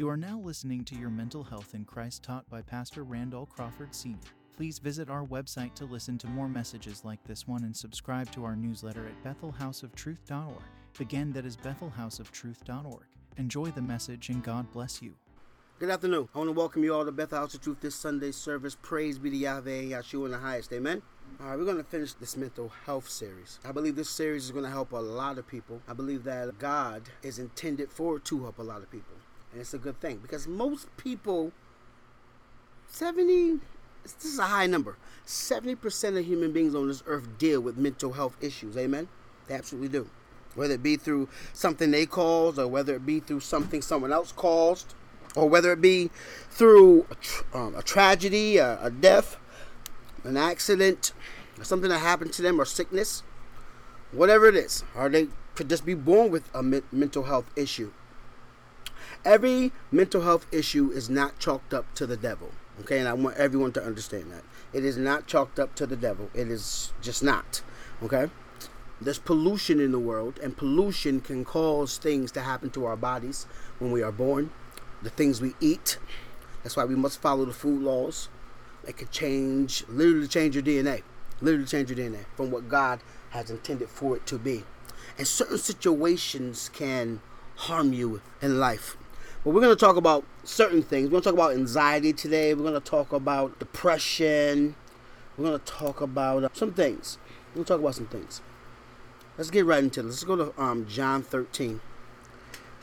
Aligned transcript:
You 0.00 0.08
are 0.08 0.16
now 0.16 0.40
listening 0.42 0.82
to 0.84 0.94
your 0.94 1.10
Mental 1.10 1.44
Health 1.44 1.74
in 1.74 1.84
Christ 1.84 2.22
taught 2.22 2.48
by 2.48 2.62
Pastor 2.62 3.04
Randall 3.04 3.44
Crawford 3.44 3.94
Sr. 3.94 4.30
Please 4.56 4.78
visit 4.78 5.10
our 5.10 5.26
website 5.26 5.74
to 5.74 5.84
listen 5.84 6.16
to 6.16 6.26
more 6.26 6.48
messages 6.48 7.04
like 7.04 7.22
this 7.24 7.46
one 7.46 7.64
and 7.64 7.76
subscribe 7.76 8.32
to 8.32 8.42
our 8.42 8.56
newsletter 8.56 9.06
at 9.06 9.22
bethelhouseoftruth.org. 9.22 10.62
Again, 11.00 11.34
that 11.34 11.44
is 11.44 11.54
bethelhouseoftruth.org. 11.58 13.04
Enjoy 13.36 13.66
the 13.66 13.82
message 13.82 14.30
and 14.30 14.42
God 14.42 14.72
bless 14.72 15.02
you. 15.02 15.12
Good 15.78 15.90
afternoon. 15.90 16.30
I 16.34 16.38
want 16.38 16.48
to 16.48 16.54
welcome 16.54 16.82
you 16.82 16.94
all 16.94 17.04
to 17.04 17.12
Bethel 17.12 17.40
House 17.40 17.52
of 17.52 17.60
Truth 17.60 17.82
this 17.82 17.94
Sunday 17.94 18.32
service. 18.32 18.78
Praise 18.80 19.18
be 19.18 19.28
to 19.28 19.36
Yahweh 19.36 19.82
Yahshua 19.82 20.24
in 20.24 20.30
the 20.30 20.38
highest. 20.38 20.72
Amen. 20.72 21.02
All 21.38 21.48
right, 21.48 21.58
we're 21.58 21.66
going 21.66 21.76
to 21.76 21.84
finish 21.84 22.14
this 22.14 22.38
mental 22.38 22.72
health 22.86 23.10
series. 23.10 23.58
I 23.66 23.72
believe 23.72 23.96
this 23.96 24.08
series 24.08 24.46
is 24.46 24.50
going 24.50 24.64
to 24.64 24.70
help 24.70 24.92
a 24.92 24.96
lot 24.96 25.36
of 25.36 25.46
people. 25.46 25.82
I 25.86 25.92
believe 25.92 26.24
that 26.24 26.58
God 26.58 27.02
is 27.22 27.38
intended 27.38 27.90
for 27.92 28.18
to 28.18 28.42
help 28.44 28.58
a 28.58 28.62
lot 28.62 28.78
of 28.82 28.90
people. 28.90 29.19
And 29.52 29.60
it's 29.60 29.74
a 29.74 29.78
good 29.78 30.00
thing 30.00 30.18
because 30.18 30.46
most 30.46 30.94
people, 30.96 31.52
70, 32.88 33.60
this 34.02 34.24
is 34.24 34.38
a 34.38 34.44
high 34.44 34.66
number, 34.66 34.96
70% 35.26 36.18
of 36.18 36.24
human 36.24 36.52
beings 36.52 36.74
on 36.74 36.88
this 36.88 37.02
earth 37.06 37.38
deal 37.38 37.60
with 37.60 37.76
mental 37.76 38.12
health 38.12 38.36
issues. 38.40 38.76
Amen? 38.76 39.08
They 39.46 39.54
absolutely 39.54 39.88
do. 39.88 40.08
Whether 40.54 40.74
it 40.74 40.82
be 40.82 40.96
through 40.96 41.28
something 41.52 41.90
they 41.90 42.06
caused 42.06 42.58
or 42.58 42.66
whether 42.66 42.94
it 42.94 43.06
be 43.06 43.20
through 43.20 43.40
something 43.40 43.82
someone 43.82 44.12
else 44.12 44.32
caused 44.32 44.94
or 45.36 45.48
whether 45.48 45.72
it 45.72 45.80
be 45.80 46.10
through 46.50 47.06
a, 47.52 47.56
um, 47.56 47.74
a 47.76 47.82
tragedy, 47.82 48.56
a, 48.58 48.82
a 48.82 48.90
death, 48.90 49.36
an 50.24 50.36
accident, 50.36 51.12
something 51.62 51.90
that 51.90 51.98
happened 51.98 52.32
to 52.34 52.42
them, 52.42 52.60
or 52.60 52.64
sickness, 52.64 53.22
whatever 54.12 54.46
it 54.46 54.56
is, 54.56 54.84
or 54.96 55.08
they 55.08 55.28
could 55.54 55.68
just 55.68 55.84
be 55.84 55.94
born 55.94 56.30
with 56.30 56.48
a 56.54 56.62
me- 56.62 56.82
mental 56.90 57.24
health 57.24 57.50
issue. 57.56 57.92
Every 59.24 59.72
mental 59.92 60.22
health 60.22 60.46
issue 60.50 60.90
is 60.90 61.10
not 61.10 61.38
chalked 61.38 61.74
up 61.74 61.92
to 61.94 62.06
the 62.06 62.16
devil. 62.16 62.52
Okay, 62.80 62.98
and 62.98 63.06
I 63.06 63.12
want 63.12 63.36
everyone 63.36 63.72
to 63.72 63.84
understand 63.84 64.32
that. 64.32 64.42
It 64.72 64.84
is 64.84 64.96
not 64.96 65.26
chalked 65.26 65.58
up 65.58 65.74
to 65.74 65.86
the 65.86 65.96
devil. 65.96 66.30
It 66.32 66.48
is 66.48 66.92
just 67.02 67.22
not. 67.22 67.60
Okay? 68.02 68.30
There's 68.98 69.18
pollution 69.18 69.78
in 69.78 69.92
the 69.92 69.98
world, 69.98 70.38
and 70.42 70.56
pollution 70.56 71.20
can 71.20 71.44
cause 71.44 71.98
things 71.98 72.32
to 72.32 72.40
happen 72.40 72.70
to 72.70 72.86
our 72.86 72.96
bodies 72.96 73.46
when 73.78 73.90
we 73.90 74.02
are 74.02 74.12
born, 74.12 74.50
the 75.02 75.10
things 75.10 75.40
we 75.40 75.54
eat. 75.60 75.98
That's 76.62 76.76
why 76.76 76.84
we 76.84 76.94
must 76.94 77.20
follow 77.20 77.44
the 77.44 77.52
food 77.52 77.82
laws. 77.82 78.28
It 78.86 78.96
could 78.96 79.10
change, 79.10 79.84
literally 79.88 80.28
change 80.28 80.54
your 80.54 80.64
DNA. 80.64 81.02
Literally 81.42 81.66
change 81.66 81.90
your 81.90 81.98
DNA 81.98 82.24
from 82.36 82.50
what 82.50 82.68
God 82.68 83.00
has 83.30 83.50
intended 83.50 83.88
for 83.88 84.16
it 84.16 84.26
to 84.26 84.38
be. 84.38 84.64
And 85.18 85.26
certain 85.26 85.58
situations 85.58 86.70
can 86.72 87.20
harm 87.56 87.92
you 87.92 88.22
in 88.40 88.58
life. 88.58 88.96
But 89.42 89.54
we're 89.54 89.62
going 89.62 89.74
to 89.74 89.80
talk 89.80 89.96
about 89.96 90.24
certain 90.44 90.82
things. 90.82 91.06
We're 91.06 91.12
going 91.12 91.22
to 91.22 91.28
talk 91.30 91.34
about 91.34 91.52
anxiety 91.52 92.12
today. 92.12 92.52
We're 92.52 92.62
going 92.62 92.74
to 92.74 92.80
talk 92.80 93.12
about 93.12 93.58
depression. 93.58 94.74
We're 95.36 95.46
going 95.46 95.58
to 95.58 95.64
talk 95.64 96.02
about 96.02 96.44
uh, 96.44 96.48
some 96.52 96.72
things. 96.72 97.16
To 97.54 97.64
talk 97.64 97.80
about 97.80 97.94
some 97.94 98.06
things. 98.06 98.42
Let's 99.38 99.50
get 99.50 99.64
right 99.64 99.82
into 99.82 100.00
it. 100.00 100.04
Let's 100.04 100.24
go 100.24 100.36
to 100.36 100.62
um, 100.62 100.86
John 100.86 101.22
13. 101.22 101.80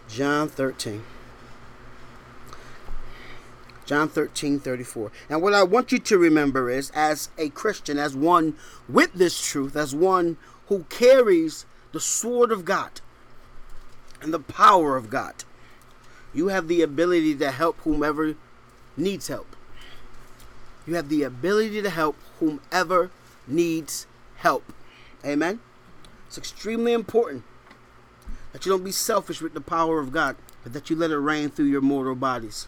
John 0.09 0.49
13. 0.49 1.03
John 3.85 4.09
13, 4.09 4.59
34. 4.59 5.11
And 5.29 5.41
what 5.41 5.53
I 5.53 5.63
want 5.63 5.91
you 5.91 5.99
to 5.99 6.17
remember 6.17 6.69
is, 6.69 6.91
as 6.95 7.29
a 7.37 7.49
Christian, 7.49 7.97
as 7.97 8.15
one 8.15 8.57
with 8.89 9.13
this 9.13 9.39
truth, 9.39 9.75
as 9.75 9.95
one 9.95 10.37
who 10.67 10.83
carries 10.89 11.65
the 11.93 12.01
sword 12.01 12.51
of 12.51 12.65
God 12.65 12.99
and 14.21 14.33
the 14.33 14.39
power 14.39 14.97
of 14.97 15.09
God, 15.09 15.45
you 16.37 16.49
have 16.49 16.67
the 16.67 16.83
ability 16.83 17.33
to 17.35 17.49
help 17.49 17.79
whomever 17.79 18.35
needs 18.95 19.27
help. 19.27 19.55
You 20.85 20.93
have 20.93 21.09
the 21.09 21.23
ability 21.23 21.81
to 21.81 21.89
help 21.89 22.15
whomever 22.39 23.09
needs 23.47 24.05
help. 24.35 24.71
Amen? 25.25 25.59
It's 26.27 26.37
extremely 26.37 26.93
important 26.93 27.43
that 28.53 28.65
you 28.65 28.71
don't 28.71 28.83
be 28.83 28.91
selfish 28.91 29.41
with 29.41 29.55
the 29.55 29.61
power 29.61 29.97
of 29.97 30.11
God, 30.11 30.35
but 30.61 30.73
that 30.73 30.91
you 30.91 30.95
let 30.95 31.09
it 31.09 31.17
reign 31.17 31.49
through 31.49 31.65
your 31.65 31.81
mortal 31.81 32.13
bodies 32.13 32.67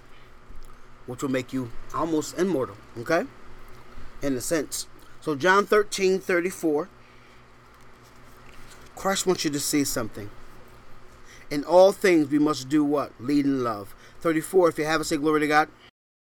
which 1.06 1.22
will 1.22 1.30
make 1.30 1.54
you 1.54 1.72
almost 1.94 2.38
immortal, 2.38 2.76
okay? 2.98 3.26
In 4.22 4.34
a 4.36 4.42
sense. 4.42 4.88
So, 5.22 5.36
John 5.36 5.66
13 5.66 6.20
34, 6.20 6.90
Christ 8.96 9.26
wants 9.28 9.44
you 9.44 9.52
to 9.52 9.60
see 9.60 9.84
something. 9.84 10.30
In 11.52 11.64
all 11.64 11.92
things, 11.92 12.30
we 12.30 12.40
must 12.40 12.70
do 12.70 12.84
what? 12.84 13.12
Lead 13.20 13.46
in 13.46 13.64
love. 13.64 13.96
34, 14.22 14.70
if 14.70 14.78
you 14.78 14.86
have 14.86 15.02
it, 15.02 15.06
say 15.06 15.18
glory 15.18 15.40
to 15.42 15.48
God. 15.48 15.70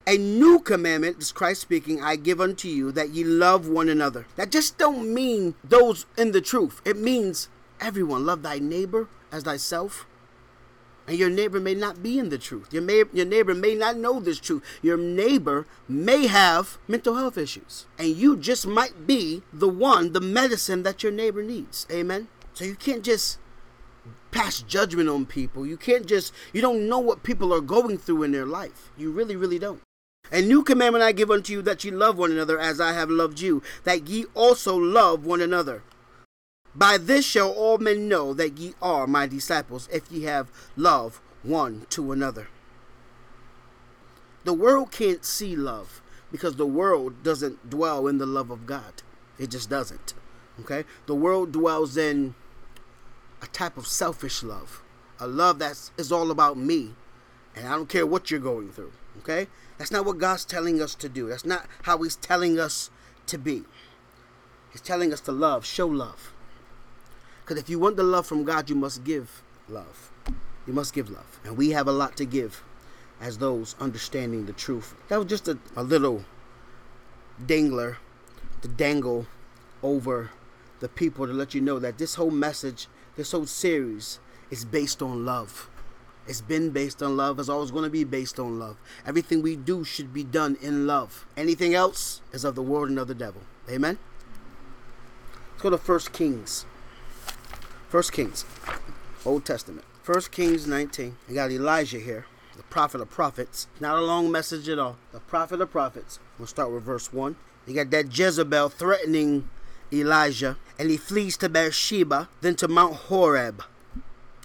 A 0.07 0.17
new 0.17 0.61
commandment, 0.61 1.19
this 1.19 1.31
Christ 1.31 1.61
speaking, 1.61 2.03
I 2.03 2.17
give 2.17 2.41
unto 2.41 2.69
you 2.69 2.91
that 2.93 3.11
ye 3.11 3.23
love 3.23 3.69
one 3.69 3.89
another. 3.89 4.27
That 4.37 4.51
just 4.51 4.79
don't 4.79 5.13
mean 5.13 5.55
those 5.63 6.07
in 6.17 6.33
the 6.33 6.41
truth. 6.41 6.81
It 6.85 6.97
means 6.97 7.49
everyone. 7.81 8.25
Love 8.25 8.43
thy 8.43 8.59
neighbor 8.59 9.09
as 9.31 9.45
thyself. 9.45 10.07
And 11.07 11.19
your 11.19 11.29
neighbor 11.29 11.61
may 11.61 11.75
not 11.75 12.03
be 12.03 12.19
in 12.19 12.29
the 12.29 12.39
truth. 12.39 12.73
Your, 12.73 12.83
may, 12.83 13.05
your 13.13 13.27
neighbor 13.27 13.55
may 13.55 13.75
not 13.75 13.97
know 13.97 14.21
this 14.21 14.39
truth. 14.39 14.63
Your 14.81 14.97
neighbor 14.97 15.67
may 15.89 16.29
have 16.29 16.79
mental 16.89 17.17
health 17.17 17.37
issues. 17.37 17.87
And 17.99 18.09
you 18.09 18.37
just 18.37 18.67
might 18.67 19.07
be 19.07 19.43
the 19.53 19.69
one, 19.69 20.13
the 20.13 20.21
medicine 20.21 20.83
that 20.85 21.03
your 21.03 21.13
neighbor 21.13 21.43
needs. 21.43 21.87
Amen? 21.91 22.29
So 22.55 22.65
you 22.65 22.75
can't 22.75 23.03
just 23.03 23.39
pass 24.31 24.63
judgment 24.63 25.09
on 25.09 25.27
people. 25.27 25.67
You 25.67 25.77
can't 25.77 26.07
just, 26.07 26.33
you 26.53 26.61
don't 26.61 26.89
know 26.89 26.99
what 26.99 27.23
people 27.23 27.53
are 27.53 27.61
going 27.61 27.99
through 27.99 28.23
in 28.23 28.33
their 28.33 28.47
life. 28.47 28.91
You 28.97 29.11
really, 29.11 29.37
really 29.37 29.59
don't. 29.59 29.83
A 30.33 30.41
new 30.41 30.63
commandment 30.63 31.03
I 31.03 31.13
give 31.13 31.31
unto 31.31 31.53
you 31.53 31.63
that 31.63 31.83
ye 31.83 31.91
love 31.91 32.17
one 32.17 32.31
another 32.31 32.59
as 32.59 32.81
I 32.81 32.93
have 32.93 33.11
loved 33.11 33.41
you, 33.41 33.63
that 33.85 34.09
ye 34.09 34.27
also 34.35 34.77
love 34.77 35.25
one 35.25 35.41
another. 35.41 35.83
By 36.75 36.99
this 36.99 37.25
shall 37.25 37.51
all 37.51 37.79
men 37.79 38.09
know 38.09 38.33
that 38.35 38.59
ye 38.59 38.75
are 38.81 39.07
my 39.07 39.27
disciples, 39.27 39.89
if 39.93 40.11
ye 40.11 40.23
have 40.23 40.51
love 40.77 41.21
one 41.43 41.87
to 41.91 42.13
another. 42.13 42.49
The 44.45 44.55
world 44.55 44.93
can't 44.93 45.25
see 45.25 45.57
love 45.57 46.01
because 46.31 46.57
the 46.57 46.67
world 46.67 47.23
doesn't 47.23 47.69
dwell 47.69 48.07
in 48.07 48.19
the 48.19 48.27
love 48.27 48.51
of 48.51 48.67
God. 48.67 49.03
It 49.39 49.51
just 49.51 49.69
doesn't. 49.69 50.15
Okay? 50.61 50.85
The 51.07 51.15
world 51.15 51.53
dwells 51.53 51.97
in 51.97 52.35
a 53.43 53.47
type 53.47 53.77
of 53.77 53.87
selfish 53.87 54.43
love, 54.43 54.83
a 55.19 55.27
love 55.27 55.59
that 55.59 55.91
is 55.97 56.13
all 56.13 56.31
about 56.31 56.57
me, 56.57 56.95
and 57.57 57.67
I 57.67 57.71
don't 57.71 57.89
care 57.89 58.07
what 58.07 58.31
you're 58.31 58.41
going 58.41 58.71
through. 58.71 58.93
Okay? 59.19 59.49
That's 59.79 59.91
not 59.91 60.05
what 60.05 60.19
God's 60.19 60.45
telling 60.45 60.81
us 60.81 60.95
to 60.97 61.09
do. 61.09 61.29
That's 61.29 61.45
not 61.45 61.67
how 61.83 61.99
He's 61.99 62.17
telling 62.17 62.59
us 62.59 62.91
to 63.27 63.39
be. 63.39 63.65
He's 64.73 64.81
telling 64.81 65.13
us 65.13 65.21
to 65.23 65.33
love, 65.33 65.65
show 65.65 65.87
love. 65.87 66.33
Because 67.43 67.59
if 67.61 67.69
you 67.69 67.79
want 67.79 67.97
the 67.97 68.03
love 68.03 68.27
from 68.27 68.45
God, 68.45 68.71
you 68.71 68.77
must 68.77 69.05
give 69.05 69.43
love. 69.69 70.13
You 70.67 70.73
must 70.73 70.95
give 70.95 71.11
love. 71.11 71.41
And 71.45 71.57
we 71.57 71.71
have 71.71 71.89
a 71.89 71.93
lot 71.93 72.17
to 72.19 72.25
give 72.25 72.63
as 73.21 73.39
those 73.39 73.75
understanding 73.81 74.47
the 74.47 74.53
truth. 74.53 74.95
That 75.09 75.19
was 75.19 75.27
just 75.27 75.49
a, 75.49 75.59
a 75.77 75.83
little 75.83 76.25
dangler 77.45 77.99
to 78.63 78.69
dangle 78.69 79.27
over 79.83 80.31
the 80.81 80.89
people 80.89 81.27
to 81.27 81.33
let 81.33 81.55
you 81.55 81.61
know 81.61 81.79
that 81.79 81.99
this 81.99 82.15
whole 82.15 82.31
message, 82.31 82.89
this 83.17 83.33
whole 83.33 83.47
series 83.47 84.21
is 84.51 84.65
based 84.65 85.03
on 85.03 85.25
love. 85.25 85.69
It's 86.27 86.41
been 86.41 86.71
based 86.71 87.03
on 87.03 87.17
love. 87.17 87.39
It's 87.39 87.49
always 87.49 87.71
going 87.71 87.85
to 87.85 87.91
be 87.91 88.05
based 88.05 88.39
on 88.39 88.59
love. 88.59 88.77
Everything 89.07 89.43
we 89.43 89.57
do 89.57 89.85
should 89.85 90.13
be 90.13 90.23
done 90.23 90.57
in 90.61 90.87
love. 90.87 91.27
Anything 91.37 91.75
else 91.75 92.21
is 92.33 92.45
of 92.45 92.55
the 92.55 92.63
world 92.63 92.89
and 92.89 92.99
of 92.99 93.09
the 93.09 93.15
devil. 93.15 93.43
Amen? 93.69 93.99
Let's 95.53 95.63
go 95.63 95.71
to 95.71 95.79
First 95.79 96.13
Kings. 96.13 96.67
First 97.89 98.13
Kings, 98.13 98.45
Old 99.27 99.45
Testament. 99.45 99.85
First 100.03 100.31
Kings 100.31 100.67
19. 100.67 101.17
You 101.29 101.35
got 101.35 101.51
Elijah 101.51 101.99
here, 101.99 102.27
the 102.57 102.63
prophet 102.63 103.01
of 103.01 103.11
prophets. 103.11 103.67
Not 103.81 103.99
a 103.99 104.01
long 104.01 104.31
message 104.31 104.69
at 104.69 104.79
all. 104.79 104.97
The 105.13 105.21
prophet 105.21 105.61
of 105.61 105.71
prophets. 105.71 106.21
We'll 106.39 106.47
start 106.47 106.71
with 106.71 106.85
verse 106.85 107.13
1. 107.13 107.35
You 107.67 107.75
got 107.75 107.91
that 107.91 108.17
Jezebel 108.17 108.69
threatening 108.69 109.51
Elijah, 109.93 110.57
and 110.79 110.91
he 110.91 110.97
flees 110.97 111.37
to 111.39 111.49
Beersheba, 111.49 112.29
then 112.41 112.55
to 112.57 112.69
Mount 112.69 112.95
Horeb. 112.95 113.63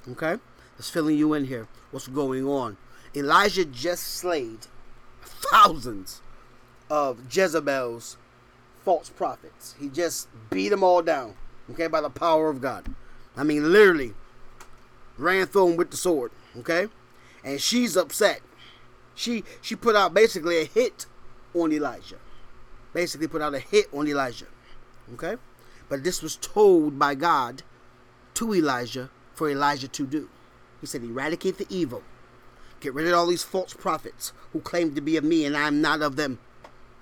Okay? 0.10 0.38
Just 0.78 0.92
filling 0.92 1.18
you 1.18 1.34
in 1.34 1.46
here. 1.46 1.68
What's 1.92 2.08
going 2.08 2.48
on? 2.48 2.78
Elijah 3.16 3.66
just 3.66 4.04
slayed 4.04 4.68
thousands 5.22 6.22
of 6.90 7.20
Jezebel's 7.32 8.18
false 8.84 9.10
prophets. 9.10 9.76
He 9.80 9.90
just 9.90 10.28
beat 10.50 10.70
them 10.70 10.84
all 10.84 11.02
down. 11.02 11.36
Okay, 11.72 11.88
by 11.88 12.02
the 12.02 12.10
power 12.10 12.50
of 12.50 12.62
God. 12.62 12.94
I 13.36 13.44
mean, 13.44 13.72
literally 13.72 14.14
ran 15.18 15.48
through 15.48 15.72
him 15.72 15.78
with 15.78 15.92
the 15.92 15.98
sword. 15.98 16.32
Okay, 16.58 16.88
and 17.44 17.60
she's 17.60 17.98
upset. 17.98 18.42
She 19.16 19.44
she 19.62 19.76
put 19.76 19.96
out 19.96 20.14
basically 20.14 20.62
a 20.62 20.66
hit 20.66 21.06
on 21.54 21.72
Elijah. 21.72 22.18
Basically, 22.94 23.28
put 23.28 23.42
out 23.42 23.56
a 23.56 23.60
hit 23.60 23.88
on 23.94 24.08
Elijah. 24.08 24.46
Okay, 25.14 25.36
but 25.88 26.04
this 26.04 26.22
was 26.22 26.36
told 26.38 26.98
by 26.98 27.16
God 27.16 27.64
to 28.34 28.54
Elijah 28.54 29.10
for 29.34 29.50
Elijah 29.50 29.88
to 29.88 30.06
do. 30.06 30.30
He 30.82 30.88
said, 30.88 31.04
"Eradicate 31.04 31.58
the 31.58 31.68
evil, 31.70 32.04
Get 32.86 32.94
rid 32.94 33.08
of 33.08 33.14
all 33.14 33.26
these 33.26 33.44
false 33.44 33.74
prophets 33.74 34.32
who 34.54 34.60
claim 34.60 34.94
to 34.94 35.02
be 35.02 35.18
of 35.18 35.24
me 35.24 35.44
and 35.44 35.58
I'm 35.58 35.82
not 35.82 36.04
of 36.04 36.18
them. 36.18 36.38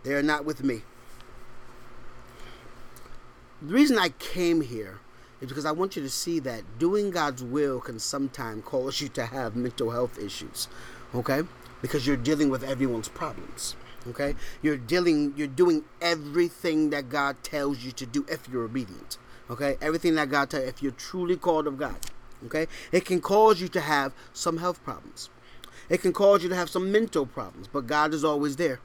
They 0.04 0.14
are 0.14 0.24
not 0.24 0.46
with 0.46 0.64
me. 0.64 0.84
The 3.62 3.74
reason 3.74 3.98
I 3.98 4.10
came 4.10 4.62
here 4.62 5.00
is 5.42 5.50
because 5.50 5.66
I 5.66 5.72
want 5.72 5.98
you 5.98 6.02
to 6.02 6.10
see 6.10 6.40
that 6.40 6.80
doing 6.80 7.12
God's 7.12 7.44
will 7.44 7.82
can 7.82 8.00
sometimes 8.00 8.64
cause 8.64 9.02
you 9.02 9.10
to 9.10 9.26
have 9.26 9.58
mental 9.58 9.92
health 9.92 10.18
issues. 10.18 10.70
Okay? 11.14 11.42
Because 11.82 12.08
you're 12.08 12.16
dealing 12.16 12.50
with 12.50 12.64
everyone's 12.64 13.10
problems. 13.10 13.76
Okay? 14.10 14.36
You're 14.62 14.78
dealing 14.78 15.34
you're 15.36 15.48
doing 15.48 15.84
everything 16.02 16.90
that 16.92 17.10
God 17.10 17.44
tells 17.44 17.84
you 17.84 17.92
to 17.94 18.06
do 18.06 18.26
if 18.30 18.48
you're 18.50 18.66
obedient. 18.66 19.18
Okay? 19.50 19.78
Everything 19.82 20.16
that 20.16 20.30
God 20.30 20.50
tells 20.50 20.66
if 20.66 20.82
you're 20.82 20.92
truly 20.92 21.38
called 21.38 21.68
of 21.68 21.78
God. 21.78 21.96
Okay? 22.46 22.68
It 22.92 23.06
can 23.06 23.22
cause 23.22 23.62
you 23.62 23.68
to 23.70 23.82
have 23.82 24.14
some 24.34 24.58
health 24.58 24.84
problems. 24.84 25.30
It 25.90 26.02
can 26.02 26.14
cause 26.14 26.44
you 26.44 26.50
to 26.50 26.56
have 26.56 26.70
some 26.70 26.92
mental 26.92 27.26
problems, 27.26 27.68
but 27.68 27.88
God 27.88 28.14
is 28.14 28.24
always 28.24 28.56
there 28.56 28.80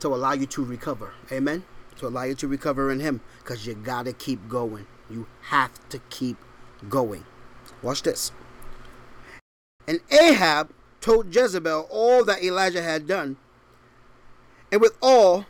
to 0.00 0.08
allow 0.08 0.32
you 0.32 0.46
to 0.46 0.64
recover. 0.64 1.12
Amen. 1.32 1.64
To 1.98 2.08
allow 2.08 2.24
you 2.24 2.34
to 2.34 2.48
recover 2.48 2.90
in 2.90 3.00
Him 3.00 3.20
because 3.38 3.66
you 3.66 3.74
got 3.74 4.04
to 4.04 4.12
keep 4.12 4.48
going. 4.48 4.86
You 5.08 5.26
have 5.42 5.88
to 5.90 5.98
keep 6.10 6.36
going. 6.88 7.24
Watch 7.82 8.02
this. 8.02 8.32
And 9.86 10.00
Ahab 10.10 10.70
told 11.00 11.34
Jezebel 11.34 11.86
all 11.90 12.24
that 12.24 12.42
Elijah 12.42 12.82
had 12.82 13.06
done, 13.06 13.36
and 14.74 14.80
with 14.80 14.98
all 15.00 15.46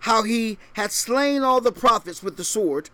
how 0.00 0.24
he 0.24 0.58
had 0.72 0.90
slain 0.90 1.42
all 1.42 1.60
the 1.60 1.70
prophets 1.70 2.20
with 2.20 2.36
the 2.36 2.42
sword. 2.42 2.90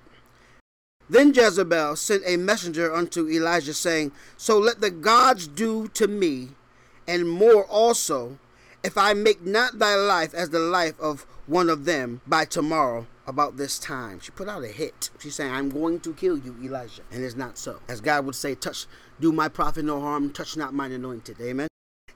Then 1.09 1.33
Jezebel 1.33 1.97
sent 1.97 2.23
a 2.27 2.37
messenger 2.37 2.93
unto 2.93 3.27
Elijah, 3.27 3.73
saying, 3.73 4.13
So 4.37 4.59
let 4.59 4.83
the 4.83 4.91
gods 4.91 5.49
do 5.49 5.89
to 5.89 6.07
me, 6.07 6.51
and 7.09 7.27
more 7.27 7.65
also, 7.65 8.39
if 8.85 8.99
I 8.99 9.15
make 9.15 9.47
not 9.47 9.79
thy 9.79 9.95
life 9.95 10.35
as 10.35 10.51
the 10.51 10.59
life 10.59 11.01
of 11.01 11.25
one 11.47 11.71
of 11.71 11.87
them 11.87 12.21
by 12.27 12.45
tomorrow 12.45 13.07
about 13.27 13.57
this 13.57 13.79
time. 13.79 14.21
She 14.21 14.31
put 14.31 14.49
out 14.49 14.65
a 14.65 14.69
hit. 14.69 15.09
She's 15.21 15.37
saying, 15.37 15.53
I'm 15.53 15.71
going 15.71 16.01
to 16.01 16.13
kill 16.13 16.37
you, 16.37 16.55
Elijah. 16.63 17.03
And 17.11 17.25
it's 17.25 17.35
not 17.35 17.57
so. 17.57 17.81
As 17.89 18.03
God 18.03 18.27
would 18.27 18.35
say, 18.35 18.55
touch, 18.55 18.85
do 19.21 19.33
my 19.33 19.49
prophet 19.49 19.87
no 19.87 20.03
harm, 20.03 20.33
touch 20.35 20.55
not 20.55 20.75
mine 20.75 20.93
anointed. 20.93 21.41
Amen. 21.41 21.69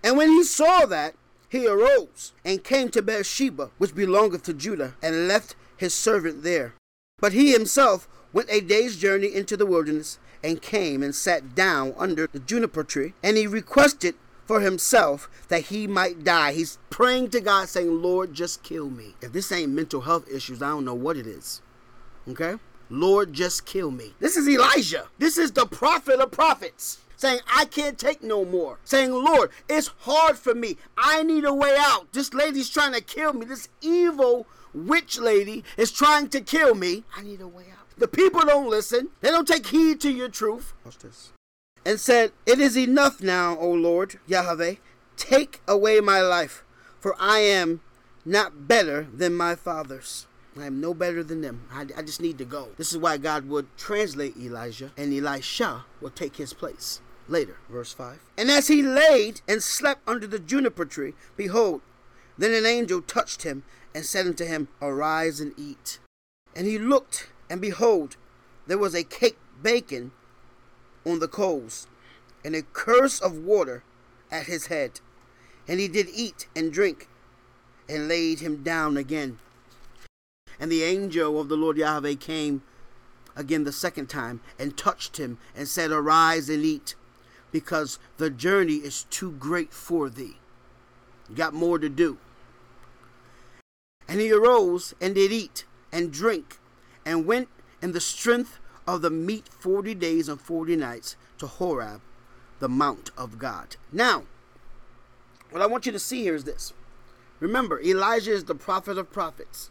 And 0.04 0.18
when 0.18 0.28
he 0.28 0.44
saw 0.44 0.84
that, 0.84 1.14
he 1.56 1.66
arose 1.66 2.32
and 2.44 2.64
came 2.64 2.90
to 2.90 3.02
Beersheba, 3.02 3.70
which 3.78 3.94
belongeth 3.94 4.42
to 4.44 4.54
Judah, 4.54 4.94
and 5.02 5.28
left 5.28 5.56
his 5.76 5.94
servant 5.94 6.42
there. 6.42 6.74
But 7.18 7.32
he 7.32 7.52
himself 7.52 8.08
went 8.32 8.50
a 8.50 8.60
day's 8.60 8.96
journey 8.96 9.34
into 9.34 9.56
the 9.56 9.66
wilderness, 9.66 10.18
and 10.42 10.62
came 10.62 11.02
and 11.02 11.14
sat 11.14 11.54
down 11.54 11.94
under 11.96 12.28
the 12.30 12.38
juniper 12.38 12.84
tree, 12.84 13.14
and 13.22 13.36
he 13.36 13.46
requested 13.46 14.14
for 14.44 14.60
himself 14.60 15.28
that 15.48 15.62
he 15.62 15.86
might 15.86 16.22
die. 16.22 16.52
He's 16.52 16.78
praying 16.88 17.30
to 17.30 17.40
God, 17.40 17.68
saying, 17.68 18.00
Lord, 18.00 18.32
just 18.32 18.62
kill 18.62 18.90
me. 18.90 19.14
If 19.20 19.32
this 19.32 19.50
ain't 19.50 19.72
mental 19.72 20.02
health 20.02 20.28
issues, 20.30 20.62
I 20.62 20.68
don't 20.68 20.84
know 20.84 20.94
what 20.94 21.16
it 21.16 21.26
is. 21.26 21.62
Okay? 22.28 22.56
Lord, 22.88 23.32
just 23.32 23.66
kill 23.66 23.90
me. 23.90 24.14
This 24.20 24.36
is 24.36 24.48
Elijah. 24.48 25.08
This 25.18 25.36
is 25.36 25.50
the 25.50 25.66
prophet 25.66 26.20
of 26.20 26.30
prophets. 26.30 26.98
Saying, 27.16 27.40
I 27.52 27.64
can't 27.64 27.98
take 27.98 28.22
no 28.22 28.44
more. 28.44 28.78
Saying, 28.84 29.12
Lord, 29.12 29.50
it's 29.68 29.90
hard 30.00 30.38
for 30.38 30.54
me. 30.54 30.76
I 30.98 31.22
need 31.22 31.44
a 31.44 31.54
way 31.54 31.74
out. 31.78 32.12
This 32.12 32.34
lady's 32.34 32.70
trying 32.70 32.92
to 32.92 33.00
kill 33.00 33.32
me. 33.32 33.46
This 33.46 33.68
evil 33.80 34.46
witch 34.74 35.18
lady 35.18 35.64
is 35.76 35.90
trying 35.90 36.28
to 36.28 36.40
kill 36.40 36.74
me. 36.74 37.04
I 37.16 37.22
need 37.22 37.40
a 37.40 37.48
way 37.48 37.64
out. 37.72 37.88
The 37.96 38.08
people 38.08 38.42
don't 38.42 38.68
listen. 38.68 39.08
They 39.22 39.30
don't 39.30 39.48
take 39.48 39.66
heed 39.66 40.00
to 40.02 40.10
your 40.10 40.28
truth. 40.28 40.74
Watch 40.84 40.98
this 40.98 41.32
and 41.86 42.00
said, 42.00 42.32
It 42.44 42.58
is 42.58 42.76
enough 42.76 43.22
now, 43.22 43.56
O 43.58 43.70
Lord 43.70 44.18
Yahweh, 44.26 44.74
take 45.16 45.62
away 45.68 46.00
my 46.00 46.20
life, 46.20 46.64
for 46.98 47.14
I 47.18 47.38
am 47.38 47.80
not 48.24 48.66
better 48.66 49.06
than 49.14 49.34
my 49.34 49.54
fathers. 49.54 50.26
I 50.58 50.66
am 50.66 50.80
no 50.80 50.94
better 50.94 51.22
than 51.22 51.42
them. 51.42 51.68
I, 51.70 51.86
I, 51.96 52.02
just 52.02 52.20
need 52.20 52.38
to 52.38 52.44
go. 52.44 52.68
This 52.78 52.90
is 52.90 52.98
why 52.98 53.18
God 53.18 53.46
would 53.48 53.68
translate 53.76 54.36
Elijah, 54.36 54.90
and 54.96 55.12
Elisha 55.12 55.84
will 56.00 56.10
take 56.10 56.36
his 56.36 56.52
place. 56.52 57.00
Later, 57.28 57.56
verse 57.69 57.93
5. 57.93 58.20
And 58.38 58.50
as 58.50 58.69
he 58.69 58.82
laid 58.82 59.40
and 59.49 59.62
slept 59.62 60.02
under 60.08 60.26
the 60.26 60.38
juniper 60.38 60.84
tree, 60.84 61.14
behold, 61.37 61.81
then 62.38 62.52
an 62.52 62.67
angel 62.67 63.02
touched 63.02 63.43
him 63.43 63.64
and 63.94 64.05
said 64.05 64.26
unto 64.26 64.44
him, 64.44 64.69
Arise 64.81 65.40
and 65.40 65.52
eat. 65.56 65.99
And 66.55 66.67
he 66.67 66.78
looked, 66.78 67.28
and 67.50 67.61
behold, 67.61 68.17
there 68.67 68.78
was 68.78 68.94
a 68.94 69.02
cake 69.02 69.38
baking 69.62 70.12
on 71.05 71.19
the 71.19 71.28
coals, 71.28 71.87
and 72.44 72.55
a 72.55 72.62
curse 72.62 73.20
of 73.20 73.38
water 73.38 73.82
at 74.31 74.46
his 74.46 74.67
head. 74.67 75.00
And 75.67 75.81
he 75.81 75.88
did 75.88 76.08
eat 76.14 76.46
and 76.55 76.73
drink, 76.73 77.08
and 77.88 78.08
laid 78.08 78.40
him 78.40 78.62
down 78.62 78.96
again. 78.96 79.38
And 80.61 80.70
the 80.70 80.82
angel 80.82 81.40
of 81.40 81.49
the 81.49 81.56
Lord 81.56 81.76
Yahweh 81.76 82.14
came 82.14 82.62
again 83.34 83.64
the 83.64 83.73
second 83.73 84.06
time, 84.06 84.40
and 84.58 84.76
touched 84.76 85.19
him, 85.19 85.38
and 85.55 85.69
said, 85.69 85.90
Arise 85.90 86.49
and 86.49 86.64
eat, 86.64 86.94
because 87.52 87.98
the 88.16 88.31
journey 88.31 88.76
is 88.76 89.04
too 89.04 89.32
great 89.32 89.72
for 89.72 90.08
thee. 90.08 90.37
You 91.28 91.37
got 91.37 91.54
more 91.54 91.78
to 91.78 91.88
do. 91.88 92.19
And 94.08 94.20
he 94.20 94.32
arose 94.32 94.94
and 95.00 95.14
did 95.14 95.32
eat 95.32 95.64
and 95.93 96.12
drink, 96.12 96.58
and 97.04 97.26
went 97.26 97.48
in 97.82 97.93
the 97.93 98.00
strength 98.00 98.58
of 98.87 99.02
the 99.02 99.10
meat 99.10 99.48
forty 99.48 99.94
days 99.94 100.28
and 100.28 100.40
forty 100.40 100.76
nights 100.76 101.16
to 101.38 101.46
Horeb, 101.46 102.00
the 102.60 102.69
mount 102.69 103.10
of 103.16 103.38
God. 103.38 103.76
Now, 103.92 104.25
what 105.50 105.62
I 105.62 105.66
want 105.66 105.87
you 105.87 105.92
to 105.92 105.99
see 105.99 106.22
here 106.22 106.34
is 106.34 106.44
this. 106.44 106.72
Remember, 107.40 107.81
Elijah 107.81 108.32
is 108.32 108.44
the 108.44 108.54
prophet 108.54 108.96
of 108.96 109.12
prophets. 109.12 109.70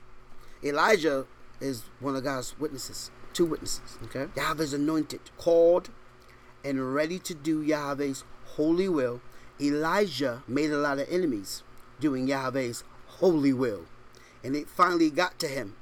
Elijah 0.64 1.26
is 1.62 1.84
one 2.00 2.16
of 2.16 2.24
God's 2.24 2.60
witnesses, 2.60 3.12
two 3.34 3.46
witnesses. 3.46 3.98
Okay, 4.04 4.28
Yahweh's 4.36 4.74
anointed, 4.74 5.22
called, 5.38 5.90
and 6.66 6.94
ready 6.96 7.20
to 7.20 7.36
do 7.36 7.62
Yahweh's 7.62 8.24
holy 8.56 8.90
will. 8.90 9.22
Elijah 9.62 10.44
made 10.48 10.72
a 10.72 10.78
lot 10.78 11.00
of 11.00 11.08
enemies 11.10 11.64
doing 12.00 12.28
Yahweh's 12.28 12.84
holy 13.06 13.54
will, 13.54 13.86
and 14.44 14.56
it 14.56 14.68
finally 14.68 15.10
got 15.10 15.40
to 15.40 15.48
him. 15.48 15.76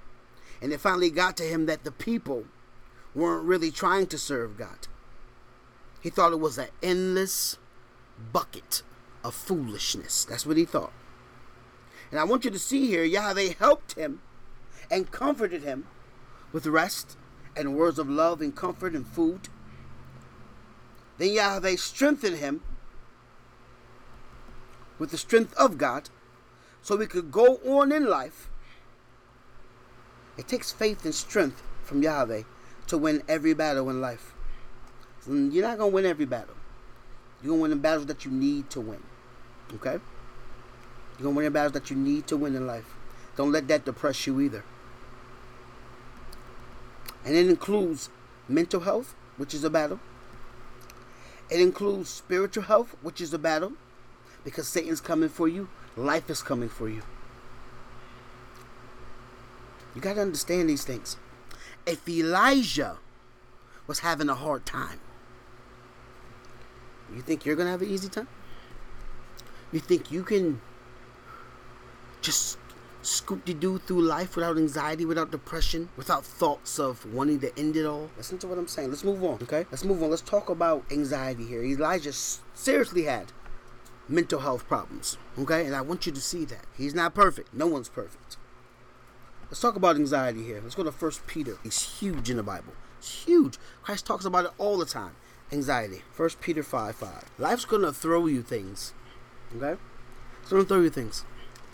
And 0.62 0.72
it 0.72 0.80
finally 0.80 1.10
got 1.10 1.36
to 1.38 1.44
him 1.44 1.66
that 1.66 1.84
the 1.84 1.92
people 1.92 2.46
weren't 3.16 3.46
really 3.46 3.72
trying 3.72 4.08
to 4.08 4.18
serve 4.18 4.58
God. 4.58 4.88
He 6.02 6.10
thought 6.10 6.34
it 6.34 6.40
was 6.40 6.58
an 6.58 6.68
endless 6.82 7.58
bucket 8.32 8.84
of 9.24 9.34
foolishness. 9.34 10.26
That's 10.26 10.46
what 10.46 10.58
he 10.58 10.66
thought. 10.66 10.94
And 12.12 12.20
I 12.20 12.26
want 12.26 12.46
you 12.46 12.52
to 12.52 12.60
see 12.60 12.88
here, 12.88 13.04
Yahweh 13.04 13.54
helped 13.58 13.94
him 13.94 14.22
and 14.92 15.12
comforted 15.12 15.64
him 15.64 15.88
with 16.52 16.68
rest 16.68 17.18
and 17.56 17.76
words 17.76 17.98
of 17.98 18.10
love 18.10 18.42
and 18.42 18.56
comfort 18.56 18.94
and 18.94 19.08
food. 19.08 19.50
Then 21.18 21.34
Yahweh 21.34 21.76
strengthened 21.76 22.38
him 22.38 22.62
with 25.00 25.12
the 25.12 25.18
strength 25.18 25.54
of 25.56 25.78
God 25.78 26.10
so 26.82 26.98
he 26.98 27.08
could 27.08 27.32
go 27.32 27.60
on 27.66 27.92
in 27.92 28.10
life. 28.10 28.50
It 30.38 30.48
takes 30.48 30.72
faith 30.72 31.06
and 31.06 31.14
strength 31.14 31.62
from 31.84 32.02
Yahweh 32.02 32.44
to 32.88 32.98
win 32.98 33.22
every 33.28 33.54
battle 33.54 33.90
in 33.90 34.02
life. 34.02 34.34
You're 35.28 35.64
not 35.64 35.78
going 35.78 35.92
to 35.92 35.96
win 35.96 36.06
every 36.06 36.26
battle. 36.26 36.56
You're 37.42 37.50
going 37.50 37.60
to 37.60 37.62
win 37.62 37.72
the 37.72 37.78
battles 37.78 38.08
that 38.08 38.26
you 38.26 38.32
need 38.32 38.70
to 38.72 38.82
win. 38.82 39.04
Okay? 39.76 40.00
You're 41.18 41.24
going 41.24 41.36
to 41.36 41.38
win 41.38 41.46
the 41.46 41.52
battles 41.52 41.74
that 41.74 41.90
you 41.90 41.96
need 41.96 42.28
to 42.28 42.38
win 42.38 42.56
in 42.56 42.66
life. 42.68 42.96
Don't 43.36 43.52
let 43.52 43.68
that 43.68 43.86
depress 43.86 44.28
you 44.28 44.42
either. 44.42 44.64
And 47.26 47.36
it 47.36 47.48
includes 47.48 48.10
mental 48.50 48.82
health, 48.82 49.16
which 49.38 49.54
is 49.54 49.64
a 49.64 49.70
battle. 49.70 50.00
It 51.50 51.60
includes 51.60 52.10
spiritual 52.10 52.64
health, 52.64 52.96
which 53.02 53.22
is 53.22 53.34
a 53.34 53.40
battle. 53.40 53.74
Because 54.44 54.68
Satan's 54.68 55.00
coming 55.00 55.30
for 55.30 55.48
you, 55.48 55.70
life 55.96 56.30
is 56.30 56.42
coming 56.42 56.70
for 56.70 56.90
you. 56.90 57.02
You 59.96 60.02
got 60.02 60.16
to 60.16 60.22
understand 60.22 60.70
these 60.70 60.84
things 60.84 61.18
if 61.86 62.08
Elijah 62.08 62.98
was 63.88 64.00
having 64.00 64.30
a 64.30 64.36
hard 64.36 64.66
time, 64.66 65.00
you 67.14 67.22
think 67.22 67.46
you're 67.46 67.56
going 67.56 67.68
to 67.68 67.72
have 67.72 67.82
an 67.82 67.90
easy 67.90 68.10
time? 68.10 68.28
You 69.72 69.80
think 69.80 70.12
you 70.12 70.24
can 70.24 70.62
just 72.22 72.58
scoop 73.06 73.46
de 73.46 73.54
doo 73.54 73.78
through 73.78 74.02
life 74.02 74.36
without 74.36 74.58
anxiety, 74.58 75.06
without 75.06 75.32
depression, 75.32 75.90
without 75.98 76.26
thoughts 76.26 76.80
of 76.80 77.06
wanting 77.14 77.40
to 77.42 77.58
end 77.60 77.76
it 77.76 77.86
all? 77.86 78.10
Listen 78.18 78.38
to 78.40 78.48
what 78.48 78.58
I'm 78.58 78.68
saying. 78.68 78.90
Let's 78.90 79.04
move 79.04 79.24
on, 79.24 79.40
okay? 79.44 79.66
Let's 79.72 79.84
move 79.84 80.02
on. 80.02 80.10
Let's 80.10 80.22
talk 80.22 80.50
about 80.50 80.84
anxiety 80.92 81.46
here. 81.46 81.64
Elijah 81.64 82.14
seriously 82.14 83.04
had 83.04 83.32
mental 84.08 84.40
health 84.40 84.68
problems, 84.68 85.18
okay? 85.38 85.66
And 85.66 85.76
I 85.76 85.82
want 85.82 86.06
you 86.06 86.12
to 86.12 86.22
see 86.22 86.46
that. 86.46 86.66
He's 86.78 86.94
not 86.94 87.14
perfect. 87.14 87.54
No 87.54 87.68
one's 87.68 87.90
perfect. 87.90 88.38
Let's 89.50 89.62
talk 89.62 89.76
about 89.76 89.96
anxiety 89.98 90.44
here. 90.44 90.60
Let's 90.64 90.76
go 90.76 90.84
to 90.84 90.92
First 90.92 91.28
Peter. 91.28 91.58
It's 91.64 92.00
huge 92.00 92.30
in 92.30 92.38
the 92.38 92.44
Bible. 92.44 92.74
It's 92.98 93.26
huge. 93.26 93.58
Christ 93.84 94.06
talks 94.06 94.26
about 94.26 94.46
it 94.46 94.52
all 94.58 94.78
the 94.78 94.86
time. 94.86 95.16
anxiety. 95.52 96.02
First 96.12 96.42
Peter 96.42 96.64
5 96.64 96.96
5. 96.96 97.32
Life's 97.38 97.66
gonna 97.66 97.94
throw 97.94 98.26
you 98.26 98.42
things. 98.42 98.94
Okay? 99.56 99.80
It's 100.42 100.50
gonna 100.50 100.64
throw 100.64 100.82
you 100.82 100.90
things. 100.90 101.26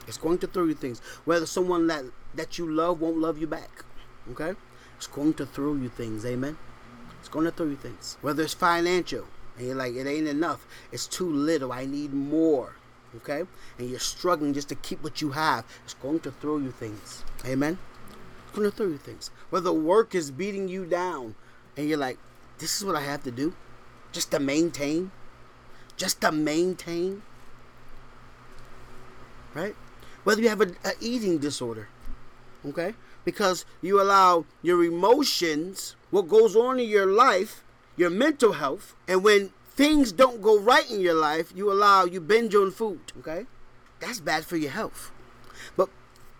It's 0.10 0.18
going 0.18 0.39
to 0.39 0.48
throw 0.48 0.66
you 0.66 0.74
things. 0.74 1.00
Whether 1.24 1.46
someone 1.46 1.88
that, 1.88 2.04
that 2.34 2.58
you 2.58 2.70
love 2.70 3.00
won't 3.00 3.20
love 3.20 3.38
you 3.38 3.48
back. 3.48 3.86
Okay? 4.32 4.54
It's 4.98 5.08
going 5.08 5.36
to 5.36 5.46
throw 5.46 5.75
you 5.75 5.88
things. 5.88 6.25
Amen? 6.25 6.58
It's 7.20 7.30
going 7.30 7.46
to 7.46 7.51
throw 7.51 7.68
you 7.68 7.78
things. 7.78 8.18
Whether 8.22 8.44
it's 8.44 8.54
financial, 8.54 9.25
and 9.58 9.68
you're 9.68 9.75
like, 9.75 9.94
it 9.94 10.08
ain't 10.08 10.28
enough. 10.28 10.66
It's 10.92 11.08
too 11.08 11.32
little. 11.32 11.72
I 11.72 11.86
need 11.86 12.13
more. 12.13 12.74
Okay? 13.18 13.44
And 13.78 13.89
you're 13.89 14.00
struggling 14.00 14.54
just 14.54 14.70
to 14.70 14.75
keep 14.75 15.04
what 15.04 15.22
you 15.22 15.32
have. 15.32 15.63
It's 15.86 15.94
going 15.94 16.22
to 16.22 16.32
throw 16.32 16.58
you 16.58 16.72
things. 16.72 17.24
Amen? 17.46 17.78
It's 18.48 18.58
going 18.58 18.70
to 18.70 18.75
throw 18.75 18.88
you 18.88 18.98
things. 18.98 19.32
Whether 19.51 19.72
work 19.72 20.16
is 20.16 20.32
beating 20.32 20.68
you 20.68 20.86
down, 20.86 21.36
and 21.78 21.88
you're 21.88 21.98
like, 21.98 22.18
this 22.58 22.78
is 22.78 22.84
what 22.84 22.96
I 22.96 23.01
have 23.01 23.24
to 23.24 23.32
do 23.32 23.54
just 24.12 24.32
to 24.32 24.39
maintain. 24.39 25.12
Just 25.98 26.22
to 26.22 26.32
maintain. 26.32 27.22
Right? 29.54 29.75
Whether 30.29 30.43
you 30.43 30.50
have 30.50 30.62
a, 30.62 30.69
a 30.86 30.91
eating 31.01 31.39
disorder. 31.39 31.88
Okay? 32.63 32.93
Because 33.25 33.65
you 33.81 34.00
allow 34.00 34.45
your 34.62 34.83
emotions, 34.83 35.95
what 36.12 36.27
goes 36.27 36.55
on 36.55 36.79
in 36.79 36.88
your 36.88 37.07
life, 37.07 37.63
your 37.98 38.12
mental 38.12 38.51
health, 38.51 38.93
and 39.07 39.24
when 39.24 39.50
things 39.71 40.12
don't 40.12 40.39
go 40.39 40.59
right 40.59 40.88
in 40.91 41.01
your 41.01 41.15
life, 41.15 41.51
you 41.55 41.71
allow 41.71 42.05
you 42.05 42.21
binge 42.21 42.53
on 42.53 42.69
food. 42.69 43.00
Okay? 43.17 43.48
That's 44.01 44.19
bad 44.19 44.45
for 44.45 44.55
your 44.55 44.69
health. 44.69 45.09
But 45.75 45.89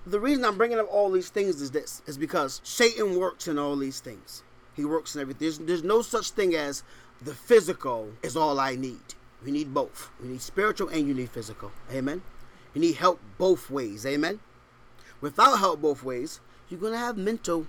the 0.05 0.19
reason 0.19 0.46
I'm 0.46 0.60
bringing 0.60 0.79
up 0.79 0.88
all 0.91 1.10
these 1.10 1.29
things 1.29 1.60
is 1.60 1.72
this 1.72 2.03
is 2.05 2.15
because 2.15 2.62
Satan 2.63 3.19
works 3.19 3.48
in 3.48 3.58
all 3.58 3.75
these 3.75 4.00
things. 4.00 4.43
He 4.75 4.86
works 4.86 5.15
in 5.15 5.22
everything. 5.22 5.39
There's, 5.48 5.58
there's 5.58 5.84
no 5.84 6.03
such 6.03 6.29
thing 6.29 6.53
as 6.53 6.84
the 7.24 7.34
physical 7.34 8.12
is 8.22 8.38
all 8.38 8.60
I 8.60 8.75
need. 8.75 9.15
We 9.43 9.50
need 9.50 9.74
both. 9.74 10.12
We 10.22 10.27
need 10.27 10.41
spiritual 10.41 10.89
and 10.89 11.08
you 11.08 11.15
need 11.15 11.31
physical. 11.31 11.72
Amen. 11.91 12.22
You 12.74 12.82
need 12.82 12.96
help 12.96 13.20
both 13.38 13.70
ways. 13.70 14.06
Amen. 14.06 14.40
Without 15.22 15.60
help 15.60 15.82
both 15.82 16.04
ways, 16.04 16.40
you're 16.70 16.80
going 16.80 16.94
to 16.94 17.00
have 17.00 17.18
mental 17.18 17.68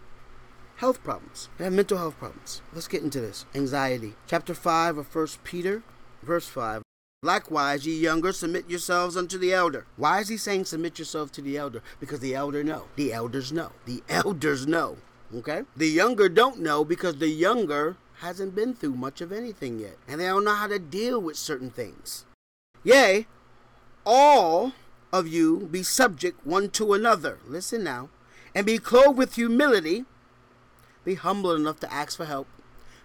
health 0.76 1.02
problems. 1.02 1.48
You 1.58 1.64
have 1.64 1.72
mental 1.72 1.98
health 1.98 2.18
problems. 2.18 2.62
Let's 2.72 2.88
get 2.88 3.02
into 3.02 3.20
this. 3.20 3.44
Anxiety. 3.54 4.14
Chapter 4.26 4.54
5 4.54 4.98
of 4.98 5.06
First 5.06 5.42
Peter, 5.44 5.82
verse 6.22 6.46
5. 6.48 6.82
Likewise, 7.22 7.86
ye 7.86 7.98
younger, 7.98 8.32
submit 8.32 8.70
yourselves 8.70 9.14
unto 9.14 9.36
the 9.36 9.52
elder. 9.52 9.84
Why 9.96 10.20
is 10.20 10.28
he 10.28 10.38
saying 10.38 10.64
submit 10.64 10.98
yourself 10.98 11.30
to 11.32 11.42
the 11.42 11.58
elder? 11.58 11.82
Because 11.98 12.20
the 12.20 12.34
elder 12.34 12.64
know. 12.64 12.84
The 12.96 13.12
elders 13.12 13.52
know. 13.52 13.72
The 13.84 14.02
elders 14.08 14.66
know. 14.66 14.96
Okay? 15.34 15.62
The 15.76 15.88
younger 15.88 16.28
don't 16.28 16.60
know 16.60 16.84
because 16.84 17.16
the 17.16 17.28
younger 17.28 17.96
hasn't 18.20 18.54
been 18.54 18.74
through 18.74 18.94
much 18.94 19.20
of 19.20 19.32
anything 19.32 19.78
yet. 19.78 19.96
And 20.08 20.20
they 20.20 20.26
don't 20.26 20.44
know 20.44 20.54
how 20.54 20.66
to 20.66 20.78
deal 20.78 21.20
with 21.20 21.36
certain 21.36 21.70
things. 21.70 22.24
Yea, 22.82 23.26
all 24.06 24.72
of 25.12 25.28
you 25.28 25.68
be 25.70 25.82
subject 25.82 26.46
one 26.46 26.70
to 26.70 26.92
another. 26.92 27.38
Listen 27.46 27.84
now. 27.84 28.08
And 28.54 28.66
be 28.66 28.78
clothed 28.78 29.18
with 29.18 29.34
humility. 29.34 30.04
Be 31.04 31.14
humble 31.14 31.54
enough 31.54 31.80
to 31.80 31.92
ask 31.92 32.16
for 32.16 32.24
help. 32.24 32.48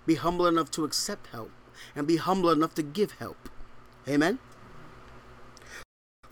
Be 0.06 0.16
humble 0.16 0.48
enough 0.48 0.72
to 0.72 0.84
accept 0.84 1.28
help. 1.28 1.52
And 1.96 2.08
be 2.08 2.18
humble 2.18 2.52
enough 2.52 2.74
to 2.76 2.84
give 2.84 3.14
help. 3.14 3.50
Amen. 4.08 4.40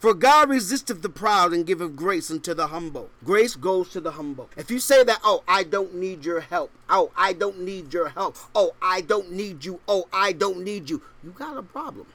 For 0.03 0.13
God 0.13 0.49
resisteth 0.49 1.01
the 1.01 1.07
proud 1.07 1.53
and 1.53 1.65
giveth 1.65 1.95
grace 1.95 2.29
unto 2.29 2.53
the 2.53 2.67
humble. 2.67 3.09
Grace 3.23 3.55
goes 3.55 3.87
to 3.91 4.01
the 4.01 4.11
humble. 4.11 4.49
If 4.57 4.69
you 4.69 4.79
say 4.79 5.01
that, 5.01 5.21
oh, 5.23 5.43
I 5.47 5.63
don't 5.63 5.95
need 5.95 6.25
your 6.25 6.41
help. 6.41 6.71
Oh, 6.89 7.11
I 7.15 7.31
don't 7.31 7.61
need 7.61 7.93
your 7.93 8.09
help. 8.09 8.35
Oh, 8.53 8.75
I 8.81 8.99
don't 8.99 9.31
need 9.31 9.63
you. 9.63 9.79
Oh, 9.87 10.09
I 10.11 10.33
don't 10.33 10.61
need 10.61 10.89
you. 10.89 11.01
You 11.23 11.31
got 11.31 11.55
a 11.55 11.63
problem. 11.63 12.07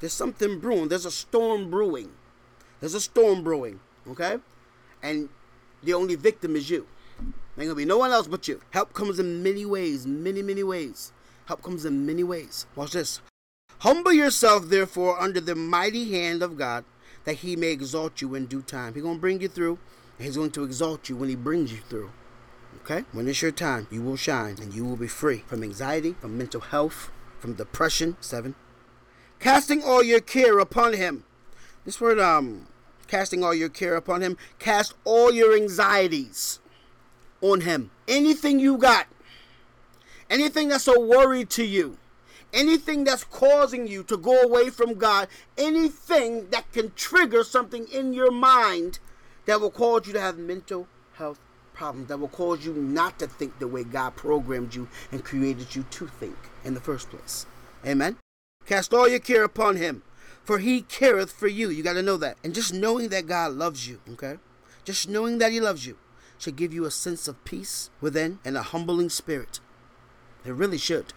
There's 0.00 0.12
something 0.12 0.58
brewing. 0.60 0.88
There's 0.88 1.06
a 1.06 1.10
storm 1.10 1.70
brewing. 1.70 2.10
There's 2.80 2.94
a 2.94 3.00
storm 3.00 3.42
brewing. 3.42 3.80
Okay? 4.08 4.38
And 5.02 5.28
the 5.82 5.94
only 5.94 6.14
victim 6.14 6.56
is 6.56 6.70
you. 6.70 6.86
Ain't 7.58 7.68
gonna 7.68 7.74
be 7.74 7.84
no 7.84 7.98
one 7.98 8.10
else 8.10 8.28
but 8.28 8.46
you. 8.48 8.60
Help 8.70 8.92
comes 8.92 9.18
in 9.18 9.42
many 9.42 9.64
ways, 9.64 10.06
many, 10.06 10.42
many 10.42 10.62
ways. 10.62 11.12
Help 11.46 11.62
comes 11.62 11.84
in 11.86 12.04
many 12.04 12.22
ways. 12.22 12.66
Watch 12.76 12.92
this. 12.92 13.20
Humble 13.80 14.12
yourself, 14.12 14.68
therefore, 14.68 15.20
under 15.20 15.40
the 15.40 15.54
mighty 15.54 16.10
hand 16.10 16.42
of 16.42 16.56
God 16.58 16.84
that 17.24 17.36
he 17.36 17.56
may 17.56 17.70
exalt 17.70 18.20
you 18.20 18.34
in 18.34 18.46
due 18.46 18.62
time. 18.62 18.94
He's 18.94 19.02
to 19.02 19.14
bring 19.16 19.40
you 19.40 19.48
through, 19.48 19.78
and 20.16 20.26
he's 20.26 20.36
going 20.36 20.52
to 20.52 20.64
exalt 20.64 21.08
you 21.08 21.16
when 21.16 21.28
he 21.28 21.34
brings 21.34 21.72
you 21.72 21.80
through. 21.88 22.10
Okay? 22.82 23.04
When 23.12 23.26
it's 23.28 23.42
your 23.42 23.50
time, 23.50 23.86
you 23.90 24.00
will 24.00 24.16
shine 24.16 24.56
and 24.60 24.72
you 24.72 24.84
will 24.84 24.96
be 24.96 25.08
free 25.08 25.42
from 25.46 25.62
anxiety, 25.62 26.14
from 26.20 26.38
mental 26.38 26.60
health, 26.60 27.10
from 27.38 27.54
depression. 27.54 28.16
Seven. 28.20 28.54
Casting 29.40 29.82
all 29.82 30.02
your 30.02 30.20
care 30.20 30.58
upon 30.58 30.92
him. 30.92 31.24
This 31.86 32.00
word, 32.00 32.18
um, 32.18 32.66
casting 33.06 33.44
all 33.44 33.54
your 33.54 33.68
care 33.68 33.94
upon 33.94 34.20
him, 34.20 34.36
cast 34.58 34.94
all 35.04 35.32
your 35.32 35.56
anxieties 35.56 36.58
on 37.40 37.60
him. 37.60 37.92
Anything 38.08 38.58
you 38.58 38.76
got, 38.76 39.06
anything 40.28 40.68
that's 40.68 40.88
a 40.88 40.98
worry 40.98 41.44
to 41.44 41.64
you, 41.64 41.96
anything 42.52 43.04
that's 43.04 43.22
causing 43.22 43.86
you 43.86 44.02
to 44.02 44.16
go 44.16 44.42
away 44.42 44.68
from 44.68 44.94
God, 44.94 45.28
anything 45.56 46.50
that 46.50 46.70
can 46.72 46.92
trigger 46.96 47.44
something 47.44 47.86
in 47.92 48.12
your 48.12 48.32
mind 48.32 48.98
that 49.46 49.60
will 49.60 49.70
cause 49.70 50.08
you 50.08 50.12
to 50.12 50.20
have 50.20 50.38
mental 50.38 50.88
health 51.14 51.38
problems, 51.72 52.08
that 52.08 52.18
will 52.18 52.26
cause 52.26 52.66
you 52.66 52.74
not 52.74 53.18
to 53.20 53.28
think 53.28 53.58
the 53.60 53.68
way 53.68 53.84
God 53.84 54.16
programmed 54.16 54.74
you 54.74 54.88
and 55.12 55.22
created 55.22 55.76
you 55.76 55.84
to 55.90 56.08
think 56.08 56.36
in 56.64 56.74
the 56.74 56.80
first 56.80 57.10
place. 57.10 57.46
Amen. 57.86 58.16
Cast 58.64 58.92
all 58.92 59.06
your 59.06 59.20
care 59.20 59.44
upon 59.44 59.76
him, 59.76 60.02
for 60.46 60.60
he 60.60 60.82
careth 60.82 61.32
for 61.32 61.48
you. 61.48 61.70
You 61.70 61.82
got 61.82 61.94
to 61.94 62.02
know 62.02 62.16
that. 62.18 62.38
And 62.44 62.54
just 62.54 62.72
knowing 62.72 63.08
that 63.08 63.26
God 63.26 63.52
loves 63.52 63.88
you, 63.88 64.00
okay? 64.12 64.36
Just 64.84 65.08
knowing 65.08 65.38
that 65.38 65.50
he 65.50 65.60
loves 65.60 65.84
you 65.84 65.98
should 66.38 66.54
give 66.54 66.72
you 66.72 66.84
a 66.84 66.90
sense 66.90 67.26
of 67.26 67.44
peace 67.44 67.90
within 68.00 68.38
and 68.44 68.56
a 68.56 68.62
humbling 68.62 69.10
spirit. 69.10 69.58
It 70.44 70.52
really 70.52 70.78
should. 70.78 71.12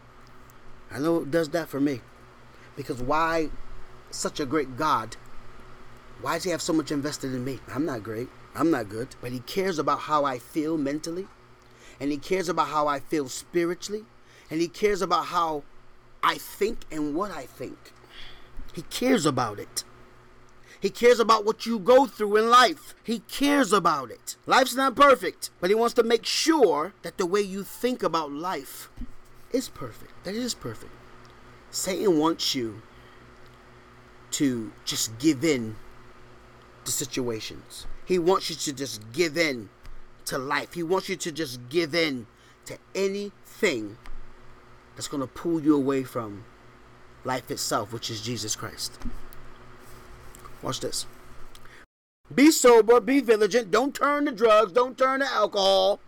I 0.89 0.97
know 0.97 1.17
it 1.17 1.29
does 1.29 1.49
that 1.49 1.69
for 1.69 1.79
me. 1.79 2.01
Because 2.75 3.03
why 3.03 3.51
such 4.09 4.39
a 4.39 4.47
great 4.47 4.75
God? 4.75 5.15
Why 6.21 6.33
does 6.33 6.45
he 6.45 6.49
have 6.49 6.61
so 6.61 6.73
much 6.73 6.91
invested 6.91 7.31
in 7.31 7.45
me? 7.45 7.59
I'm 7.71 7.85
not 7.85 8.01
great. 8.01 8.29
I'm 8.55 8.71
not 8.71 8.89
good. 8.89 9.09
But 9.21 9.31
he 9.31 9.41
cares 9.41 9.77
about 9.77 9.99
how 9.99 10.25
I 10.25 10.39
feel 10.39 10.75
mentally. 10.75 11.27
And 11.99 12.09
he 12.09 12.17
cares 12.17 12.49
about 12.49 12.69
how 12.69 12.87
I 12.87 12.99
feel 12.99 13.29
spiritually. 13.29 14.05
And 14.49 14.59
he 14.59 14.67
cares 14.67 15.03
about 15.03 15.27
how 15.27 15.61
I 16.23 16.39
think 16.39 16.79
and 16.91 17.13
what 17.13 17.29
I 17.29 17.43
think. 17.45 17.77
He 18.79 18.83
cares 18.83 19.25
about 19.25 19.59
it. 19.59 19.83
He 20.79 20.89
cares 20.89 21.19
about 21.19 21.43
what 21.43 21.65
you 21.65 21.79
go 21.79 22.05
through 22.05 22.37
in 22.37 22.49
life. 22.49 22.95
He 23.03 23.19
cares 23.19 23.73
about 23.73 24.09
it. 24.09 24.37
Life's 24.45 24.73
not 24.73 24.95
perfect, 24.95 25.49
but 25.59 25.69
he 25.69 25.75
wants 25.75 25.93
to 25.95 26.03
make 26.03 26.25
sure 26.25 26.93
that 27.01 27.17
the 27.17 27.25
way 27.25 27.41
you 27.41 27.63
think 27.63 28.03
about 28.03 28.31
life 28.31 28.89
is 29.51 29.67
perfect. 29.67 30.13
That 30.23 30.33
it 30.33 30.41
is 30.41 30.53
perfect. 30.53 30.93
Satan 31.71 32.17
wants 32.17 32.55
you 32.55 32.81
to 34.31 34.71
just 34.85 35.19
give 35.19 35.43
in 35.43 35.75
to 36.85 36.91
situations. 36.93 37.85
He 38.05 38.17
wants 38.17 38.49
you 38.49 38.55
to 38.55 38.71
just 38.71 39.11
give 39.11 39.37
in 39.37 39.67
to 40.27 40.37
life. 40.37 40.73
He 40.73 40.83
wants 40.83 41.09
you 41.09 41.17
to 41.17 41.33
just 41.33 41.67
give 41.67 41.93
in 41.93 42.27
to 42.67 42.77
anything 42.95 43.97
that's 44.95 45.09
going 45.09 45.19
to 45.19 45.27
pull 45.27 45.59
you 45.59 45.75
away 45.75 46.05
from 46.05 46.45
life 47.23 47.51
itself, 47.51 47.91
which 47.93 48.09
is 48.09 48.21
Jesus 48.21 48.55
Christ. 48.55 48.97
Watch 50.61 50.79
this. 50.79 51.05
Be 52.33 52.51
sober, 52.51 52.99
be 52.99 53.21
vigilant. 53.21 53.71
Don't 53.71 53.95
turn 53.95 54.25
to 54.25 54.31
drugs, 54.31 54.71
don't 54.71 54.97
turn 54.97 55.21
to 55.21 55.25
alcohol 55.25 55.99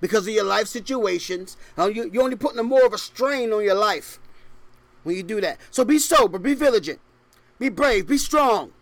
because 0.00 0.26
of 0.26 0.32
your 0.32 0.44
life 0.44 0.66
situations. 0.66 1.56
You, 1.76 2.10
you're 2.12 2.22
only 2.22 2.36
putting 2.36 2.64
more 2.64 2.86
of 2.86 2.92
a 2.92 2.98
strain 2.98 3.52
on 3.52 3.64
your 3.64 3.74
life 3.74 4.18
when 5.02 5.16
you 5.16 5.22
do 5.22 5.40
that. 5.40 5.58
So 5.70 5.84
be 5.84 5.98
sober, 5.98 6.38
be 6.38 6.54
vigilant, 6.54 7.00
be 7.58 7.68
brave, 7.68 8.08
be 8.08 8.18
strong. 8.18 8.72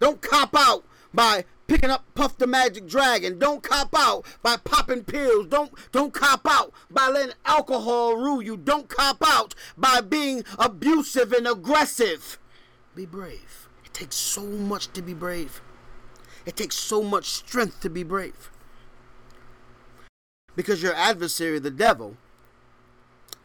Don't 0.00 0.22
cop 0.22 0.54
out 0.56 0.84
by 1.12 1.44
picking 1.68 1.90
up 1.90 2.04
Puff 2.14 2.36
the 2.38 2.46
Magic 2.48 2.88
Dragon. 2.88 3.38
Don't 3.38 3.62
cop 3.62 3.94
out 3.96 4.26
by 4.42 4.56
popping 4.56 5.04
pills. 5.04 5.46
Don't 5.46 5.70
don't 5.92 6.12
cop 6.12 6.40
out 6.48 6.72
by 6.90 7.06
letting 7.08 7.34
alcohol 7.44 8.16
rule 8.16 8.42
you. 8.42 8.56
Don't 8.56 8.88
cop 8.88 9.18
out 9.24 9.54
by 9.76 10.00
being 10.00 10.42
abusive 10.58 11.32
and 11.32 11.46
aggressive. 11.46 12.38
Be 12.96 13.06
brave. 13.06 13.68
It 13.84 13.94
takes 13.94 14.16
so 14.16 14.42
much 14.42 14.88
to 14.94 15.02
be 15.02 15.14
brave. 15.14 15.60
It 16.44 16.56
takes 16.56 16.76
so 16.76 17.02
much 17.02 17.26
strength 17.26 17.80
to 17.82 17.90
be 17.90 18.02
brave. 18.02 18.50
Because 20.56 20.82
your 20.82 20.94
adversary, 20.94 21.60
the 21.60 21.70
devil, 21.70 22.16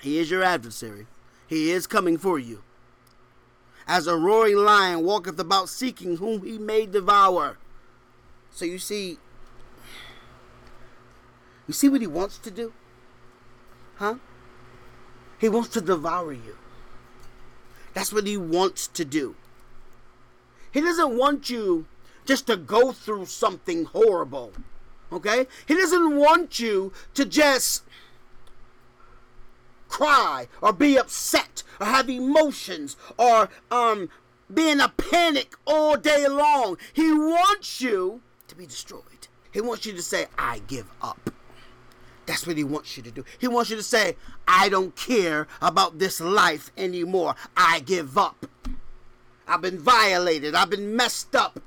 he 0.01 0.17
is 0.17 0.31
your 0.31 0.41
adversary. 0.41 1.05
He 1.45 1.69
is 1.71 1.85
coming 1.85 2.17
for 2.17 2.39
you. 2.39 2.63
As 3.85 4.07
a 4.07 4.15
roaring 4.15 4.57
lion 4.57 5.03
walketh 5.03 5.37
about 5.37 5.69
seeking 5.69 6.17
whom 6.17 6.43
he 6.43 6.57
may 6.57 6.85
devour. 6.85 7.57
So 8.53 8.65
you 8.65 8.77
see, 8.77 9.17
you 11.67 11.73
see 11.73 11.89
what 11.89 12.01
he 12.01 12.07
wants 12.07 12.37
to 12.37 12.51
do? 12.51 12.71
Huh? 13.95 14.15
He 15.39 15.49
wants 15.49 15.69
to 15.69 15.81
devour 15.81 16.31
you. 16.31 16.57
That's 17.93 18.13
what 18.13 18.27
he 18.27 18.37
wants 18.37 18.87
to 18.87 19.03
do. 19.03 19.35
He 20.71 20.81
doesn't 20.81 21.17
want 21.17 21.49
you 21.49 21.85
just 22.25 22.47
to 22.47 22.55
go 22.55 22.91
through 22.91 23.25
something 23.25 23.85
horrible. 23.85 24.53
Okay? 25.11 25.47
He 25.65 25.73
doesn't 25.73 26.15
want 26.15 26.59
you 26.59 26.93
to 27.15 27.25
just 27.25 27.83
cry 29.87 30.47
or 30.61 30.73
be 30.73 30.97
upset 30.97 31.61
or 31.79 31.85
have 31.85 32.09
emotions 32.09 32.97
or 33.17 33.49
um 33.69 34.09
be 34.51 34.69
in 34.69 34.81
a 34.81 34.89
panic 34.89 35.55
all 35.65 35.97
day 35.97 36.27
long. 36.27 36.77
He 36.93 37.11
wants 37.13 37.79
you 37.81 38.21
to 38.47 38.55
be 38.55 38.65
destroyed. 38.65 39.27
He 39.51 39.61
wants 39.61 39.85
you 39.85 39.93
to 39.93 40.01
say, 40.01 40.27
I 40.37 40.61
give 40.67 40.89
up. 41.01 41.29
That's 42.25 42.47
what 42.47 42.57
he 42.57 42.63
wants 42.63 42.95
you 42.95 43.03
to 43.03 43.11
do. 43.11 43.25
He 43.39 43.47
wants 43.47 43.69
you 43.69 43.75
to 43.75 43.83
say, 43.83 44.15
I 44.47 44.69
don't 44.69 44.95
care 44.95 45.47
about 45.61 45.99
this 45.99 46.21
life 46.21 46.71
anymore. 46.77 47.35
I 47.55 47.81
give 47.81 48.17
up. 48.17 48.45
I've 49.47 49.61
been 49.61 49.79
violated. 49.79 50.55
I've 50.55 50.69
been 50.69 50.95
messed 50.95 51.35
up. 51.35 51.59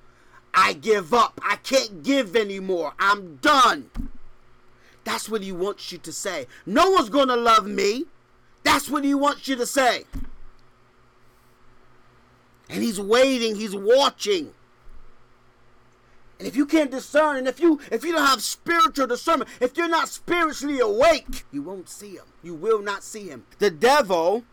I 0.54 0.72
give 0.72 1.12
up. 1.12 1.40
I 1.44 1.56
can't 1.56 2.02
give 2.02 2.34
anymore. 2.34 2.94
I'm 2.98 3.36
done. 3.36 3.90
That's 5.04 5.28
what 5.28 5.42
he 5.42 5.52
wants 5.52 5.92
you 5.92 5.98
to 5.98 6.12
say. 6.12 6.46
No 6.64 6.90
one's 6.90 7.10
going 7.10 7.28
to 7.28 7.36
love 7.36 7.66
me. 7.66 8.06
That's 8.64 8.90
what 8.90 9.04
he 9.04 9.14
wants 9.14 9.46
you 9.46 9.54
to 9.56 9.66
say. 9.66 10.04
And 12.68 12.82
he's 12.82 13.00
waiting, 13.00 13.54
he's 13.54 13.76
watching. 13.76 14.52
And 16.38 16.46
if 16.46 16.54
you 16.54 16.66
can't 16.66 16.90
discern, 16.90 17.36
and 17.36 17.48
if 17.48 17.60
you 17.60 17.80
if 17.90 18.04
you 18.04 18.12
don't 18.12 18.26
have 18.26 18.42
spiritual 18.42 19.06
discernment, 19.06 19.50
if 19.60 19.76
you're 19.76 19.88
not 19.88 20.08
spiritually 20.08 20.80
awake, 20.80 21.44
you 21.50 21.62
won't 21.62 21.88
see 21.88 22.16
him. 22.16 22.26
You 22.42 22.54
will 22.54 22.82
not 22.82 23.02
see 23.02 23.28
him. 23.28 23.46
The 23.58 23.70
devil, 23.70 24.44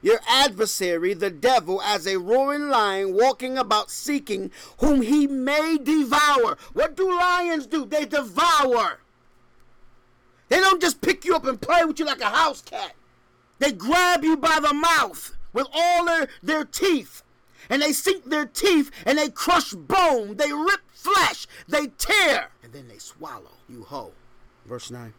your 0.00 0.20
adversary, 0.26 1.12
the 1.12 1.30
devil, 1.30 1.82
as 1.82 2.06
a 2.06 2.18
roaring 2.18 2.70
lion 2.70 3.12
walking 3.12 3.58
about 3.58 3.90
seeking 3.90 4.50
whom 4.78 5.02
he 5.02 5.26
may 5.26 5.76
devour. 5.76 6.56
What 6.72 6.96
do 6.96 7.14
lions 7.14 7.66
do? 7.66 7.84
They 7.84 8.06
devour. 8.06 9.00
They 10.48 10.58
don't 10.58 10.80
just 10.80 11.02
pick 11.02 11.24
you 11.24 11.36
up 11.36 11.44
and 11.44 11.60
play 11.60 11.84
with 11.84 11.98
you 11.98 12.06
like 12.06 12.22
a 12.22 12.30
house 12.30 12.62
cat. 12.62 12.94
They 13.58 13.72
grab 13.72 14.24
you 14.24 14.38
by 14.38 14.58
the 14.60 14.72
mouth 14.72 15.36
with 15.52 15.66
all 15.72 16.06
their, 16.06 16.28
their 16.42 16.64
teeth. 16.64 17.22
And 17.70 17.80
they 17.80 17.92
sink 17.92 18.24
their 18.24 18.46
teeth 18.46 18.90
and 19.06 19.16
they 19.16 19.28
crush 19.30 19.72
bone. 19.72 20.36
They 20.36 20.52
rip 20.52 20.80
flesh. 20.92 21.46
They 21.68 21.86
tear. 21.96 22.50
And 22.62 22.72
then 22.72 22.88
they 22.88 22.98
swallow 22.98 23.52
you 23.68 23.84
whole. 23.84 24.12
Verse 24.66 24.90
9. 24.90 25.14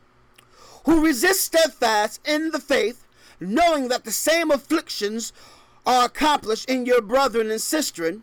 Who 0.86 1.05
resist 1.05 1.41
steadfast 1.41 2.20
in 2.27 2.51
the 2.51 2.60
faith, 2.60 3.08
knowing 3.39 3.88
that 3.88 4.03
the 4.03 4.12
same 4.12 4.51
afflictions 4.51 5.31
are 5.86 6.05
accomplished 6.05 6.70
in 6.70 6.86
your 6.86 7.01
brethren 7.01 7.50
and 7.50 7.60
sistren 7.60 8.22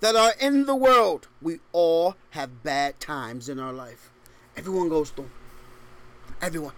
that 0.00 0.14
are 0.14 0.34
in 0.40 0.66
the 0.66 0.76
world. 0.76 1.28
We 1.40 1.60
all 1.72 2.16
have 2.30 2.62
bad 2.62 3.00
times 3.00 3.48
in 3.48 3.58
our 3.58 3.72
life. 3.72 4.10
Everyone 4.56 4.88
goes 4.88 5.10
through. 5.10 5.30
Everyone. 6.40 6.74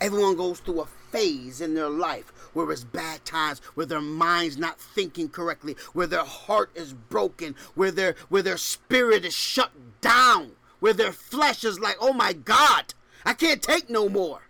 Everyone 0.00 0.36
goes 0.36 0.60
through 0.60 0.80
a 0.82 0.86
phase 0.86 1.60
in 1.60 1.74
their 1.74 1.88
life 1.88 2.32
where 2.52 2.70
it's 2.70 2.84
bad 2.84 3.24
times, 3.24 3.60
where 3.74 3.86
their 3.86 4.00
mind's 4.00 4.56
not 4.56 4.80
thinking 4.80 5.28
correctly, 5.28 5.76
where 5.92 6.06
their 6.06 6.24
heart 6.24 6.70
is 6.74 6.92
broken, 6.92 7.54
where 7.74 7.90
their 7.90 8.14
where 8.28 8.42
their 8.42 8.56
spirit 8.56 9.24
is 9.24 9.34
shut 9.34 9.72
down, 10.00 10.52
where 10.80 10.94
their 10.94 11.12
flesh 11.12 11.64
is 11.64 11.78
like, 11.78 11.96
"Oh 12.00 12.12
my 12.12 12.32
God, 12.32 12.94
I 13.24 13.34
can't 13.34 13.62
take 13.62 13.90
no 13.90 14.08
more." 14.08 14.42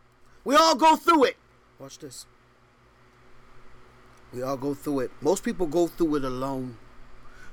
We 0.45 0.55
all 0.57 0.75
go 0.75 0.97
through 0.97 1.25
it. 1.25 1.37
Watch 1.79 1.99
this. 1.99 2.27
We 4.33 4.43
all 4.43 4.57
go 4.57 4.75
through 4.75 5.01
it. 5.01 5.11
Most 5.21 5.43
people 5.43 5.67
go 5.67 5.87
through 5.87 6.17
it 6.17 6.25
alone. 6.25 6.79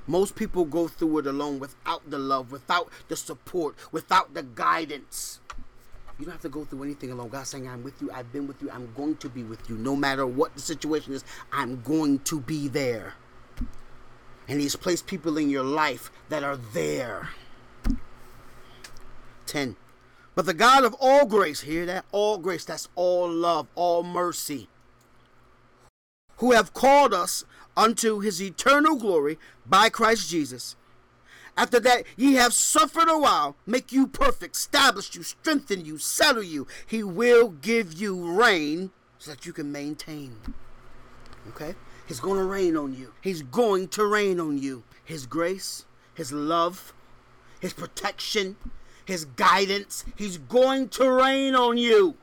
Most 0.06 0.36
people 0.36 0.64
go 0.64 0.88
through 0.88 1.18
it 1.18 1.26
alone 1.26 1.58
without 1.58 2.08
the 2.08 2.18
love, 2.18 2.50
without 2.50 2.90
the 3.08 3.16
support, 3.16 3.76
without 3.92 4.32
the 4.32 4.42
guidance. 4.42 5.40
You 6.18 6.24
don't 6.24 6.32
have 6.32 6.42
to 6.42 6.48
go 6.48 6.64
through 6.64 6.82
anything 6.82 7.12
alone. 7.12 7.28
God's 7.28 7.50
saying, 7.50 7.68
I'm 7.68 7.84
with 7.84 8.02
you. 8.02 8.10
I've 8.12 8.32
been 8.32 8.48
with 8.48 8.60
you. 8.60 8.70
I'm 8.70 8.92
going 8.96 9.16
to 9.18 9.28
be 9.28 9.44
with 9.44 9.68
you. 9.70 9.76
No 9.76 9.94
matter 9.94 10.26
what 10.26 10.54
the 10.54 10.60
situation 10.60 11.12
is, 11.12 11.24
I'm 11.52 11.80
going 11.82 12.18
to 12.20 12.40
be 12.40 12.66
there. 12.66 13.14
And 14.48 14.60
He's 14.60 14.74
placed 14.74 15.06
people 15.06 15.38
in 15.38 15.48
your 15.48 15.62
life 15.62 16.10
that 16.28 16.42
are 16.42 16.56
there. 16.56 17.28
10. 19.46 19.76
But 20.34 20.46
the 20.46 20.54
God 20.54 20.84
of 20.84 20.94
all 21.00 21.26
grace, 21.26 21.62
hear 21.62 21.86
that? 21.86 22.04
All 22.12 22.38
grace, 22.38 22.64
that's 22.64 22.88
all 22.94 23.28
love, 23.28 23.66
all 23.74 24.02
mercy, 24.02 24.68
who 26.36 26.52
have 26.52 26.72
called 26.72 27.12
us 27.12 27.44
unto 27.76 28.20
his 28.20 28.42
eternal 28.42 28.96
glory 28.96 29.38
by 29.66 29.88
Christ 29.88 30.30
Jesus 30.30 30.76
after 31.58 31.80
that, 31.80 32.04
ye 32.16 32.34
have 32.34 32.54
suffered 32.54 33.08
a 33.08 33.18
while, 33.18 33.56
make 33.66 33.90
you 33.90 34.06
perfect, 34.06 34.54
establish 34.54 35.16
you, 35.16 35.24
strengthen 35.24 35.84
you, 35.84 35.98
settle 35.98 36.44
you. 36.44 36.68
He 36.86 37.02
will 37.02 37.48
give 37.48 37.92
you 37.92 38.32
rain 38.32 38.92
so 39.18 39.32
that 39.32 39.44
you 39.44 39.52
can 39.52 39.72
maintain. 39.72 40.36
Okay? 41.48 41.74
He's 42.06 42.20
going 42.20 42.38
to 42.38 42.44
rain 42.44 42.76
on 42.76 42.94
you. 42.94 43.12
He's 43.20 43.42
going 43.42 43.88
to 43.88 44.06
rain 44.06 44.38
on 44.38 44.58
you. 44.58 44.84
His 45.04 45.26
grace, 45.26 45.84
His 46.14 46.30
love, 46.30 46.94
His 47.58 47.72
protection, 47.72 48.54
His 49.04 49.24
guidance. 49.24 50.04
He's 50.14 50.38
going 50.38 50.90
to 50.90 51.10
rain 51.10 51.56
on 51.56 51.76
you. 51.76 52.14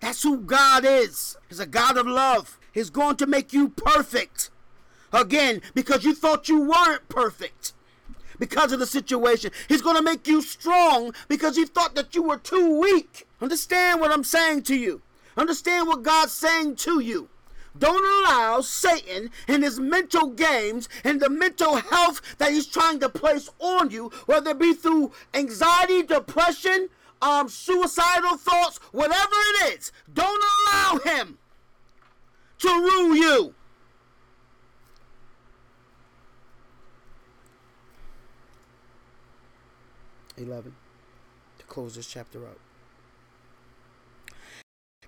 That's 0.00 0.22
who 0.22 0.36
God 0.36 0.84
is. 0.84 1.38
He's 1.48 1.60
a 1.60 1.66
God 1.66 1.96
of 1.96 2.06
love. 2.06 2.58
He's 2.72 2.90
going 2.90 3.16
to 3.16 3.26
make 3.26 3.54
you 3.54 3.70
perfect. 3.70 4.50
Again, 5.14 5.62
because 5.72 6.04
you 6.04 6.14
thought 6.14 6.50
you 6.50 6.60
weren't 6.60 7.08
perfect 7.08 7.72
because 8.42 8.72
of 8.72 8.80
the 8.80 8.86
situation. 8.86 9.52
He's 9.68 9.82
going 9.82 9.94
to 9.94 10.02
make 10.02 10.26
you 10.26 10.42
strong 10.42 11.14
because 11.28 11.54
he 11.54 11.64
thought 11.64 11.94
that 11.94 12.12
you 12.16 12.24
were 12.24 12.38
too 12.38 12.76
weak. 12.80 13.28
Understand 13.40 14.00
what 14.00 14.10
I'm 14.10 14.24
saying 14.24 14.64
to 14.64 14.74
you. 14.74 15.00
Understand 15.36 15.86
what 15.86 16.02
God's 16.02 16.32
saying 16.32 16.74
to 16.76 16.98
you. 16.98 17.28
Don't 17.78 18.04
allow 18.04 18.60
Satan 18.60 19.30
and 19.46 19.62
his 19.62 19.78
mental 19.78 20.30
games 20.30 20.88
and 21.04 21.20
the 21.20 21.30
mental 21.30 21.76
health 21.76 22.20
that 22.38 22.50
he's 22.50 22.66
trying 22.66 22.98
to 22.98 23.08
place 23.08 23.48
on 23.60 23.90
you, 23.90 24.10
whether 24.26 24.50
it 24.50 24.58
be 24.58 24.74
through 24.74 25.12
anxiety, 25.34 26.02
depression, 26.02 26.88
um, 27.22 27.48
suicidal 27.48 28.38
thoughts, 28.38 28.78
whatever 28.90 29.36
it 29.54 29.78
is. 29.78 29.92
Don't 30.12 30.42
allow 30.66 30.98
him 30.98 31.38
to 32.58 32.68
rule 32.68 33.14
you. 33.14 33.54
11 40.42 40.74
to 41.58 41.64
close 41.66 41.94
this 41.94 42.06
chapter 42.06 42.46
out. 42.46 42.58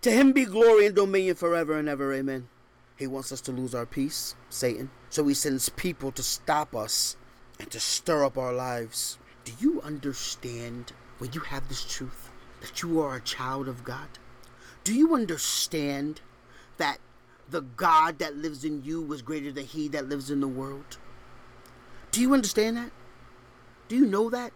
To 0.03 0.11
him 0.11 0.33
be 0.33 0.45
glory 0.45 0.87
and 0.87 0.95
dominion 0.95 1.35
forever 1.35 1.79
and 1.79 1.89
ever. 1.89 2.13
Amen. 2.13 2.49
He 2.97 3.07
wants 3.07 3.33
us 3.33 3.41
to 3.43 3.53
lose 3.53 3.75
our 3.75 3.87
peace, 3.87 4.35
Satan. 4.51 4.91
So 5.11 5.27
he 5.27 5.35
sends 5.35 5.69
people 5.71 6.13
to 6.13 6.23
stop 6.23 6.77
us 6.77 7.17
and 7.59 7.71
to 7.71 7.81
stir 7.81 8.25
up 8.25 8.39
our 8.39 8.53
lives. 8.53 9.19
Do 9.45 9.53
you 9.59 9.81
understand 9.83 10.93
when 11.19 11.33
you 11.33 11.41
have 11.41 11.69
this 11.69 11.85
truth 11.85 12.31
that 12.61 12.83
you 12.83 13.01
are 13.01 13.17
a 13.17 13.21
child 13.21 13.69
of 13.69 13.85
God? 13.85 14.09
Do 14.85 14.95
you 14.95 15.15
understand 15.15 16.21
that 16.77 16.99
the 17.49 17.63
God 17.63 18.19
that 18.19 18.37
lives 18.37 18.65
in 18.65 18.83
you 18.85 19.01
was 19.01 19.23
greater 19.23 19.53
than 19.53 19.65
he 19.65 19.89
that 19.89 20.09
lives 20.09 20.31
in 20.31 20.41
the 20.41 20.49
world? 20.49 20.99
Do 22.11 22.21
you 22.21 22.35
understand 22.35 22.77
that? 22.77 22.91
Do 23.89 23.97
you 23.97 24.07
know 24.07 24.31
that? 24.31 24.53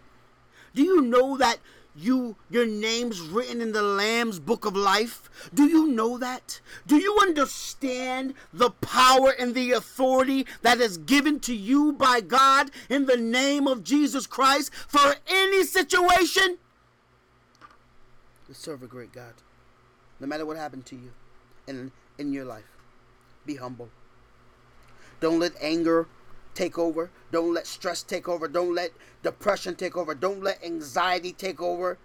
Do 0.73 0.83
you 0.83 1.01
know 1.01 1.37
that 1.37 1.59
you 1.95 2.37
your 2.49 2.65
name's 2.65 3.19
written 3.19 3.61
in 3.61 3.71
the 3.71 3.81
lamb's 3.81 4.39
book 4.39 4.65
of 4.65 4.75
life? 4.75 5.29
Do 5.53 5.65
you 5.65 5.87
know 5.87 6.17
that? 6.17 6.61
Do 6.87 6.97
you 6.97 7.17
understand 7.21 8.33
the 8.53 8.71
power 8.71 9.33
and 9.37 9.53
the 9.53 9.71
authority 9.71 10.45
that 10.61 10.79
is 10.79 10.97
given 10.97 11.39
to 11.41 11.55
you 11.55 11.91
by 11.93 12.21
god 12.21 12.71
in 12.89 13.05
the 13.05 13.17
name 13.17 13.67
of 13.67 13.83
jesus 13.83 14.27
christ 14.27 14.73
for 14.73 15.15
any 15.27 15.63
situation? 15.63 16.57
Serve 18.51 18.81
a 18.81 18.87
great 18.87 19.11
god 19.13 19.33
no 20.19 20.27
matter 20.27 20.45
what 20.45 20.57
happened 20.57 20.85
to 20.87 20.95
you 20.95 21.11
in 21.67 21.91
in 22.17 22.33
your 22.33 22.45
life. 22.45 22.77
Be 23.45 23.55
humble. 23.55 23.89
Don't 25.19 25.39
let 25.39 25.53
anger 25.61 26.07
take 26.59 26.77
over. 26.77 27.09
Don't 27.31 27.53
let 27.53 27.65
stress 27.65 28.03
take 28.03 28.27
over. 28.27 28.45
Don't 28.49 28.75
let 28.75 28.91
depression 29.23 29.75
take 29.75 29.95
over. 29.95 30.13
Don't 30.13 30.43
let 30.43 30.61
anxiety 30.61 31.31
take 31.31 31.61
over. 31.61 31.97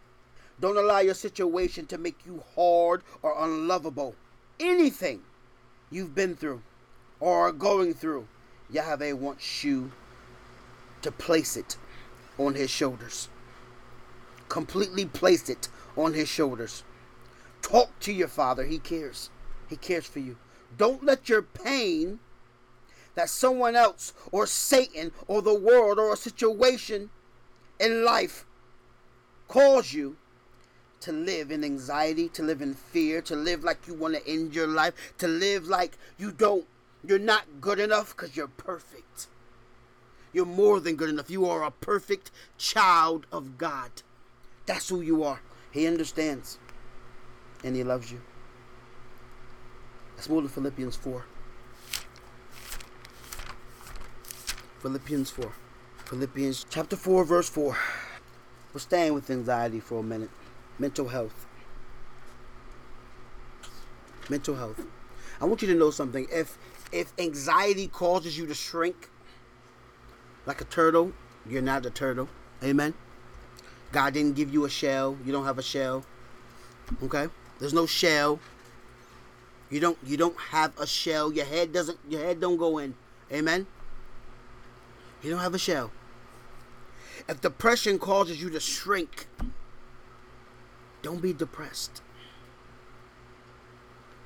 Don't 0.60 0.76
allow 0.76 1.00
your 1.00 1.14
situation 1.14 1.86
to 1.86 1.98
make 1.98 2.18
you 2.24 2.44
hard 2.54 3.02
or 3.20 3.34
unlovable. 3.36 4.14
Anything 4.60 5.22
you've 5.90 6.14
been 6.14 6.36
through 6.36 6.62
or 7.18 7.48
are 7.48 7.52
going 7.52 7.94
through, 7.94 8.28
Yahweh 8.70 9.12
wants 9.12 9.64
you 9.64 9.90
to 11.02 11.10
place 11.10 11.56
it 11.56 11.76
on 12.38 12.54
his 12.54 12.70
shoulders. 12.70 13.28
Completely 14.48 15.04
place 15.04 15.48
it 15.48 15.68
on 15.96 16.14
his 16.14 16.28
shoulders. 16.28 16.84
Talk 17.60 17.90
to 18.00 18.12
your 18.12 18.28
father, 18.28 18.62
he 18.62 18.78
cares. 18.78 19.30
He 19.68 19.76
cares 19.76 20.06
for 20.06 20.20
you. 20.20 20.36
Don't 20.78 21.02
let 21.02 21.28
your 21.28 21.42
pain 21.42 22.20
that 23.14 23.30
someone 23.30 23.76
else 23.76 24.12
or 24.32 24.46
Satan 24.46 25.12
or 25.26 25.42
the 25.42 25.54
world 25.54 25.98
or 25.98 26.12
a 26.12 26.16
situation 26.16 27.10
in 27.78 28.04
life 28.04 28.44
cause 29.48 29.92
you 29.92 30.16
to 31.00 31.12
live 31.12 31.50
in 31.50 31.62
anxiety, 31.64 32.28
to 32.30 32.42
live 32.42 32.62
in 32.62 32.74
fear, 32.74 33.20
to 33.22 33.36
live 33.36 33.62
like 33.62 33.86
you 33.86 33.94
want 33.94 34.14
to 34.14 34.26
end 34.26 34.54
your 34.54 34.66
life, 34.66 34.94
to 35.18 35.28
live 35.28 35.66
like 35.66 35.98
you 36.16 36.32
don't, 36.32 36.64
you're 37.06 37.18
not 37.18 37.44
good 37.60 37.78
enough 37.78 38.16
because 38.16 38.36
you're 38.36 38.48
perfect. 38.48 39.28
You're 40.32 40.46
more 40.46 40.80
than 40.80 40.96
good 40.96 41.10
enough. 41.10 41.30
You 41.30 41.46
are 41.46 41.62
a 41.62 41.70
perfect 41.70 42.30
child 42.56 43.26
of 43.30 43.58
God. 43.58 43.90
That's 44.66 44.88
who 44.88 45.00
you 45.02 45.22
are. 45.22 45.40
He 45.70 45.86
understands 45.86 46.58
and 47.62 47.76
He 47.76 47.84
loves 47.84 48.10
you. 48.10 48.20
Let's 50.16 50.28
move 50.28 50.44
to 50.44 50.48
Philippians 50.48 50.96
4. 50.96 51.24
Philippians 54.84 55.30
4. 55.30 55.50
Philippians 56.04 56.66
chapter 56.68 56.94
4, 56.94 57.24
verse 57.24 57.48
4. 57.48 57.74
We're 58.74 58.80
staying 58.80 59.14
with 59.14 59.30
anxiety 59.30 59.80
for 59.80 60.00
a 60.00 60.02
minute. 60.02 60.28
Mental 60.78 61.08
health. 61.08 61.46
Mental 64.28 64.54
health. 64.56 64.82
I 65.40 65.46
want 65.46 65.62
you 65.62 65.68
to 65.68 65.74
know 65.74 65.90
something. 65.90 66.26
If 66.30 66.58
if 66.92 67.14
anxiety 67.18 67.88
causes 67.88 68.36
you 68.36 68.46
to 68.46 68.52
shrink 68.52 69.08
like 70.44 70.60
a 70.60 70.64
turtle, 70.64 71.14
you're 71.48 71.62
not 71.62 71.86
a 71.86 71.90
turtle. 71.90 72.28
Amen. 72.62 72.92
God 73.90 74.12
didn't 74.12 74.36
give 74.36 74.52
you 74.52 74.66
a 74.66 74.70
shell. 74.70 75.16
You 75.24 75.32
don't 75.32 75.46
have 75.46 75.58
a 75.58 75.62
shell. 75.62 76.04
Okay? 77.02 77.28
There's 77.58 77.72
no 77.72 77.86
shell. 77.86 78.38
You 79.70 79.80
don't 79.80 79.96
you 80.04 80.18
don't 80.18 80.38
have 80.52 80.78
a 80.78 80.86
shell. 80.86 81.32
Your 81.32 81.46
head 81.46 81.72
doesn't 81.72 81.98
your 82.06 82.20
head 82.20 82.38
don't 82.38 82.58
go 82.58 82.76
in. 82.76 82.94
Amen. 83.32 83.66
You 85.24 85.30
don't 85.30 85.40
have 85.40 85.54
a 85.54 85.58
shell. 85.58 85.90
If 87.26 87.40
depression 87.40 87.98
causes 87.98 88.42
you 88.42 88.50
to 88.50 88.60
shrink, 88.60 89.26
don't 91.02 91.22
be 91.22 91.32
depressed. 91.32 92.02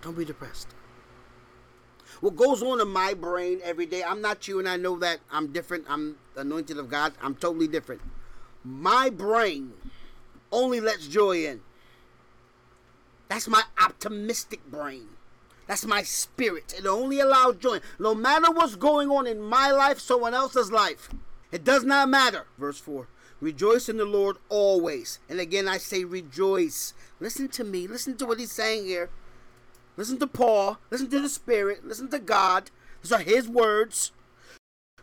Don't 0.03 0.19
be 0.19 0.25
depressed. 0.25 0.67
What 2.21 2.35
goes 2.35 2.65
on 2.65 2.81
in 2.81 2.89
my 2.89 3.15
brain 3.15 3.61
every 3.63 3.87
day, 3.87 4.03
I'm 4.03 4.21
not 4.21 4.49
you 4.49 4.59
and 4.59 4.69
I 4.69 4.77
know 4.77 4.99
that 4.99 5.21
I'm 5.31 5.53
different. 5.53 5.85
I'm 5.89 6.17
anointed 6.35 6.79
of 6.79 6.91
God. 6.91 7.13
I'm 7.23 7.37
totally 7.37 7.69
different. 7.69 8.01
My 8.65 9.09
brain 9.09 9.75
only 10.51 10.81
lets 10.81 11.07
joy 11.07 11.45
in. 11.45 11.61
That's 13.29 13.47
my 13.47 13.63
optimistic 13.81 14.69
brain. 14.69 15.07
That's 15.69 15.85
my 15.85 16.03
spirit. 16.03 16.75
It 16.77 16.87
only 16.87 17.21
allows 17.21 17.59
joy. 17.59 17.81
No 17.99 18.15
matter 18.15 18.51
what's 18.51 18.75
going 18.75 19.11
on 19.11 19.27
in 19.27 19.41
my 19.41 19.71
life, 19.71 20.01
someone 20.01 20.33
else's 20.33 20.73
life. 20.73 21.11
It 21.53 21.63
does 21.63 21.85
not 21.85 22.09
matter. 22.09 22.47
Verse 22.59 22.79
4 22.79 23.07
Rejoice 23.41 23.89
in 23.89 23.99
the 23.99 24.07
Lord 24.07 24.39
always. 24.49 25.21
And 25.29 25.39
again, 25.39 25.69
I 25.69 25.77
say 25.77 26.05
rejoice. 26.05 26.95
Listen 27.21 27.49
to 27.51 27.65
me. 27.65 27.87
Listen 27.87 28.17
to 28.17 28.27
what 28.27 28.41
he's 28.41 28.51
saying 28.51 28.87
here. 28.87 29.11
Listen 29.97 30.19
to 30.19 30.27
Paul. 30.27 30.79
Listen 30.91 31.11
to 31.11 31.21
the 31.21 31.29
Spirit. 31.29 31.87
Listen 31.87 32.09
to 32.11 32.19
God. 32.19 32.71
These 33.03 33.13
are 33.13 33.21
his 33.21 33.47
words. 33.47 34.13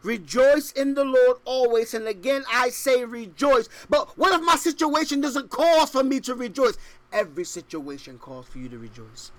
Rejoice 0.02 0.72
in 0.72 0.96
the 0.96 1.06
Lord 1.06 1.38
always. 1.46 1.94
And 1.94 2.08
again, 2.08 2.44
I 2.52 2.70
say 2.70 3.06
rejoice. 3.06 3.70
But 3.88 4.18
what 4.18 4.34
if 4.34 4.46
my 4.46 4.56
situation 4.56 5.22
doesn't 5.22 5.50
cause 5.52 5.92
for 5.92 6.04
me 6.04 6.20
to 6.22 6.34
rejoice? 6.34 6.78
Every 7.14 7.46
situation 7.46 8.18
calls 8.18 8.48
for 8.48 8.58
you 8.58 8.68
to 8.70 8.80
rejoice. 8.80 9.32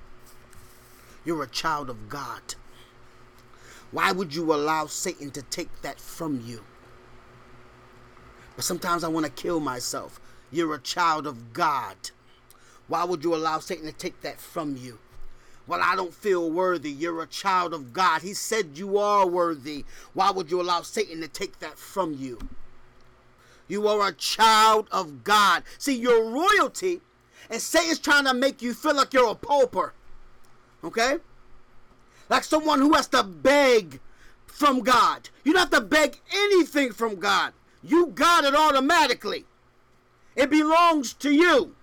You're 1.26 1.42
a 1.42 1.48
child 1.48 1.90
of 1.90 2.08
God. 2.08 2.54
Why 3.90 4.12
would 4.12 4.32
you 4.34 4.54
allow 4.54 4.86
Satan 4.86 5.32
to 5.32 5.42
take 5.42 5.82
that 5.82 6.00
from 6.00 6.40
you? 6.46 6.62
But 8.54 8.64
sometimes 8.64 9.02
I 9.02 9.08
want 9.08 9.26
to 9.26 9.32
kill 9.32 9.58
myself. 9.58 10.20
You're 10.52 10.74
a 10.74 10.80
child 10.80 11.26
of 11.26 11.52
God. 11.52 11.96
Why 12.86 13.02
would 13.02 13.24
you 13.24 13.34
allow 13.34 13.58
Satan 13.58 13.86
to 13.86 13.92
take 13.92 14.20
that 14.20 14.40
from 14.40 14.76
you? 14.76 15.00
Well, 15.66 15.80
I 15.82 15.96
don't 15.96 16.14
feel 16.14 16.48
worthy. 16.48 16.92
You're 16.92 17.22
a 17.22 17.26
child 17.26 17.74
of 17.74 17.92
God. 17.92 18.22
He 18.22 18.32
said 18.32 18.78
you 18.78 18.96
are 18.96 19.26
worthy. 19.26 19.84
Why 20.14 20.30
would 20.30 20.48
you 20.48 20.60
allow 20.60 20.82
Satan 20.82 21.20
to 21.22 21.28
take 21.28 21.58
that 21.58 21.76
from 21.76 22.14
you? 22.14 22.38
You 23.66 23.88
are 23.88 24.08
a 24.08 24.12
child 24.12 24.86
of 24.92 25.24
God. 25.24 25.64
See, 25.76 25.96
you're 25.96 26.30
royalty, 26.30 27.00
and 27.50 27.60
Satan's 27.60 27.98
trying 27.98 28.26
to 28.26 28.34
make 28.34 28.62
you 28.62 28.74
feel 28.74 28.94
like 28.94 29.12
you're 29.12 29.32
a 29.32 29.34
pauper. 29.34 29.92
Okay? 30.86 31.18
Like 32.28 32.44
someone 32.44 32.80
who 32.80 32.94
has 32.94 33.08
to 33.08 33.22
beg 33.24 34.00
from 34.46 34.80
God. 34.80 35.28
You 35.44 35.52
don't 35.52 35.70
have 35.72 35.82
to 35.82 35.86
beg 35.86 36.20
anything 36.32 36.92
from 36.92 37.16
God. 37.16 37.52
You 37.82 38.06
got 38.08 38.44
it 38.44 38.54
automatically. 38.54 39.44
It 40.34 40.48
belongs 40.48 41.12
to 41.14 41.30
you. 41.30 41.74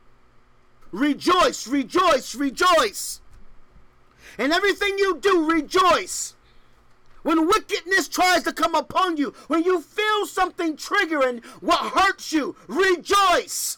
Rejoice, 0.91 1.67
rejoice, 1.67 2.35
rejoice. 2.35 3.19
And 4.37 4.53
everything 4.53 4.97
you 4.97 5.17
do, 5.17 5.49
rejoice. 5.49 6.35
When 7.23 7.47
wickedness 7.47 8.07
tries 8.07 8.43
to 8.43 8.53
come 8.53 8.75
upon 8.75 9.17
you, 9.17 9.33
when 9.47 9.63
you 9.63 9.81
feel 9.81 10.25
something 10.25 10.75
triggering 10.75 11.43
what 11.61 11.93
hurts 11.93 12.31
you, 12.33 12.55
rejoice. 12.67 13.77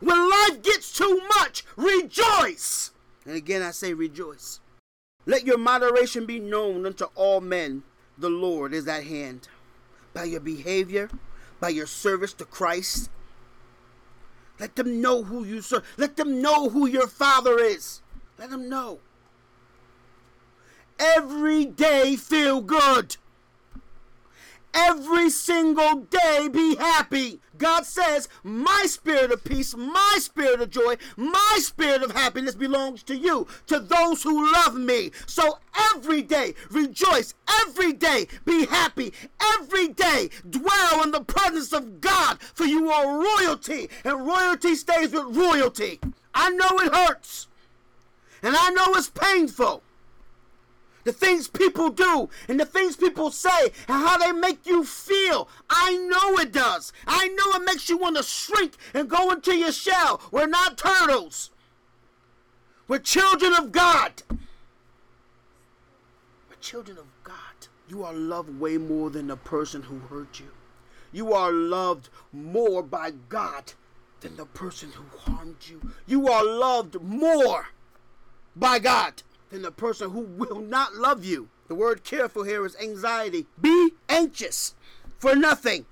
When 0.00 0.28
life 0.28 0.62
gets 0.62 0.92
too 0.92 1.22
much, 1.38 1.64
rejoice. 1.76 2.90
And 3.24 3.36
again, 3.36 3.62
I 3.62 3.70
say 3.70 3.94
rejoice. 3.94 4.60
Let 5.26 5.46
your 5.46 5.58
moderation 5.58 6.26
be 6.26 6.38
known 6.38 6.84
unto 6.84 7.06
all 7.14 7.40
men. 7.40 7.82
The 8.18 8.28
Lord 8.28 8.74
is 8.74 8.86
at 8.86 9.04
hand 9.04 9.48
by 10.12 10.24
your 10.24 10.40
behavior, 10.40 11.10
by 11.60 11.70
your 11.70 11.86
service 11.86 12.32
to 12.34 12.44
Christ. 12.44 13.10
Let 14.60 14.76
them 14.76 15.00
know 15.00 15.24
who 15.24 15.44
you 15.44 15.62
serve. 15.62 15.84
Let 15.96 16.16
them 16.16 16.40
know 16.40 16.68
who 16.68 16.86
your 16.86 17.08
Father 17.08 17.58
is. 17.58 18.02
Let 18.38 18.50
them 18.50 18.68
know. 18.68 19.00
Every 20.98 21.64
day 21.64 22.14
feel 22.16 22.60
good. 22.60 23.16
Every 24.74 25.30
single 25.30 26.00
day 26.00 26.48
be 26.52 26.74
happy. 26.74 27.40
God 27.56 27.86
says, 27.86 28.28
My 28.42 28.86
spirit 28.86 29.30
of 29.30 29.44
peace, 29.44 29.76
my 29.76 30.16
spirit 30.18 30.60
of 30.60 30.70
joy, 30.70 30.96
my 31.16 31.58
spirit 31.58 32.02
of 32.02 32.10
happiness 32.10 32.56
belongs 32.56 33.04
to 33.04 33.16
you, 33.16 33.46
to 33.68 33.78
those 33.78 34.24
who 34.24 34.52
love 34.52 34.74
me. 34.74 35.12
So 35.26 35.58
every 35.94 36.22
day, 36.22 36.54
rejoice. 36.70 37.34
Every 37.62 37.92
day, 37.92 38.26
be 38.44 38.66
happy. 38.66 39.12
Every 39.56 39.88
day, 39.88 40.30
dwell 40.50 41.04
in 41.04 41.12
the 41.12 41.22
presence 41.22 41.72
of 41.72 42.00
God, 42.00 42.40
for 42.40 42.64
you 42.64 42.90
are 42.90 43.22
royalty, 43.22 43.88
and 44.04 44.26
royalty 44.26 44.74
stays 44.74 45.12
with 45.12 45.36
royalty. 45.36 46.00
I 46.34 46.50
know 46.50 46.80
it 46.80 46.92
hurts, 46.92 47.46
and 48.42 48.56
I 48.56 48.70
know 48.70 48.86
it's 48.94 49.10
painful 49.10 49.82
the 51.04 51.12
things 51.12 51.48
people 51.48 51.90
do 51.90 52.28
and 52.48 52.58
the 52.58 52.64
things 52.64 52.96
people 52.96 53.30
say 53.30 53.70
and 53.88 54.06
how 54.06 54.18
they 54.18 54.32
make 54.32 54.66
you 54.66 54.84
feel. 54.84 55.48
I 55.70 55.96
know 55.96 56.38
it 56.38 56.52
does. 56.52 56.92
I 57.06 57.28
know 57.28 57.60
it 57.60 57.64
makes 57.64 57.88
you 57.88 57.96
want 57.96 58.16
to 58.16 58.22
shrink 58.22 58.72
and 58.92 59.08
go 59.08 59.30
into 59.30 59.54
your 59.54 59.72
shell. 59.72 60.20
We're 60.30 60.46
not 60.46 60.76
turtles. 60.78 61.50
We're 62.88 62.98
children 62.98 63.54
of 63.54 63.72
God. 63.72 64.22
We're 66.48 66.56
children 66.60 66.98
of 66.98 67.06
God. 67.22 67.36
You 67.88 68.02
are 68.04 68.14
loved 68.14 68.58
way 68.58 68.78
more 68.78 69.10
than 69.10 69.26
the 69.28 69.36
person 69.36 69.82
who 69.82 69.98
hurt 69.98 70.40
you. 70.40 70.50
You 71.12 71.32
are 71.32 71.52
loved 71.52 72.08
more 72.32 72.82
by 72.82 73.12
God 73.28 73.72
than 74.20 74.36
the 74.36 74.46
person 74.46 74.90
who 74.92 75.04
harmed 75.18 75.68
you. 75.68 75.92
You 76.06 76.28
are 76.28 76.44
loved 76.44 77.00
more 77.00 77.68
by 78.56 78.78
God 78.78 79.22
than 79.54 79.62
the 79.62 79.70
person 79.70 80.10
who 80.10 80.20
will 80.20 80.60
not 80.60 80.94
love 80.94 81.24
you. 81.24 81.48
The 81.68 81.76
word 81.76 82.02
careful 82.02 82.42
here 82.42 82.66
is 82.66 82.76
anxiety. 82.76 83.46
Be 83.60 83.92
anxious 84.08 84.74
for 85.18 85.36
nothing. 85.36 85.86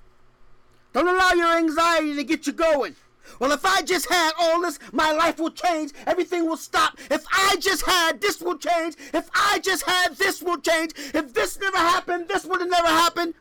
Don't 0.92 1.06
allow 1.06 1.30
your 1.30 1.56
anxiety 1.56 2.16
to 2.16 2.24
get 2.24 2.46
you 2.46 2.52
going. 2.52 2.96
Well, 3.38 3.52
if 3.52 3.64
I 3.64 3.82
just 3.82 4.10
had 4.10 4.32
all 4.38 4.60
this, 4.60 4.80
my 4.92 5.12
life 5.12 5.38
will 5.38 5.52
change. 5.52 5.92
Everything 6.06 6.44
will 6.44 6.56
stop. 6.56 6.98
If 7.08 7.24
I 7.32 7.56
just 7.60 7.86
had, 7.86 8.20
this 8.20 8.40
will 8.40 8.58
change. 8.58 8.96
If 9.14 9.30
I 9.32 9.60
just 9.60 9.84
had, 9.84 10.16
this 10.16 10.42
will 10.42 10.58
change. 10.58 10.92
If 11.14 11.32
this 11.32 11.58
never 11.60 11.78
happened, 11.78 12.28
this 12.28 12.44
would 12.44 12.60
have 12.60 12.68
never 12.68 12.88
happened. 12.88 13.34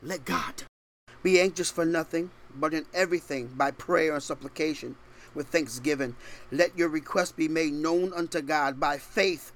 Let 0.00 0.24
God 0.24 0.62
be 1.24 1.40
anxious 1.40 1.72
for 1.72 1.84
nothing, 1.84 2.30
but 2.54 2.72
in 2.72 2.86
everything 2.94 3.48
by 3.48 3.72
prayer 3.72 4.14
and 4.14 4.22
supplication 4.22 4.94
with 5.34 5.48
thanksgiving. 5.48 6.16
Let 6.50 6.76
your 6.76 6.88
request 6.88 7.36
be 7.36 7.48
made 7.48 7.72
known 7.72 8.12
unto 8.12 8.40
God 8.40 8.78
by 8.78 8.98
faith, 8.98 9.52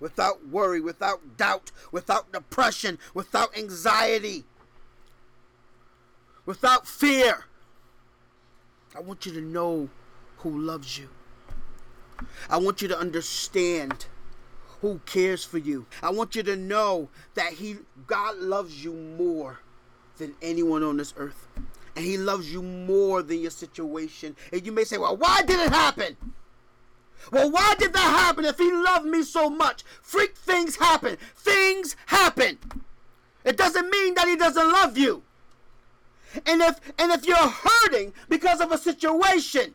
without 0.00 0.46
worry, 0.48 0.80
without 0.80 1.36
doubt, 1.36 1.72
without 1.90 2.32
depression, 2.32 2.98
without 3.14 3.56
anxiety, 3.56 4.44
without 6.46 6.86
fear. 6.86 7.44
I 8.96 9.00
want 9.00 9.26
you 9.26 9.32
to 9.32 9.40
know 9.40 9.88
who 10.38 10.58
loves 10.58 10.98
you. 10.98 11.08
I 12.48 12.56
want 12.56 12.82
you 12.82 12.88
to 12.88 12.98
understand 12.98 14.06
who 14.80 15.00
cares 15.06 15.44
for 15.44 15.58
you. 15.58 15.86
I 16.02 16.10
want 16.10 16.36
you 16.36 16.42
to 16.44 16.56
know 16.56 17.08
that 17.34 17.54
he 17.54 17.78
God 18.06 18.38
loves 18.38 18.84
you 18.84 18.92
more 18.92 19.60
than 20.18 20.34
anyone 20.42 20.82
on 20.82 20.96
this 20.96 21.14
earth. 21.16 21.48
And 21.98 22.06
he 22.06 22.16
loves 22.16 22.52
you 22.52 22.62
more 22.62 23.24
than 23.24 23.40
your 23.40 23.50
situation. 23.50 24.36
And 24.52 24.64
you 24.64 24.70
may 24.70 24.84
say, 24.84 24.98
"Well, 24.98 25.16
why 25.16 25.42
did 25.42 25.58
it 25.58 25.72
happen?" 25.72 26.16
Well, 27.32 27.50
why 27.50 27.74
did 27.74 27.92
that 27.92 27.98
happen 27.98 28.44
if 28.44 28.56
he 28.56 28.70
loved 28.70 29.04
me 29.04 29.24
so 29.24 29.50
much? 29.50 29.82
Freak 30.00 30.36
things 30.36 30.76
happen. 30.76 31.18
Things 31.34 31.96
happen. 32.06 32.58
It 33.42 33.56
doesn't 33.56 33.90
mean 33.90 34.14
that 34.14 34.28
he 34.28 34.36
doesn't 34.36 34.70
love 34.70 34.96
you. 34.96 35.24
And 36.46 36.62
if 36.62 36.78
and 37.00 37.10
if 37.10 37.26
you're 37.26 37.36
hurting 37.36 38.14
because 38.28 38.60
of 38.60 38.70
a 38.70 38.78
situation, 38.78 39.74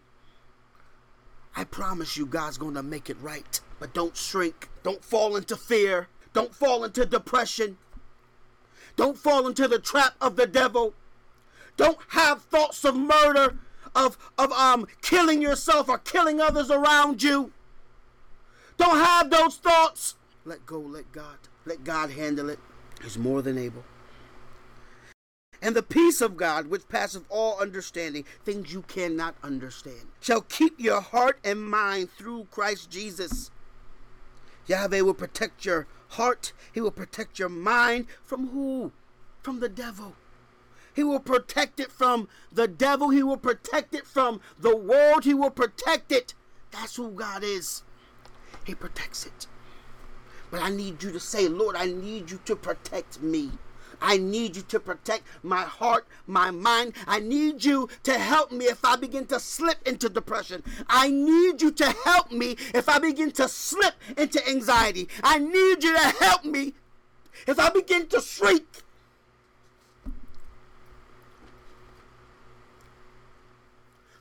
I 1.57 1.65
promise 1.65 2.15
you 2.15 2.25
God's 2.25 2.57
going 2.57 2.75
to 2.75 2.83
make 2.83 3.09
it 3.09 3.17
right. 3.19 3.59
But 3.81 3.93
don't 3.93 4.15
shrink. 4.15 4.69
Don't 4.81 5.03
fall 5.03 5.35
into 5.35 5.57
fear. 5.57 6.07
Don't 6.31 6.55
fall 6.55 6.85
into 6.85 7.05
depression. 7.05 7.79
Don't 8.95 9.17
fall 9.17 9.45
into 9.45 9.67
the 9.67 9.79
trap 9.79 10.15
of 10.21 10.37
the 10.37 10.47
devil. 10.47 10.93
Don't 11.77 11.97
have 12.09 12.43
thoughts 12.43 12.83
of 12.83 12.95
murder, 12.95 13.57
of, 13.95 14.17
of 14.37 14.51
um, 14.51 14.87
killing 15.01 15.41
yourself 15.41 15.89
or 15.89 15.97
killing 15.97 16.39
others 16.39 16.69
around 16.69 17.23
you. 17.23 17.51
Don't 18.77 18.97
have 18.97 19.29
those 19.29 19.57
thoughts. 19.57 20.15
Let 20.45 20.65
go, 20.65 20.79
let 20.79 21.11
God. 21.11 21.37
Let 21.65 21.83
God 21.83 22.11
handle 22.11 22.49
it. 22.49 22.59
He's 23.01 23.17
more 23.17 23.41
than 23.41 23.57
able. 23.57 23.83
And 25.61 25.75
the 25.75 25.83
peace 25.83 26.19
of 26.19 26.35
God, 26.35 26.67
which 26.67 26.89
passeth 26.89 27.23
all 27.29 27.57
understanding, 27.57 28.25
things 28.43 28.73
you 28.73 28.81
cannot 28.81 29.35
understand, 29.41 30.07
shall 30.19 30.41
keep 30.41 30.77
your 30.77 30.99
heart 30.99 31.39
and 31.43 31.65
mind 31.65 32.11
through 32.11 32.47
Christ 32.51 32.89
Jesus. 32.89 33.49
Yahweh 34.67 35.01
will 35.01 35.13
protect 35.13 35.63
your 35.63 35.87
heart. 36.09 36.51
He 36.73 36.81
will 36.81 36.91
protect 36.91 37.39
your 37.39 37.49
mind 37.49 38.07
from 38.25 38.49
who? 38.49 38.91
From 39.41 39.61
the 39.61 39.69
devil. 39.69 40.15
He 40.93 41.03
will 41.03 41.19
protect 41.19 41.79
it 41.79 41.91
from 41.91 42.27
the 42.51 42.67
devil. 42.67 43.09
He 43.09 43.23
will 43.23 43.37
protect 43.37 43.93
it 43.95 44.05
from 44.05 44.41
the 44.59 44.75
world. 44.75 45.23
He 45.23 45.33
will 45.33 45.49
protect 45.49 46.11
it. 46.11 46.33
That's 46.71 46.95
who 46.95 47.11
God 47.11 47.43
is. 47.43 47.83
He 48.65 48.75
protects 48.75 49.25
it. 49.25 49.47
But 50.51 50.61
I 50.61 50.69
need 50.69 51.01
you 51.01 51.11
to 51.11 51.19
say, 51.19 51.47
Lord, 51.47 51.75
I 51.75 51.87
need 51.87 52.29
you 52.29 52.39
to 52.45 52.55
protect 52.55 53.21
me. 53.21 53.51
I 54.01 54.17
need 54.17 54.55
you 54.55 54.61
to 54.63 54.79
protect 54.79 55.23
my 55.41 55.61
heart, 55.61 56.05
my 56.27 56.51
mind. 56.51 56.93
I 57.07 57.19
need 57.19 57.63
you 57.63 57.89
to 58.03 58.19
help 58.19 58.51
me 58.51 58.65
if 58.65 58.83
I 58.83 58.95
begin 58.95 59.25
to 59.27 59.39
slip 59.39 59.87
into 59.87 60.09
depression. 60.09 60.61
I 60.89 61.09
need 61.09 61.61
you 61.61 61.71
to 61.71 61.95
help 62.03 62.31
me 62.31 62.57
if 62.73 62.89
I 62.89 62.99
begin 62.99 63.31
to 63.31 63.47
slip 63.47 63.95
into 64.17 64.45
anxiety. 64.47 65.07
I 65.23 65.37
need 65.39 65.83
you 65.83 65.93
to 65.93 66.07
help 66.19 66.43
me 66.43 66.73
if 67.47 67.59
I 67.59 67.69
begin 67.69 68.07
to 68.07 68.21
shriek. 68.21 68.83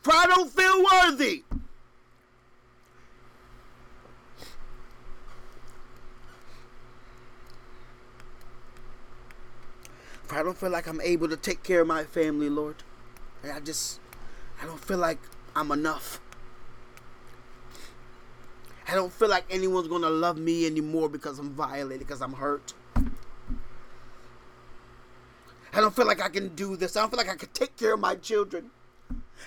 For 0.02 0.12
I 0.12 0.26
don't 0.26 0.50
feel 0.50 0.84
worthy. 0.84 1.44
For 10.24 10.36
I 10.36 10.42
don't 10.42 10.56
feel 10.56 10.70
like 10.70 10.88
I'm 10.88 11.00
able 11.00 11.28
to 11.28 11.36
take 11.36 11.62
care 11.62 11.82
of 11.82 11.86
my 11.86 12.02
family, 12.02 12.48
Lord. 12.48 12.82
And 13.44 13.52
I 13.52 13.60
just, 13.60 14.00
I 14.60 14.66
don't 14.66 14.80
feel 14.80 14.98
like 14.98 15.20
I'm 15.54 15.70
enough. 15.70 16.20
I 18.88 18.94
don't 18.94 19.12
feel 19.12 19.28
like 19.28 19.44
anyone's 19.50 19.86
to 19.86 20.10
love 20.10 20.36
me 20.36 20.66
anymore 20.66 21.08
because 21.08 21.38
I'm 21.38 21.50
violated, 21.50 22.06
because 22.06 22.20
I'm 22.20 22.32
hurt. 22.32 22.74
I 25.72 25.80
don't 25.80 25.94
feel 25.94 26.06
like 26.06 26.20
I 26.20 26.28
can 26.28 26.48
do 26.56 26.76
this. 26.76 26.96
I 26.96 27.00
don't 27.00 27.10
feel 27.10 27.18
like 27.18 27.30
I 27.30 27.36
can 27.36 27.48
take 27.54 27.76
care 27.76 27.94
of 27.94 28.00
my 28.00 28.16
children. 28.16 28.70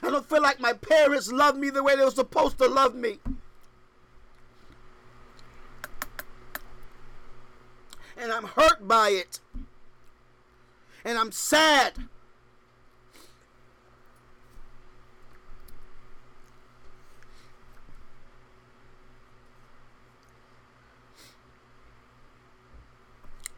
I 0.03 0.09
don't 0.09 0.27
feel 0.27 0.41
like 0.41 0.59
my 0.59 0.73
parents 0.73 1.31
love 1.31 1.57
me 1.57 1.69
the 1.69 1.83
way 1.83 1.95
they 1.95 2.03
were 2.03 2.11
supposed 2.11 2.57
to 2.59 2.67
love 2.67 2.95
me. 2.95 3.19
And 8.17 8.31
I'm 8.31 8.45
hurt 8.45 8.87
by 8.87 9.09
it 9.09 9.39
and 11.05 11.19
I'm 11.19 11.31
sad. 11.31 11.93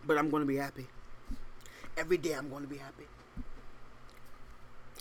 But 0.05 0.17
I'm 0.17 0.29
going 0.29 0.41
to 0.41 0.47
be 0.47 0.57
happy. 0.57 0.87
Every 1.97 2.17
day 2.17 2.33
I'm 2.33 2.49
going 2.49 2.63
to 2.63 2.69
be 2.69 2.77
happy. 2.77 3.05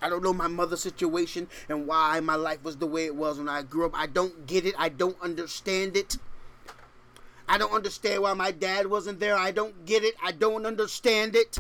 I 0.02 0.09
don't 0.09 0.22
know 0.22 0.32
my 0.32 0.48
mother's 0.48 0.80
situation 0.80 1.48
and 1.68 1.87
why 1.87 2.20
my 2.20 2.35
life 2.35 2.62
was 2.62 2.76
the 2.76 2.87
way 2.87 3.06
it 3.06 3.16
was 3.16 3.38
when 3.38 3.48
I 3.48 3.62
grew 3.62 3.87
up. 3.87 3.98
I 3.98 4.06
don't 4.06 4.46
get 4.46 4.66
it. 4.66 4.74
I 4.78 4.88
don't 4.88 5.20
understand 5.22 5.96
it. 5.96 6.18
I 7.48 7.59
don't 7.59 7.72
understand 7.72 8.22
why 8.22 8.35
my 8.35 8.50
dad 8.50 8.87
wasn't 8.87 9.20
there. 9.20 9.37
I 9.37 9.52
don't 9.52 9.87
get 9.87 10.04
it. 10.04 10.14
I 10.22 10.32
don't 10.32 10.66
understand 10.66 11.37
it 11.37 11.59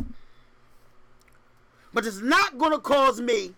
but 1.96 2.04
it's 2.04 2.20
not 2.20 2.58
going 2.58 2.72
to 2.72 2.78
cause 2.78 3.22
me 3.22 3.54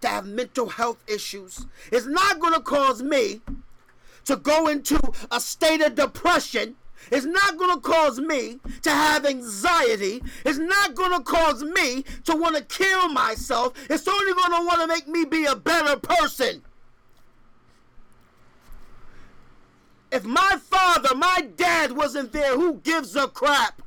to 0.00 0.08
have 0.08 0.24
mental 0.24 0.70
health 0.70 0.96
issues. 1.06 1.66
It's 1.92 2.06
not 2.06 2.38
going 2.38 2.54
to 2.54 2.60
cause 2.60 3.02
me 3.02 3.42
to 4.24 4.36
go 4.36 4.68
into 4.68 4.98
a 5.30 5.38
state 5.38 5.82
of 5.82 5.96
depression. 5.96 6.76
It's 7.10 7.26
not 7.26 7.58
going 7.58 7.74
to 7.74 7.80
cause 7.80 8.18
me 8.18 8.58
to 8.82 8.90
have 8.90 9.26
anxiety. 9.26 10.22
It's 10.44 10.58
not 10.58 10.94
going 10.94 11.12
to 11.12 11.22
cause 11.22 11.62
me 11.62 12.04
to 12.24 12.34
want 12.34 12.56
to 12.56 12.62
kill 12.62 13.08
myself. 13.08 13.74
It's 13.90 14.08
only 14.08 14.32
going 14.32 14.60
to 14.60 14.66
want 14.66 14.80
to 14.80 14.86
make 14.86 15.06
me 15.06 15.24
be 15.24 15.44
a 15.44 15.56
better 15.56 15.96
person. 15.96 16.62
If 20.10 20.24
my 20.24 20.58
father, 20.70 21.14
my 21.14 21.48
dad 21.56 21.92
wasn't 21.92 22.32
there, 22.32 22.54
who 22.54 22.74
gives 22.76 23.16
a 23.16 23.26
crap? 23.28 23.82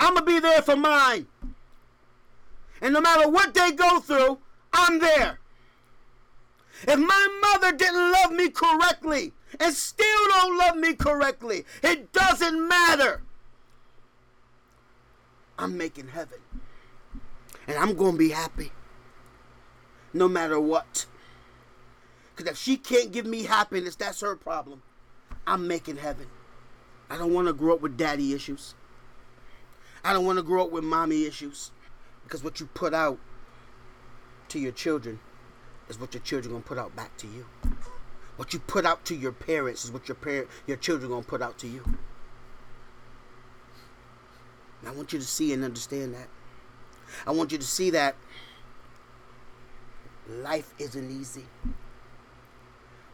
I'm 0.00 0.14
going 0.14 0.24
to 0.24 0.32
be 0.32 0.40
there 0.40 0.62
for 0.62 0.76
mine. 0.76 1.26
And 2.80 2.94
no 2.94 3.00
matter 3.00 3.28
what 3.28 3.54
they 3.54 3.72
go 3.72 4.00
through, 4.00 4.38
I'm 4.72 4.98
there. 4.98 5.40
If 6.86 6.98
my 6.98 7.40
mother 7.42 7.76
didn't 7.76 8.12
love 8.12 8.32
me 8.32 8.48
correctly 8.50 9.32
and 9.60 9.74
still 9.74 10.28
don't 10.28 10.58
love 10.58 10.76
me 10.76 10.94
correctly, 10.94 11.64
it 11.82 12.12
doesn't 12.12 12.68
matter. 12.68 13.22
I'm 15.58 15.76
making 15.76 16.08
heaven. 16.08 16.38
And 17.66 17.76
I'm 17.76 17.94
going 17.94 18.12
to 18.12 18.18
be 18.18 18.30
happy 18.30 18.72
no 20.12 20.28
matter 20.28 20.58
what. 20.60 21.06
Because 22.34 22.52
if 22.52 22.58
she 22.58 22.76
can't 22.76 23.12
give 23.12 23.26
me 23.26 23.44
happiness, 23.44 23.96
that's 23.96 24.20
her 24.20 24.36
problem. 24.36 24.82
I'm 25.46 25.66
making 25.66 25.96
heaven. 25.96 26.26
I 27.10 27.18
don't 27.18 27.32
want 27.32 27.48
to 27.48 27.52
grow 27.52 27.74
up 27.74 27.80
with 27.80 27.96
daddy 27.96 28.32
issues. 28.32 28.74
I 30.04 30.12
don't 30.12 30.24
want 30.24 30.38
to 30.38 30.42
grow 30.42 30.64
up 30.64 30.70
with 30.70 30.84
mommy 30.84 31.24
issues 31.24 31.72
because 32.22 32.44
what 32.44 32.60
you 32.60 32.66
put 32.66 32.94
out 32.94 33.18
to 34.48 34.58
your 34.58 34.72
children 34.72 35.18
is 35.88 35.98
what 35.98 36.14
your 36.14 36.22
children 36.22 36.52
gonna 36.52 36.64
put 36.64 36.78
out 36.78 36.94
back 36.94 37.16
to 37.18 37.26
you. 37.26 37.46
What 38.38 38.54
you 38.54 38.60
put 38.60 38.86
out 38.86 39.04
to 39.06 39.16
your 39.16 39.32
parents 39.32 39.84
is 39.84 39.90
what 39.90 40.06
your 40.06 40.14
parent, 40.14 40.46
your 40.64 40.76
children 40.76 41.10
gonna 41.10 41.24
put 41.24 41.42
out 41.42 41.58
to 41.58 41.66
you. 41.66 41.82
And 44.80 44.88
I 44.88 44.92
want 44.92 45.12
you 45.12 45.18
to 45.18 45.24
see 45.24 45.52
and 45.52 45.64
understand 45.64 46.14
that. 46.14 46.28
I 47.26 47.32
want 47.32 47.50
you 47.50 47.58
to 47.58 47.64
see 47.64 47.90
that 47.90 48.14
life 50.28 50.72
isn't 50.78 51.10
easy. 51.10 51.46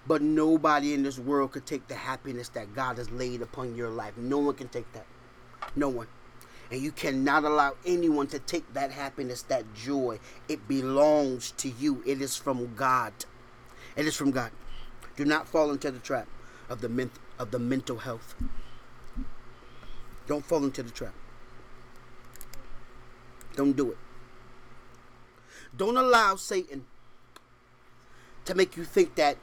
But 0.06 0.20
nobody 0.20 0.92
in 0.92 1.02
this 1.02 1.18
world 1.18 1.52
could 1.52 1.64
take 1.64 1.88
the 1.88 1.94
happiness 1.94 2.50
that 2.50 2.74
God 2.74 2.98
has 2.98 3.10
laid 3.10 3.40
upon 3.40 3.74
your 3.74 3.88
life. 3.88 4.18
No 4.18 4.36
one 4.40 4.54
can 4.54 4.68
take 4.68 4.92
that. 4.92 5.06
No 5.74 5.88
one. 5.88 6.08
And 6.70 6.82
you 6.82 6.92
cannot 6.92 7.44
allow 7.44 7.76
anyone 7.86 8.26
to 8.26 8.38
take 8.38 8.74
that 8.74 8.90
happiness, 8.90 9.40
that 9.44 9.72
joy. 9.74 10.18
It 10.50 10.68
belongs 10.68 11.52
to 11.52 11.70
you. 11.70 12.02
It 12.04 12.20
is 12.20 12.36
from 12.36 12.74
God. 12.74 13.14
It 13.96 14.06
is 14.06 14.14
from 14.14 14.30
God. 14.30 14.50
Do 15.16 15.24
not 15.24 15.46
fall 15.48 15.70
into 15.70 15.90
the 15.90 15.98
trap 15.98 16.26
of 16.68 16.80
the 16.80 16.88
men- 16.88 17.10
of 17.38 17.50
the 17.50 17.58
mental 17.58 17.98
health. 17.98 18.34
Don't 20.26 20.44
fall 20.44 20.64
into 20.64 20.82
the 20.82 20.90
trap. 20.90 21.14
Don't 23.56 23.76
do 23.76 23.92
it. 23.92 23.98
Don't 25.76 25.96
allow 25.96 26.36
Satan 26.36 26.86
to 28.44 28.54
make 28.54 28.76
you 28.76 28.84
think 28.84 29.14
that 29.16 29.36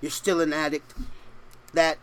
you're 0.00 0.10
still 0.10 0.40
an 0.40 0.52
addict, 0.52 0.94
that 1.72 1.98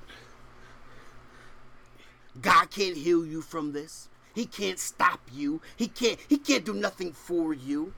God 2.42 2.72
can't 2.72 2.98
heal 2.98 3.26
you 3.26 3.42
from 3.42 3.74
this. 3.74 4.10
He 4.34 4.46
can't 4.46 4.80
stop 4.80 5.22
you. 5.32 5.62
He 5.76 5.88
can't 5.88 6.20
he 6.28 6.38
can't 6.38 6.66
do 6.66 6.74
nothing 6.74 7.14
for 7.14 7.54
you. 7.54 7.94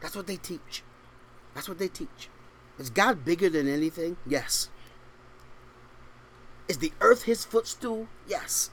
That's 0.00 0.14
what 0.14 0.26
they 0.26 0.36
teach. 0.36 0.82
That's 1.54 1.68
what 1.68 1.78
they 1.78 1.88
teach. 1.88 2.28
Is 2.78 2.90
God 2.90 3.24
bigger 3.24 3.48
than 3.48 3.68
anything? 3.68 4.16
Yes. 4.26 4.68
Is 6.68 6.78
the 6.78 6.92
earth 7.00 7.22
his 7.22 7.44
footstool? 7.44 8.08
Yes. 8.28 8.70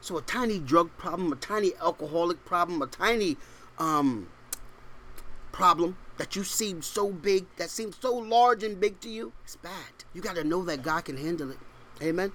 So 0.00 0.16
a 0.16 0.22
tiny 0.22 0.58
drug 0.58 0.90
problem, 0.96 1.32
a 1.32 1.36
tiny 1.36 1.72
alcoholic 1.80 2.44
problem, 2.44 2.80
a 2.80 2.86
tiny 2.86 3.36
um, 3.78 4.28
problem 5.52 5.96
that 6.16 6.34
you 6.34 6.44
seem 6.44 6.82
so 6.82 7.10
big, 7.10 7.46
that 7.56 7.70
seems 7.70 7.96
so 8.00 8.14
large 8.14 8.62
and 8.62 8.80
big 8.80 9.00
to 9.00 9.08
you, 9.08 9.32
it's 9.44 9.56
bad. 9.56 10.04
You 10.14 10.22
got 10.22 10.36
to 10.36 10.44
know 10.44 10.64
that 10.64 10.82
God 10.82 11.04
can 11.04 11.16
handle 11.16 11.50
it. 11.50 11.58
Amen. 12.02 12.32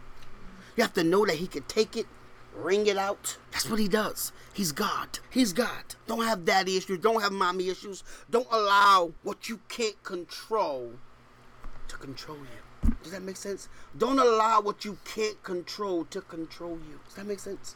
You 0.76 0.84
have 0.84 0.94
to 0.94 1.04
know 1.04 1.26
that 1.26 1.36
He 1.36 1.48
can 1.48 1.64
take 1.64 1.98
it, 1.98 2.06
wring 2.56 2.88
it 2.88 2.98
out. 2.98 3.38
That's 3.52 3.70
what 3.70 3.80
He 3.80 3.88
does. 3.88 4.32
He's 4.54 4.72
God. 4.72 5.20
He's 5.30 5.54
God. 5.54 5.96
Don't 6.08 6.24
have 6.24 6.46
daddy 6.46 6.78
issues. 6.78 7.00
Don't 7.00 7.22
have 7.22 7.32
mommy 7.32 7.70
issues. 7.70 8.04
Don't 8.30 8.48
allow 8.52 9.14
what 9.24 9.50
you 9.50 9.60
can't 9.70 10.02
control 10.04 10.92
to 11.88 11.98
control 11.98 12.38
you. 12.38 12.90
Does 13.02 13.12
that 13.12 13.24
make 13.24 13.38
sense? 13.38 13.70
Don't 13.98 14.20
allow 14.20 14.62
what 14.62 14.86
you 14.86 14.98
can't 15.06 15.42
control 15.44 16.06
to 16.06 16.22
control 16.22 16.78
you. 16.90 17.00
Does 17.06 17.16
that 17.16 17.26
make 17.26 17.40
sense? 17.40 17.76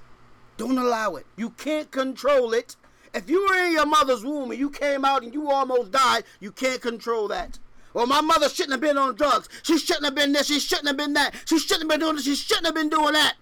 Don't 0.58 0.78
allow 0.78 1.16
it. 1.16 1.26
You 1.36 1.52
can't 1.52 1.90
control 1.92 2.54
it. 2.54 2.76
If 3.14 3.30
you 3.30 3.48
were 3.48 3.56
in 3.66 3.72
your 3.72 3.86
mother's 3.86 4.24
womb 4.24 4.52
and 4.52 4.60
you 4.60 4.70
came 4.70 5.06
out 5.06 5.24
and 5.24 5.34
you 5.34 5.50
almost 5.50 5.92
died, 5.92 6.24
you 6.40 6.52
can't 6.52 6.82
control 6.82 7.28
that. 7.30 7.58
Well, 7.94 8.06
my 8.06 8.22
mother 8.22 8.50
shouldn't 8.50 8.74
have 8.74 8.82
been 8.82 8.98
on 8.98 9.16
drugs. 9.16 9.50
She 9.64 9.78
shouldn't 9.78 10.06
have 10.06 10.16
been 10.16 10.34
this. 10.34 10.48
She 10.48 10.60
shouldn't 10.60 10.88
have 10.88 10.98
been 10.98 11.14
that. 11.14 11.34
She 11.46 11.58
shouldn't 11.58 11.84
have 11.84 11.90
been 11.90 12.00
doing 12.00 12.16
this. 12.16 12.26
She 12.26 12.36
shouldn't 12.36 12.66
have 12.66 12.76
been 12.76 12.90
doing 12.90 13.14
that. 13.14 13.36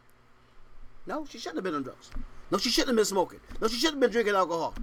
No, 1.08 1.26
she 1.30 1.38
shouldn't 1.38 1.58
have 1.58 1.64
been 1.64 1.76
on 1.76 1.84
drugs. 1.84 2.10
No, 2.52 2.58
she 2.58 2.70
shouldn't 2.70 2.90
have 2.90 2.96
been 2.98 3.06
smoking. 3.06 3.40
No, 3.62 3.68
she 3.68 3.76
shouldn't 3.76 3.96
have 3.96 4.02
been 4.02 4.12
drinking 4.12 4.36
alcohol. 4.36 4.74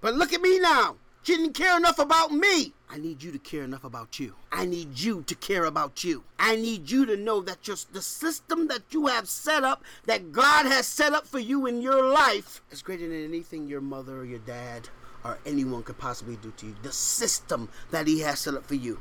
But 0.00 0.14
look 0.14 0.32
at 0.32 0.40
me 0.40 0.58
now. 0.60 0.96
She 1.22 1.36
didn't 1.36 1.54
care 1.54 1.76
enough 1.76 1.98
about 1.98 2.30
me. 2.30 2.72
I 2.88 2.98
need 2.98 3.20
you 3.20 3.32
to 3.32 3.38
care 3.38 3.64
enough 3.64 3.82
about 3.82 4.20
you. 4.20 4.34
I 4.52 4.64
need 4.64 4.96
you 4.96 5.22
to 5.22 5.34
care 5.34 5.64
about 5.64 6.04
you. 6.04 6.22
I 6.38 6.54
need 6.54 6.88
you 6.88 7.04
to 7.04 7.16
know 7.16 7.40
that 7.40 7.62
just 7.62 7.92
the 7.92 8.00
system 8.00 8.68
that 8.68 8.82
you 8.90 9.08
have 9.08 9.28
set 9.28 9.64
up, 9.64 9.82
that 10.04 10.30
God 10.30 10.66
has 10.66 10.86
set 10.86 11.12
up 11.12 11.26
for 11.26 11.40
you 11.40 11.66
in 11.66 11.82
your 11.82 12.12
life, 12.12 12.62
is 12.70 12.80
greater 12.80 13.08
than 13.08 13.24
anything 13.24 13.66
your 13.66 13.80
mother 13.80 14.18
or 14.18 14.24
your 14.24 14.38
dad 14.38 14.88
or 15.24 15.38
anyone 15.44 15.82
could 15.82 15.98
possibly 15.98 16.36
do 16.36 16.52
to 16.58 16.66
you. 16.66 16.76
The 16.82 16.92
system 16.92 17.70
that 17.90 18.06
He 18.06 18.20
has 18.20 18.38
set 18.38 18.54
up 18.54 18.64
for 18.64 18.76
you. 18.76 19.00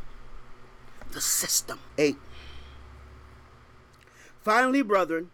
The 1.12 1.22
system. 1.22 1.80
Eight. 2.00 2.18
Finally, 4.42 4.82
brethren, 4.82 5.30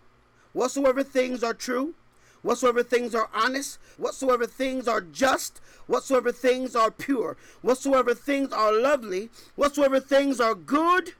whatsoever 0.54 1.04
things 1.04 1.44
are 1.44 1.54
true, 1.54 1.94
whatsoever 2.42 2.84
things 2.84 3.14
are 3.16 3.30
honest, 3.34 3.80
whatsoever 3.98 4.46
things 4.46 4.88
are 4.88 5.02
just, 5.02 5.62
whatsoever 5.88 6.32
things 6.32 6.76
are 6.76 6.92
pure, 6.92 7.38
whatsoever 7.62 8.14
things 8.14 8.52
are 8.52 8.74
lovely, 8.74 9.30
whatsoever 9.56 10.00
things 10.00 10.40
are 10.40 10.56
good, 10.56 11.14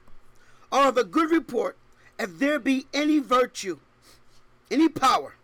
are 0.70 0.88
of 0.88 0.96
a 0.96 1.04
good 1.04 1.30
report, 1.30 1.76
if 2.18 2.38
there 2.38 2.58
be 2.58 2.86
any 2.92 3.18
virtue, 3.18 3.78
any 4.70 4.88
power, 4.88 5.34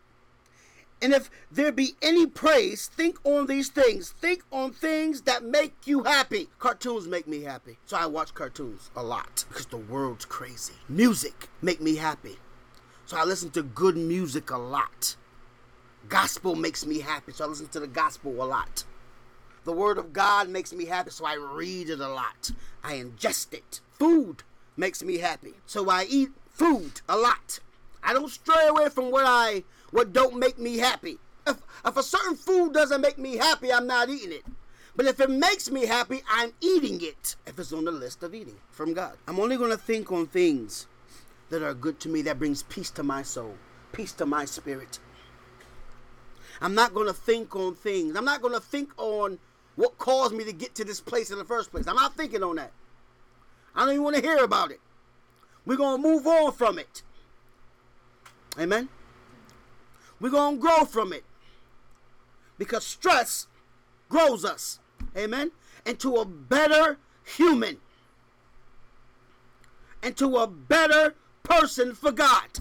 and 1.00 1.12
if 1.12 1.30
there 1.50 1.70
be 1.70 1.94
any 2.02 2.26
praise, 2.26 2.88
think 2.88 3.18
on 3.24 3.46
these 3.46 3.68
things. 3.68 4.10
Think 4.10 4.42
on 4.50 4.72
things 4.72 5.22
that 5.22 5.44
make 5.44 5.74
you 5.84 6.02
happy. 6.02 6.48
Cartoons 6.58 7.06
make 7.06 7.28
me 7.28 7.42
happy. 7.42 7.78
So 7.86 7.96
I 7.96 8.06
watch 8.06 8.34
cartoons 8.34 8.90
a 8.96 9.02
lot 9.02 9.44
because 9.48 9.66
the 9.66 9.76
world's 9.76 10.24
crazy. 10.24 10.74
Music 10.88 11.48
make 11.62 11.80
me 11.80 11.96
happy. 11.96 12.38
So 13.08 13.16
I 13.16 13.24
listen 13.24 13.48
to 13.52 13.62
good 13.62 13.96
music 13.96 14.50
a 14.50 14.58
lot. 14.58 15.16
Gospel 16.10 16.54
makes 16.54 16.84
me 16.84 17.00
happy, 17.00 17.32
so 17.32 17.46
I 17.46 17.48
listen 17.48 17.68
to 17.68 17.80
the 17.80 17.86
gospel 17.86 18.32
a 18.32 18.44
lot. 18.44 18.84
The 19.64 19.72
word 19.72 19.96
of 19.96 20.12
God 20.12 20.50
makes 20.50 20.74
me 20.74 20.84
happy, 20.84 21.08
so 21.08 21.24
I 21.24 21.36
read 21.36 21.88
it 21.88 22.00
a 22.00 22.08
lot. 22.08 22.50
I 22.84 22.96
ingest 22.96 23.54
it. 23.54 23.80
Food 23.92 24.42
makes 24.76 25.02
me 25.02 25.16
happy, 25.16 25.54
so 25.64 25.88
I 25.88 26.04
eat 26.06 26.28
food 26.50 27.00
a 27.08 27.16
lot. 27.16 27.60
I 28.02 28.12
don't 28.12 28.28
stray 28.28 28.66
away 28.68 28.90
from 28.90 29.10
what 29.10 29.24
I 29.26 29.64
what 29.90 30.12
don't 30.12 30.38
make 30.38 30.58
me 30.58 30.76
happy. 30.76 31.16
If, 31.46 31.62
if 31.86 31.96
a 31.96 32.02
certain 32.02 32.36
food 32.36 32.74
doesn't 32.74 33.00
make 33.00 33.16
me 33.16 33.38
happy, 33.38 33.72
I'm 33.72 33.86
not 33.86 34.10
eating 34.10 34.32
it. 34.32 34.44
But 34.96 35.06
if 35.06 35.18
it 35.18 35.30
makes 35.30 35.70
me 35.70 35.86
happy, 35.86 36.22
I'm 36.30 36.52
eating 36.60 37.00
it. 37.00 37.36
If 37.46 37.58
it's 37.58 37.72
on 37.72 37.86
the 37.86 37.90
list 37.90 38.22
of 38.22 38.34
eating 38.34 38.56
from 38.70 38.92
God, 38.92 39.16
I'm 39.26 39.40
only 39.40 39.56
going 39.56 39.70
to 39.70 39.78
think 39.78 40.12
on 40.12 40.26
things 40.26 40.87
that 41.50 41.62
are 41.62 41.74
good 41.74 42.00
to 42.00 42.08
me, 42.08 42.22
that 42.22 42.38
brings 42.38 42.62
peace 42.64 42.90
to 42.92 43.02
my 43.02 43.22
soul, 43.22 43.54
peace 43.92 44.12
to 44.12 44.26
my 44.26 44.44
spirit. 44.44 44.98
I'm 46.60 46.74
not 46.74 46.94
going 46.94 47.06
to 47.06 47.12
think 47.12 47.54
on 47.54 47.74
things. 47.74 48.16
I'm 48.16 48.24
not 48.24 48.42
going 48.42 48.54
to 48.54 48.60
think 48.60 48.90
on 48.96 49.38
what 49.76 49.96
caused 49.98 50.34
me 50.34 50.44
to 50.44 50.52
get 50.52 50.74
to 50.74 50.84
this 50.84 51.00
place 51.00 51.30
in 51.30 51.38
the 51.38 51.44
first 51.44 51.70
place. 51.70 51.86
I'm 51.86 51.96
not 51.96 52.16
thinking 52.16 52.42
on 52.42 52.56
that. 52.56 52.72
I 53.74 53.84
don't 53.84 53.94
even 53.94 54.04
want 54.04 54.16
to 54.16 54.22
hear 54.22 54.42
about 54.42 54.72
it. 54.72 54.80
We're 55.64 55.76
going 55.76 56.02
to 56.02 56.08
move 56.08 56.26
on 56.26 56.52
from 56.52 56.78
it. 56.78 57.02
Amen. 58.58 58.88
We're 60.20 60.30
going 60.30 60.56
to 60.56 60.60
grow 60.60 60.84
from 60.84 61.12
it. 61.12 61.24
Because 62.58 62.84
stress 62.84 63.46
grows 64.08 64.44
us. 64.44 64.80
Amen. 65.16 65.52
Into 65.86 66.16
a 66.16 66.24
better 66.24 66.98
human. 67.36 67.76
Into 70.02 70.36
a 70.36 70.48
better 70.48 71.14
person 71.48 71.94
forgot 71.94 72.60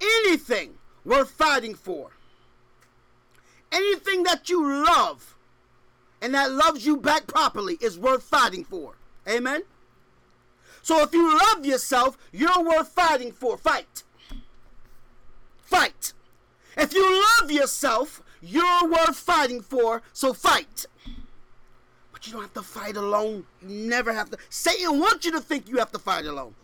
Anything 0.00 0.74
worth 1.04 1.30
fighting 1.30 1.74
for. 1.74 2.10
Anything 3.72 4.22
that 4.24 4.48
you 4.48 4.84
love 4.84 5.34
and 6.20 6.34
that 6.34 6.50
loves 6.50 6.86
you 6.86 6.96
back 6.96 7.26
properly 7.26 7.78
is 7.80 7.98
worth 7.98 8.22
fighting 8.22 8.64
for. 8.64 8.94
Amen? 9.28 9.62
So 10.82 11.02
if 11.02 11.12
you 11.12 11.36
love 11.36 11.64
yourself, 11.66 12.16
you're 12.32 12.62
worth 12.62 12.88
fighting 12.88 13.32
for. 13.32 13.56
Fight. 13.56 14.04
Fight. 15.58 16.12
If 16.76 16.94
you 16.94 17.24
love 17.40 17.50
yourself, 17.50 18.22
you're 18.40 18.88
worth 18.88 19.16
fighting 19.16 19.62
for. 19.62 20.02
So 20.12 20.32
fight. 20.32 20.86
But 22.12 22.26
you 22.26 22.34
don't 22.34 22.42
have 22.42 22.54
to 22.54 22.62
fight 22.62 22.96
alone. 22.96 23.46
You 23.66 23.88
never 23.88 24.12
have 24.12 24.30
to. 24.30 24.38
Satan 24.48 25.00
wants 25.00 25.24
you 25.24 25.32
to 25.32 25.40
think 25.40 25.68
you 25.68 25.78
have 25.78 25.92
to 25.92 25.98
fight 25.98 26.24
alone. 26.24 26.54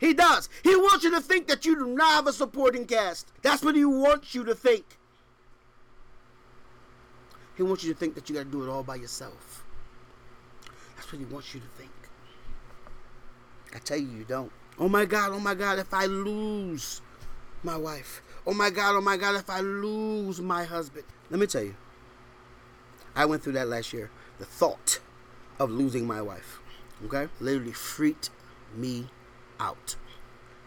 He 0.00 0.14
does. 0.14 0.48
He 0.64 0.74
wants 0.74 1.04
you 1.04 1.10
to 1.10 1.20
think 1.20 1.46
that 1.48 1.66
you 1.66 1.76
do 1.76 1.86
not 1.86 2.12
have 2.12 2.26
a 2.26 2.32
supporting 2.32 2.86
cast. 2.86 3.30
That's 3.42 3.62
what 3.62 3.76
he 3.76 3.84
wants 3.84 4.34
you 4.34 4.44
to 4.44 4.54
think. 4.54 4.84
He 7.54 7.62
wants 7.62 7.84
you 7.84 7.92
to 7.92 7.98
think 7.98 8.14
that 8.14 8.28
you 8.28 8.34
got 8.34 8.44
to 8.44 8.50
do 8.50 8.64
it 8.64 8.70
all 8.70 8.82
by 8.82 8.94
yourself. 8.94 9.62
That's 10.96 11.12
what 11.12 11.18
he 11.18 11.26
wants 11.26 11.54
you 11.54 11.60
to 11.60 11.66
think. 11.76 11.90
I 13.74 13.78
tell 13.78 13.98
you, 13.98 14.08
you 14.08 14.24
don't. 14.24 14.50
Oh 14.78 14.88
my 14.88 15.04
God, 15.04 15.32
oh 15.32 15.38
my 15.38 15.54
God, 15.54 15.78
if 15.78 15.92
I 15.92 16.06
lose 16.06 17.02
my 17.62 17.76
wife. 17.76 18.22
Oh 18.46 18.54
my 18.54 18.70
God, 18.70 18.96
oh 18.96 19.02
my 19.02 19.18
God, 19.18 19.36
if 19.36 19.50
I 19.50 19.60
lose 19.60 20.40
my 20.40 20.64
husband. 20.64 21.04
Let 21.28 21.38
me 21.38 21.46
tell 21.46 21.62
you, 21.62 21.74
I 23.14 23.26
went 23.26 23.42
through 23.42 23.52
that 23.52 23.68
last 23.68 23.92
year. 23.92 24.10
The 24.38 24.46
thought 24.46 25.00
of 25.58 25.70
losing 25.70 26.06
my 26.06 26.22
wife, 26.22 26.58
okay, 27.04 27.28
literally 27.38 27.72
freaked 27.72 28.30
me 28.74 29.08
out. 29.60 29.96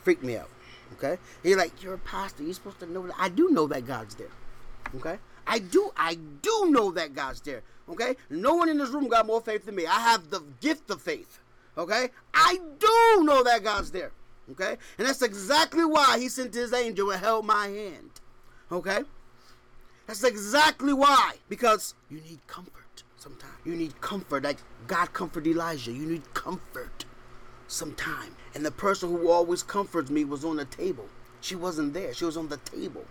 Freaked 0.04 0.24
me 0.24 0.38
out. 0.38 0.50
Okay? 0.94 1.18
You're 1.44 1.58
like, 1.58 1.82
you're 1.82 1.96
a 1.96 2.00
pastor. 2.00 2.44
You're 2.44 2.54
supposed 2.54 2.80
to 2.80 2.86
know 2.86 3.08
that. 3.08 3.16
I 3.18 3.30
do 3.30 3.50
know 3.50 3.68
that 3.68 3.86
God's 3.86 4.16
there. 4.16 4.28
Okay? 4.96 5.18
I 5.46 5.60
do, 5.60 5.92
I 5.98 6.16
do 6.42 6.68
know 6.70 6.92
that 6.92 7.14
God's 7.14 7.42
there. 7.42 7.64
Okay? 7.90 8.16
No 8.30 8.56
one 8.56 8.70
in 8.70 8.78
this 8.78 8.90
room 8.90 9.08
got 9.08 9.26
more 9.26 9.42
faith 9.42 9.66
than 9.66 9.76
me. 9.76 9.86
I 9.86 10.00
have 10.00 10.30
the 10.30 10.42
gift 10.62 10.90
of 10.90 11.02
faith. 11.02 11.40
Okay? 11.78 12.10
I 12.34 12.60
do 12.80 13.24
know 13.24 13.44
that 13.44 13.64
God's 13.64 13.92
there. 13.92 14.12
Okay? 14.52 14.78
And 14.98 15.08
that's 15.08 15.22
exactly 15.22 15.86
why 15.86 16.20
he 16.20 16.30
sent 16.30 16.54
his 16.54 16.74
angel 16.74 17.12
and 17.12 17.20
held 17.20 17.46
my 17.46 17.68
hand. 17.68 18.22
Okay? 18.72 19.02
That's 20.06 20.24
exactly 20.24 20.94
why. 20.94 21.36
Because 21.50 21.96
you 22.10 22.22
need 22.22 22.46
comfort 22.48 23.04
sometimes. 23.18 23.54
You 23.66 23.76
need 23.76 24.00
comfort. 24.02 24.44
Like 24.44 24.58
God 24.88 25.14
comforted 25.14 25.54
Elijah. 25.54 25.92
You 25.92 26.06
need 26.06 26.34
comfort 26.34 27.06
sometime. 27.74 28.36
And 28.56 28.66
the 28.66 28.72
person 28.72 29.10
who 29.10 29.30
always 29.30 29.64
comforts 29.64 30.10
me 30.10 30.24
was 30.26 30.46
on 30.46 30.58
the 30.58 30.66
table. 30.66 31.08
She 31.42 31.56
wasn't 31.56 31.94
there. 31.94 32.14
She 32.14 32.26
was 32.26 32.38
on 32.38 32.48
the 32.48 32.58
table. 32.58 33.06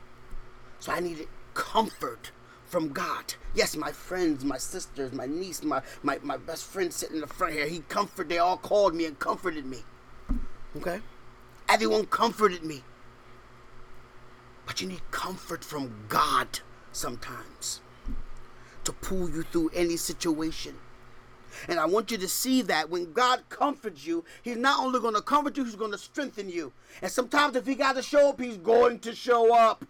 So 0.78 0.92
I 0.92 1.00
needed 1.00 1.28
comfort 1.54 2.30
from 2.64 2.92
God. 2.92 3.34
Yes, 3.54 3.76
my 3.76 3.92
friends, 3.92 4.44
my 4.44 4.56
sisters, 4.56 5.12
my 5.12 5.26
niece, 5.26 5.62
my, 5.62 5.82
my, 6.02 6.18
my 6.22 6.38
best 6.38 6.64
friend 6.64 6.92
sitting 6.92 7.16
in 7.16 7.20
the 7.20 7.26
front 7.26 7.52
here, 7.52 7.66
he 7.66 7.80
comforted, 7.80 8.30
they 8.30 8.38
all 8.38 8.56
called 8.56 8.94
me 8.94 9.04
and 9.04 9.18
comforted 9.18 9.66
me. 9.66 9.78
Okay? 10.76 11.00
Everyone 11.68 12.06
comforted 12.06 12.64
me. 12.64 12.82
But 14.64 14.80
you 14.80 14.88
need 14.88 15.02
comfort 15.10 15.64
from 15.64 16.06
God 16.08 16.60
sometimes 16.92 17.80
to 18.84 18.92
pull 18.92 19.28
you 19.28 19.42
through 19.42 19.70
any 19.74 19.96
situation. 19.96 20.76
And 21.68 21.78
I 21.78 21.86
want 21.86 22.10
you 22.10 22.18
to 22.18 22.28
see 22.28 22.62
that 22.62 22.90
when 22.90 23.12
God 23.12 23.42
comforts 23.48 24.06
you, 24.06 24.24
He's 24.42 24.56
not 24.56 24.80
only 24.80 25.00
going 25.00 25.14
to 25.14 25.22
comfort 25.22 25.56
you, 25.56 25.64
He's 25.64 25.76
going 25.76 25.92
to 25.92 25.98
strengthen 25.98 26.48
you. 26.48 26.72
And 27.00 27.10
sometimes 27.10 27.56
if 27.56 27.66
He 27.66 27.74
got 27.74 27.94
to 27.96 28.02
show 28.02 28.30
up, 28.30 28.40
He's 28.40 28.56
going 28.56 28.98
to 29.00 29.14
show 29.14 29.54
up. 29.54 29.84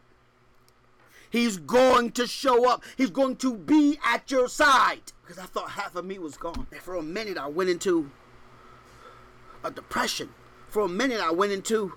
He's 1.30 1.56
going 1.56 2.12
to 2.12 2.26
show 2.26 2.68
up. 2.68 2.84
He's 2.96 3.10
going 3.10 3.36
to 3.36 3.54
be 3.56 3.98
at 4.04 4.30
your 4.30 4.48
side. 4.48 5.12
Because 5.22 5.38
I 5.38 5.46
thought 5.46 5.70
half 5.70 5.96
of 5.96 6.04
me 6.04 6.18
was 6.18 6.36
gone. 6.36 6.66
And 6.70 6.80
for 6.80 6.96
a 6.96 7.02
minute, 7.02 7.38
I 7.38 7.46
went 7.46 7.70
into 7.70 8.10
a 9.64 9.70
depression. 9.70 10.28
For 10.68 10.82
a 10.82 10.88
minute, 10.88 11.20
I 11.20 11.30
went 11.30 11.52
into 11.52 11.94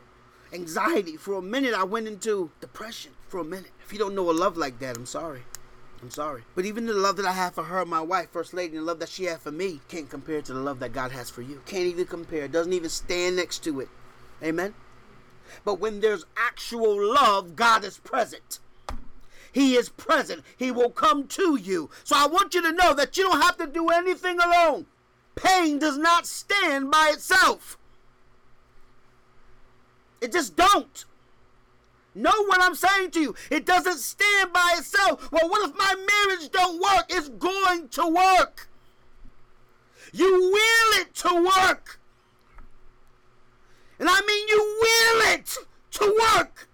anxiety. 0.54 1.18
For 1.18 1.34
a 1.34 1.42
minute, 1.42 1.74
I 1.74 1.84
went 1.84 2.08
into 2.08 2.50
depression. 2.62 3.12
For 3.28 3.42
a 3.42 3.44
minute. 3.44 3.72
If 3.86 3.92
you 3.92 4.00
don't 4.00 4.16
know 4.16 4.30
a 4.30 4.32
love 4.32 4.56
like 4.56 4.80
that, 4.80 4.96
I'm 4.96 5.06
sorry. 5.06 5.42
I'm 6.06 6.12
sorry. 6.12 6.44
But 6.54 6.66
even 6.66 6.86
the 6.86 6.94
love 6.94 7.16
that 7.16 7.26
I 7.26 7.32
have 7.32 7.56
for 7.56 7.64
her, 7.64 7.84
my 7.84 8.00
wife, 8.00 8.30
First 8.30 8.54
Lady, 8.54 8.78
and 8.78 8.86
the 8.86 8.88
love 8.88 9.00
that 9.00 9.10
she 9.10 9.24
had 9.24 9.42
for 9.42 9.52
me 9.52 9.82
can't 9.88 10.08
compare 10.08 10.40
to 10.40 10.54
the 10.54 10.60
love 10.60 10.78
that 10.82 10.94
God 10.94 11.12
has 11.12 11.32
for 11.32 11.42
you. 11.42 11.64
Can't 11.66 11.88
even 11.88 12.06
compare. 12.06 12.48
Doesn't 12.48 12.74
even 12.74 12.92
stand 12.92 13.38
next 13.38 13.64
to 13.64 13.80
it. 13.80 13.90
Amen? 14.44 14.76
But 15.64 15.80
when 15.80 16.02
there's 16.02 16.24
actual 16.38 16.96
love, 17.12 17.56
God 17.56 17.84
is 17.84 17.98
present. 17.98 18.60
He 19.52 19.74
is 19.74 19.90
present. 19.90 20.44
He 20.56 20.70
will 20.70 20.92
come 20.92 21.26
to 21.30 21.56
you. 21.56 21.90
So 22.04 22.16
I 22.16 22.28
want 22.28 22.54
you 22.54 22.62
to 22.62 22.72
know 22.72 22.94
that 22.94 23.18
you 23.18 23.24
don't 23.24 23.42
have 23.42 23.58
to 23.58 23.66
do 23.66 23.90
anything 23.90 24.38
alone. 24.40 24.86
Pain 25.34 25.80
does 25.80 25.98
not 25.98 26.28
stand 26.28 26.92
by 26.92 27.14
itself. 27.14 27.80
It 30.22 30.32
just 30.32 30.56
don't. 30.56 31.04
Know 32.16 32.46
what 32.46 32.62
I'm 32.62 32.76
saying 32.76 33.12
to 33.12 33.22
you. 33.22 33.36
It 33.52 33.66
doesn't 33.66 33.98
stand 33.98 34.54
by 34.54 34.76
itself. 34.78 35.30
Well, 35.32 35.50
what 35.50 35.70
if 35.70 35.76
my 35.76 35.96
marriage 35.96 36.50
don't 36.50 36.82
work? 36.82 37.06
It's 37.10 37.28
going 37.30 37.90
to 37.90 38.08
work. 38.08 38.70
You 40.14 40.32
will 40.32 41.02
it 41.02 41.14
to 41.16 41.36
work. 41.36 42.00
And 44.00 44.10
I 44.10 44.22
mean 44.22 44.48
you 44.48 44.80
will 44.82 45.34
it 45.34 45.58
to 45.92 46.38
work. 46.38 46.70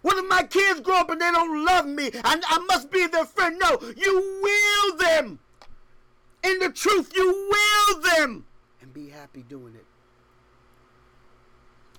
What 0.00 0.16
if 0.16 0.26
my 0.28 0.44
kids 0.44 0.80
grow 0.80 1.00
up 1.00 1.10
and 1.10 1.20
they 1.20 1.30
don't 1.30 1.66
love 1.66 1.86
me? 1.86 2.10
And 2.24 2.42
I 2.48 2.58
must 2.66 2.90
be 2.90 3.06
their 3.08 3.26
friend. 3.26 3.58
No, 3.58 3.78
you 3.94 4.40
will 4.42 4.96
them. 4.96 5.38
In 6.44 6.58
the 6.60 6.70
truth, 6.70 7.12
you 7.14 7.26
will 7.26 8.00
them. 8.00 8.46
And 8.80 8.94
be 8.94 9.08
happy 9.10 9.42
doing 9.42 9.74
it. 9.74 9.84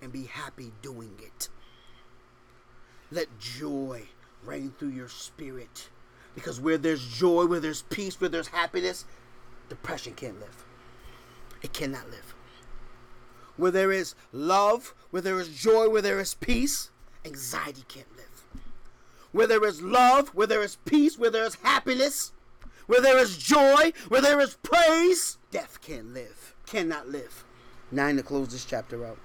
And 0.02 0.12
be 0.12 0.26
happy 0.26 0.72
doing 0.82 1.14
it. 1.20 1.50
Let 3.12 3.28
joy 3.40 4.04
reign 4.46 4.74
through 4.78 4.90
your 4.90 5.10
spirit. 5.10 5.90
Because 6.36 6.62
where 6.62 6.78
there's 6.78 7.06
joy, 7.06 7.46
where 7.46 7.60
there's 7.60 7.82
peace, 7.82 8.20
where 8.22 8.30
there's 8.30 8.48
happiness, 8.48 9.06
depression 9.68 10.14
can't 10.14 10.40
live. 10.40 10.66
It 11.62 11.74
cannot 11.74 12.10
live. 12.10 12.36
Where 13.58 13.72
there 13.72 13.92
is 13.92 14.16
love, 14.32 14.94
where 15.10 15.22
there 15.22 15.40
is 15.40 15.50
joy, 15.50 15.90
where 15.90 16.02
there 16.02 16.20
is 16.20 16.34
peace, 16.36 16.92
anxiety 17.26 17.84
can't 17.88 18.16
live. 18.16 18.46
Where 19.32 19.48
there 19.48 19.66
is 19.66 19.82
love, 19.82 20.30
where 20.30 20.48
there 20.48 20.64
is 20.64 20.78
peace, 20.86 21.18
where 21.18 21.30
there 21.30 21.46
is 21.46 21.56
happiness, 21.56 22.32
where 22.88 23.02
there 23.02 23.18
is 23.18 23.38
joy, 23.38 23.92
where 24.08 24.22
there 24.22 24.40
is 24.40 24.58
praise, 24.64 25.38
death 25.52 25.80
can't 25.82 26.14
live, 26.14 26.56
cannot 26.66 27.10
live. 27.10 27.44
Nine 27.92 28.16
to 28.16 28.24
close 28.24 28.48
this 28.50 28.66
chapter 28.66 29.06
out. 29.06 29.18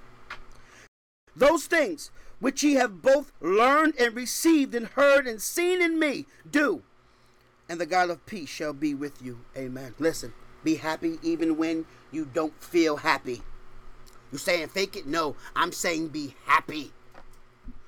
Those 1.36 1.66
things 1.66 2.10
which 2.40 2.62
ye 2.62 2.74
have 2.74 3.02
both 3.02 3.32
learned 3.40 3.94
and 3.98 4.14
received 4.14 4.74
and 4.74 4.88
heard 4.88 5.26
and 5.26 5.40
seen 5.40 5.80
in 5.80 5.98
me, 5.98 6.26
do, 6.48 6.82
and 7.68 7.80
the 7.80 7.86
God 7.86 8.10
of 8.10 8.26
peace 8.26 8.48
shall 8.48 8.72
be 8.72 8.94
with 8.94 9.22
you. 9.22 9.40
Amen. 9.56 9.94
Listen, 9.98 10.32
be 10.62 10.76
happy 10.76 11.18
even 11.22 11.56
when 11.56 11.86
you 12.10 12.24
don't 12.24 12.62
feel 12.62 12.98
happy. 12.98 13.42
You 14.30 14.38
saying 14.38 14.68
fake 14.68 14.96
it? 14.96 15.06
No, 15.06 15.36
I'm 15.54 15.72
saying 15.72 16.08
be 16.08 16.34
happy. 16.44 16.92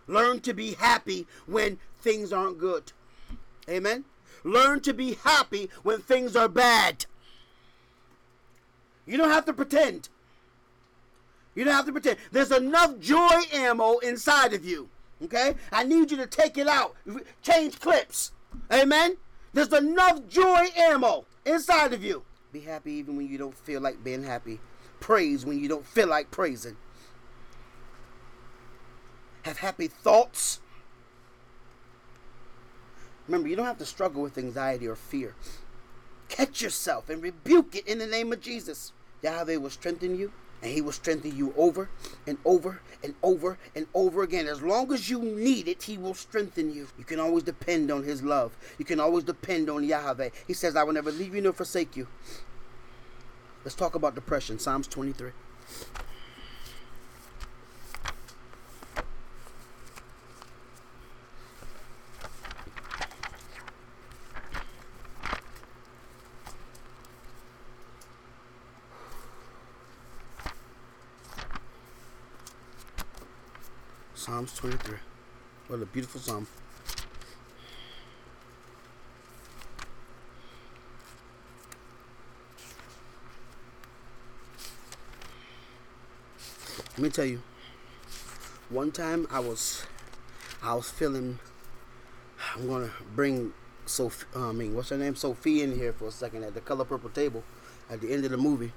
Learn 0.07 0.41
to 0.41 0.55
be 0.55 0.75
happy 0.75 1.27
when 1.47 1.79
things 2.01 2.33
aren't 2.33 2.59
good. 2.59 2.93
Amen. 3.69 4.05
Learn 4.45 4.81
to 4.81 4.95
be 4.95 5.15
happy 5.15 5.69
when 5.83 6.01
things 6.01 6.37
are 6.37 6.49
bad. 6.49 7.07
You 9.05 9.17
don't 9.17 9.31
have 9.31 9.45
to 9.47 9.53
pretend. 9.53 10.09
You 11.57 11.65
don't 11.65 11.75
have 11.75 11.87
to 11.87 11.93
pretend. 11.93 12.19
There's 12.31 12.53
enough 12.53 13.01
joy 13.01 13.41
ammo 13.53 13.99
inside 13.99 14.53
of 14.53 14.65
you. 14.65 14.89
Okay? 15.25 15.55
I 15.73 15.83
need 15.83 16.11
you 16.11 16.19
to 16.19 16.27
take 16.27 16.59
it 16.59 16.69
out. 16.69 16.95
Change 17.43 17.81
clips. 17.81 18.33
Amen? 18.71 19.17
There's 19.55 19.73
enough 19.73 20.29
joy 20.29 20.69
ammo 20.77 21.25
inside 21.47 21.95
of 21.95 22.05
you. 22.05 22.23
Be 22.53 22.61
happy 22.61 22.93
even 22.93 23.17
when 23.17 23.27
you 23.27 23.39
don't 23.39 23.57
feel 23.57 23.81
like 23.81 24.05
being 24.05 24.23
happy. 24.23 24.61
Praise 25.01 25.47
when 25.47 25.59
you 25.59 25.69
don't 25.69 25.87
feel 25.87 26.09
like 26.09 26.31
praising. 26.31 26.77
Have 29.43 29.59
happy 29.59 29.89
thoughts. 29.89 30.61
Remember, 33.27 33.49
you 33.49 33.57
don't 33.57 33.67
have 33.67 33.79
to 33.79 33.87
struggle 33.87 34.23
with 34.23 34.37
anxiety 34.39 34.87
or 34.87 34.95
fear. 34.95 35.35
Catch 36.29 36.61
yourself 36.61 37.09
and 37.09 37.23
rebuke 37.23 37.75
it 37.75 37.87
in 37.87 37.99
the 37.99 38.07
name 38.07 38.33
of 38.33 38.41
Jesus. 38.41 38.93
Yahweh 39.23 39.57
will 39.57 39.71
strengthen 39.71 40.19
you 40.19 40.33
and 40.67 40.75
he 40.75 40.81
will 40.81 40.91
strengthen 40.91 41.37
you 41.37 41.55
over 41.57 41.89
and 42.27 42.39
over 42.45 42.81
and 43.05 43.15
over 43.23 43.57
and 43.77 43.87
over 43.95 44.25
again. 44.25 44.49
As 44.49 44.61
long 44.61 44.93
as 44.93 45.09
you 45.09 45.23
need 45.23 45.69
it, 45.69 45.85
he 45.85 45.97
will 45.97 46.13
strengthen 46.13 46.75
you. 46.75 46.89
You 46.99 47.05
can 47.05 47.21
always 47.21 47.45
depend 47.45 47.89
on 47.89 48.03
his 48.03 48.21
love. 48.21 48.57
You 48.77 48.85
can 48.85 48.99
always 48.99 49.23
depend 49.23 49.71
on 49.71 49.85
Yahweh. 49.85 50.31
He 50.45 50.55
says, 50.55 50.75
I 50.75 50.83
will 50.83 50.93
never 50.93 51.13
leave 51.13 51.37
you 51.37 51.41
nor 51.41 51.53
forsake 51.53 51.97
you. 51.97 52.09
Let's 53.65 53.77
talk 53.77 53.95
about 53.95 54.17
depression. 54.17 54.59
Psalms 54.59 54.89
23. 54.89 55.31
Psalms 74.47 74.79
23. 74.79 74.99
What 75.69 75.83
a 75.83 75.87
beautiful 75.87 76.21
psalm. 76.21 76.47
Let 86.91 86.99
me 86.99 87.11
tell 87.11 87.25
you. 87.25 87.43
One 88.69 88.93
time 88.93 89.27
I 89.31 89.41
was 89.41 89.83
I 90.63 90.75
was 90.75 90.91
feeling 90.91 91.39
I'm 92.55 92.69
gonna 92.69 92.91
bring 93.15 93.53
Sophie 93.87 94.27
uh, 94.35 94.51
I 94.51 94.53
mean 94.53 94.75
what's 94.75 94.91
her 94.91 94.97
name? 94.97 95.17
Sophie 95.17 95.63
in 95.63 95.75
here 95.75 95.93
for 95.93 96.09
a 96.09 96.13
second 96.13 96.45
at 96.45 96.55
the 96.55 96.61
color 96.61 96.85
purple 96.85 97.11
table 97.11 97.43
at 97.91 98.01
the 98.01 98.13
end 98.13 98.25
of 98.25 98.31
the 98.31 98.37
movie. 98.37 98.73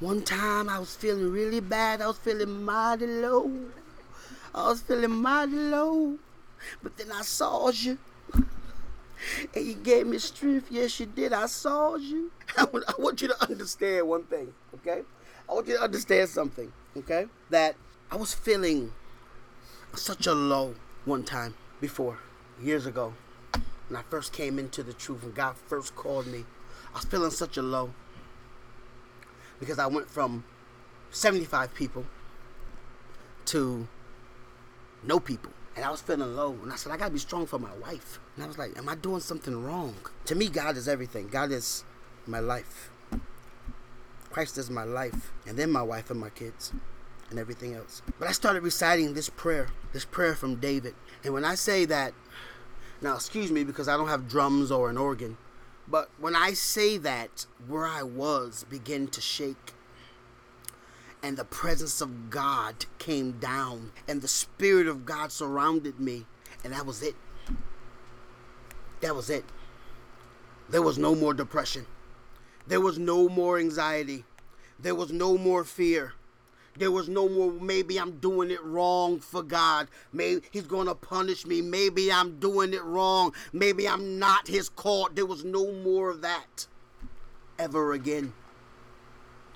One 0.00 0.22
time 0.22 0.68
I 0.68 0.78
was 0.78 0.94
feeling 0.94 1.30
really 1.30 1.60
bad, 1.60 2.00
I 2.00 2.06
was 2.06 2.18
feeling 2.18 2.64
mighty 2.64 3.06
low. 3.06 3.50
I 4.54 4.68
was 4.68 4.80
feeling 4.80 5.10
mighty 5.10 5.52
low. 5.52 6.18
But 6.82 6.96
then 6.96 7.10
I 7.12 7.22
saw 7.22 7.70
you. 7.70 7.98
And 9.54 9.64
you 9.64 9.74
gave 9.74 10.06
me 10.06 10.18
strength. 10.18 10.68
Yes, 10.70 10.98
you 10.98 11.06
did. 11.06 11.32
I 11.32 11.46
saw 11.46 11.96
you. 11.96 12.30
I 12.56 12.66
want, 12.98 13.22
you 13.22 13.28
to 13.28 13.42
understand 13.42 14.08
one 14.08 14.24
thing, 14.24 14.52
okay? 14.74 15.02
I 15.48 15.54
want 15.54 15.68
you 15.68 15.76
to 15.76 15.82
understand 15.82 16.28
something, 16.28 16.72
okay? 16.96 17.26
That 17.50 17.76
I 18.10 18.16
was 18.16 18.34
feeling 18.34 18.92
such 19.94 20.26
a 20.26 20.34
low 20.34 20.74
one 21.04 21.22
time 21.22 21.54
before, 21.80 22.18
years 22.60 22.86
ago. 22.86 23.14
When 23.88 23.98
I 23.98 24.02
first 24.02 24.32
came 24.32 24.58
into 24.58 24.82
the 24.82 24.92
truth, 24.92 25.22
when 25.22 25.32
God 25.32 25.56
first 25.56 25.94
called 25.94 26.26
me, 26.26 26.44
I 26.92 26.98
was 26.98 27.04
feeling 27.04 27.30
such 27.30 27.56
a 27.56 27.62
low. 27.62 27.92
Because 29.60 29.78
I 29.78 29.86
went 29.86 30.10
from 30.10 30.44
75 31.10 31.74
people 31.74 32.04
to 33.46 33.86
no 35.02 35.20
people. 35.20 35.52
And 35.74 35.84
I 35.84 35.90
was 35.90 36.00
feeling 36.00 36.36
low. 36.36 36.52
And 36.62 36.72
I 36.72 36.76
said, 36.76 36.92
I 36.92 36.96
got 36.96 37.06
to 37.06 37.12
be 37.12 37.18
strong 37.18 37.46
for 37.46 37.58
my 37.58 37.74
wife. 37.76 38.18
And 38.34 38.44
I 38.44 38.46
was 38.46 38.58
like, 38.58 38.76
Am 38.76 38.88
I 38.88 38.94
doing 38.94 39.20
something 39.20 39.64
wrong? 39.64 39.94
To 40.26 40.34
me, 40.34 40.48
God 40.48 40.76
is 40.76 40.88
everything. 40.88 41.28
God 41.28 41.50
is 41.50 41.84
my 42.26 42.40
life. 42.40 42.90
Christ 44.30 44.58
is 44.58 44.70
my 44.70 44.84
life. 44.84 45.32
And 45.46 45.58
then 45.58 45.70
my 45.70 45.82
wife 45.82 46.10
and 46.10 46.20
my 46.20 46.30
kids 46.30 46.72
and 47.30 47.38
everything 47.38 47.74
else. 47.74 48.02
But 48.18 48.28
I 48.28 48.32
started 48.32 48.62
reciting 48.62 49.14
this 49.14 49.28
prayer, 49.28 49.68
this 49.92 50.04
prayer 50.04 50.34
from 50.34 50.56
David. 50.56 50.94
And 51.24 51.34
when 51.34 51.44
I 51.44 51.54
say 51.54 51.84
that, 51.86 52.12
now 53.00 53.14
excuse 53.14 53.50
me 53.50 53.64
because 53.64 53.88
I 53.88 53.96
don't 53.96 54.08
have 54.08 54.28
drums 54.28 54.70
or 54.70 54.88
an 54.90 54.96
organ. 54.96 55.36
But 55.88 56.10
when 56.18 56.36
I 56.36 56.52
say 56.52 56.96
that, 56.98 57.46
where 57.66 57.86
I 57.86 58.02
was 58.02 58.64
began 58.70 59.08
to 59.08 59.20
shake 59.20 59.72
and 61.22 61.36
the 61.36 61.44
presence 61.44 62.00
of 62.00 62.30
God 62.30 62.86
came 62.98 63.32
down, 63.32 63.92
and 64.08 64.20
the 64.20 64.28
Spirit 64.28 64.86
of 64.86 65.04
God 65.04 65.30
surrounded 65.30 66.00
me, 66.00 66.26
and 66.64 66.72
that 66.72 66.86
was 66.86 67.02
it. 67.02 67.14
That 69.00 69.14
was 69.14 69.30
it. 69.30 69.44
There 70.68 70.82
was 70.82 70.98
no 70.98 71.14
more 71.14 71.34
depression. 71.34 71.86
There 72.66 72.80
was 72.80 72.98
no 72.98 73.28
more 73.28 73.58
anxiety. 73.58 74.24
There 74.78 74.94
was 74.94 75.12
no 75.12 75.36
more 75.36 75.64
fear. 75.64 76.14
There 76.78 76.90
was 76.90 77.08
no 77.08 77.28
more, 77.28 77.52
maybe 77.52 77.98
I'm 77.98 78.12
doing 78.18 78.50
it 78.50 78.62
wrong 78.64 79.20
for 79.20 79.42
God. 79.42 79.88
Maybe 80.12 80.40
He's 80.50 80.66
going 80.66 80.86
to 80.86 80.94
punish 80.94 81.44
me. 81.44 81.60
Maybe 81.60 82.10
I'm 82.10 82.38
doing 82.38 82.72
it 82.72 82.82
wrong. 82.82 83.34
Maybe 83.52 83.86
I'm 83.86 84.18
not 84.18 84.48
His 84.48 84.68
called. 84.68 85.14
There 85.14 85.26
was 85.26 85.44
no 85.44 85.70
more 85.70 86.10
of 86.10 86.22
that 86.22 86.66
ever 87.58 87.92
again. 87.92 88.32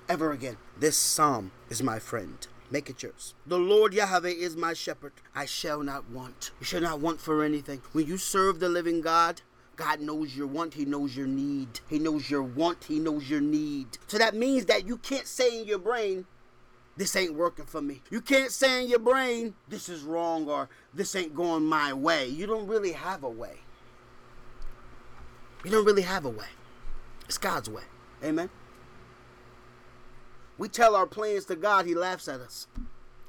Ever 0.09 0.31
again. 0.31 0.57
This 0.79 0.97
psalm 0.97 1.51
is 1.69 1.83
my 1.83 1.99
friend. 1.99 2.47
Make 2.71 2.89
it 2.91 3.03
yours. 3.03 3.35
The 3.47 3.59
Lord 3.59 3.93
Yahweh 3.93 4.29
is 4.29 4.57
my 4.57 4.73
shepherd. 4.73 5.13
I 5.35 5.47
shall 5.47 5.83
not 5.83 6.09
want. 6.11 6.53
You 6.61 6.67
shall 6.67 6.81
not 6.81 7.01
want 7.01 7.21
for 7.21 7.43
anything. 7.43 7.83
When 7.93 8.07
you 8.07 8.17
serve 8.17 8.61
the 8.61 8.69
living 8.69 9.01
God, 9.01 9.43
God 9.75 10.01
knows 10.01 10.37
your 10.37 10.47
want, 10.47 10.75
He 10.75 10.85
knows 10.85 11.17
your 11.17 11.27
need. 11.27 11.81
He 11.89 11.99
knows 11.99 12.31
your 12.31 12.43
want, 12.43 12.85
He 12.85 12.99
knows 12.99 13.29
your 13.29 13.41
need. 13.41 13.99
So 14.07 14.17
that 14.19 14.35
means 14.35 14.67
that 14.67 14.87
you 14.87 14.97
can't 14.97 15.27
say 15.27 15.61
in 15.61 15.67
your 15.67 15.79
brain, 15.79 16.27
this 16.97 17.15
ain't 17.15 17.35
working 17.35 17.67
for 17.67 17.83
me. 17.83 18.01
You 18.11 18.21
can't 18.21 18.51
say 18.51 18.83
in 18.83 18.89
your 18.89 19.01
brain, 19.01 19.55
this 19.69 19.89
is 19.89 20.03
wrong 20.03 20.49
or 20.49 20.69
this 20.95 21.15
ain't 21.15 21.35
going 21.35 21.65
my 21.65 21.93
way. 21.93 22.27
You 22.27 22.47
don't 22.47 22.67
really 22.67 22.93
have 22.93 23.23
a 23.23 23.29
way. 23.29 23.59
You 25.65 25.71
don't 25.71 25.85
really 25.85 26.03
have 26.03 26.25
a 26.25 26.31
way. 26.31 26.47
It's 27.27 27.39
God's 27.39 27.69
way. 27.69 27.83
Amen. 28.25 28.49
We 30.59 30.69
tell 30.69 30.97
our 30.97 31.07
plans 31.07 31.45
to 31.47 31.57
God, 31.57 31.87
He 31.87 31.95
laughs 31.95 32.29
at 32.29 32.41
us. 32.41 32.67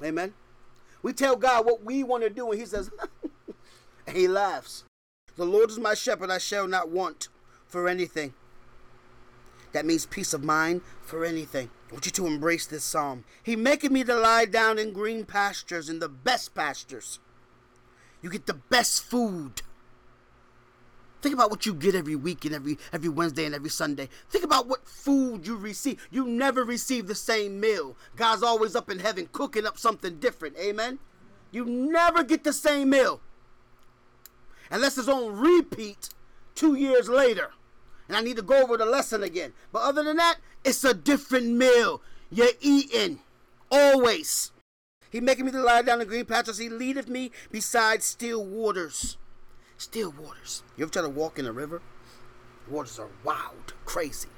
Amen. 0.02 0.34
We 1.02 1.12
tell 1.12 1.36
God 1.36 1.66
what 1.66 1.84
we 1.84 2.02
want 2.02 2.22
to 2.24 2.30
do, 2.30 2.50
and 2.50 2.60
He 2.60 2.66
says, 2.66 2.90
and 4.06 4.16
He 4.16 4.28
laughs. 4.28 4.84
The 5.36 5.44
Lord 5.44 5.70
is 5.70 5.78
my 5.78 5.94
shepherd, 5.94 6.30
I 6.30 6.38
shall 6.38 6.66
not 6.66 6.90
want 6.90 7.28
for 7.66 7.88
anything. 7.88 8.34
That 9.72 9.86
means 9.86 10.06
peace 10.06 10.32
of 10.32 10.42
mind 10.42 10.80
for 11.02 11.24
anything. 11.24 11.70
I 11.88 11.92
want 11.92 12.06
you 12.06 12.12
to 12.12 12.26
embrace 12.26 12.66
this 12.66 12.84
psalm. 12.84 13.24
He 13.42 13.54
maketh 13.54 13.92
me 13.92 14.02
to 14.04 14.14
lie 14.14 14.46
down 14.46 14.78
in 14.78 14.92
green 14.92 15.24
pastures, 15.24 15.88
in 15.88 15.98
the 15.98 16.08
best 16.08 16.54
pastures. 16.54 17.18
You 18.22 18.30
get 18.30 18.46
the 18.46 18.54
best 18.54 19.02
food. 19.02 19.62
Think 21.20 21.34
about 21.34 21.50
what 21.50 21.66
you 21.66 21.74
get 21.74 21.94
every 21.94 22.14
week 22.14 22.44
and 22.44 22.54
every 22.54 22.78
every 22.92 23.08
Wednesday 23.08 23.44
and 23.44 23.54
every 23.54 23.70
Sunday. 23.70 24.08
Think 24.30 24.44
about 24.44 24.68
what 24.68 24.86
food 24.86 25.46
you 25.46 25.56
receive. 25.56 26.06
You 26.10 26.26
never 26.26 26.64
receive 26.64 27.06
the 27.06 27.14
same 27.14 27.58
meal. 27.58 27.96
God's 28.16 28.42
always 28.42 28.76
up 28.76 28.88
in 28.90 29.00
heaven 29.00 29.28
cooking 29.32 29.66
up 29.66 29.78
something 29.78 30.18
different. 30.18 30.56
Amen. 30.58 30.98
You 31.50 31.64
never 31.64 32.22
get 32.22 32.44
the 32.44 32.52
same 32.52 32.90
meal 32.90 33.20
unless 34.70 34.98
it's 34.98 35.08
on 35.08 35.36
repeat 35.36 36.10
two 36.54 36.74
years 36.74 37.08
later. 37.08 37.50
And 38.06 38.16
I 38.16 38.20
need 38.20 38.36
to 38.36 38.42
go 38.42 38.62
over 38.62 38.76
the 38.76 38.86
lesson 38.86 39.22
again. 39.22 39.52
But 39.72 39.82
other 39.82 40.02
than 40.02 40.16
that, 40.16 40.36
it's 40.64 40.84
a 40.84 40.94
different 40.94 41.48
meal. 41.48 42.00
You're 42.30 42.48
eating 42.60 43.20
always. 43.70 44.52
He 45.10 45.20
maketh 45.20 45.44
me 45.44 45.52
to 45.52 45.62
lie 45.62 45.82
down 45.82 46.00
in 46.00 46.08
green 46.08 46.24
pastures. 46.24 46.58
He 46.58 46.68
leadeth 46.68 47.08
me 47.08 47.32
beside 47.50 48.02
still 48.02 48.44
waters. 48.44 49.16
Still 49.78 50.10
waters. 50.10 50.64
You 50.76 50.84
ever 50.84 50.92
try 50.92 51.02
to 51.02 51.08
walk 51.08 51.38
in 51.38 51.46
a 51.46 51.52
river? 51.52 51.80
Waters 52.68 52.98
are 52.98 53.08
wild, 53.24 53.74
crazy. 53.84 54.28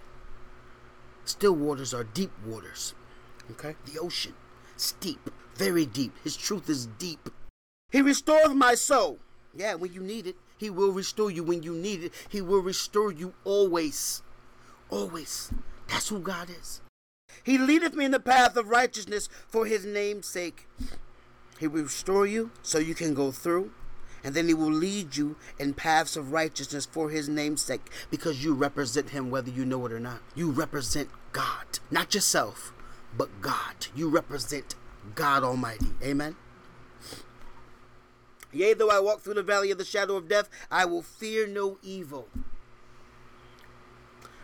Still 1.24 1.55
waters 1.55 1.95
are 1.95 2.05
deep 2.05 2.30
waters. 2.47 2.95
Okay? 3.51 3.74
The 3.86 3.99
ocean. 3.99 4.34
Steep. 4.76 5.30
Very 5.55 5.86
deep. 5.86 6.12
His 6.22 6.36
truth 6.36 6.68
is 6.68 6.86
deep. 6.86 7.30
He 7.91 8.03
restoreth 8.03 8.53
my 8.53 8.74
soul. 8.74 9.18
Yeah, 9.55 9.74
when 9.74 9.93
you 9.93 10.03
need 10.03 10.26
it. 10.26 10.36
He 10.57 10.70
will 10.70 10.93
restore 10.93 11.30
you 11.30 11.43
when 11.43 11.62
you 11.62 11.74
need 11.74 12.05
it. 12.05 12.12
He 12.28 12.43
will 12.43 12.61
restore 12.61 13.11
you 13.11 13.32
always. 13.45 14.22
Always. 14.91 15.51
That's 15.88 16.09
who 16.11 16.20
God 16.20 16.51
is. 16.51 16.82
He 17.43 17.57
leadeth 17.57 17.95
me 17.95 18.05
in 18.05 18.11
the 18.11 18.20
path 18.20 18.57
of 18.57 18.68
righteousness 18.68 19.28
for 19.49 19.64
his 19.64 19.86
name's 19.86 20.26
sake. 20.26 20.68
He 21.59 21.66
will 21.66 21.84
restore 21.84 22.26
you 22.26 22.51
so 22.62 22.78
you 22.78 22.95
can 22.95 23.14
go 23.14 23.30
through, 23.30 23.72
and 24.23 24.35
then 24.35 24.49
he 24.49 24.55
will 24.55 24.73
lead 24.73 25.16
you 25.16 25.37
in 25.59 25.75
paths 25.75 26.16
of 26.16 26.33
righteousness 26.33 26.87
for 26.87 27.11
his 27.11 27.29
name's 27.29 27.62
sake 27.62 27.91
because 28.11 28.45
you 28.45 28.55
represent 28.55 29.11
him 29.11 29.31
whether 29.31 29.51
you 29.51 29.64
know 29.64 29.85
it 29.87 29.93
or 29.93 30.01
not. 30.01 30.21
You 30.35 30.51
represent 30.51 31.09
God, 31.33 31.79
not 31.91 32.14
yourself, 32.14 32.73
but 33.16 33.41
God. 33.41 33.87
You 33.95 34.09
represent 34.09 34.75
God 35.14 35.43
Almighty. 35.43 35.93
Amen. 36.03 36.37
Yea, 38.53 38.75
though 38.75 38.91
I 38.91 38.99
walk 38.99 39.21
through 39.21 39.35
the 39.35 39.43
valley 39.43 39.71
of 39.71 39.79
the 39.79 39.85
shadow 39.85 40.16
of 40.16 40.29
death, 40.29 40.49
I 40.71 40.85
will 40.85 41.03
fear 41.03 41.47
no 41.47 41.79
evil. 41.83 42.29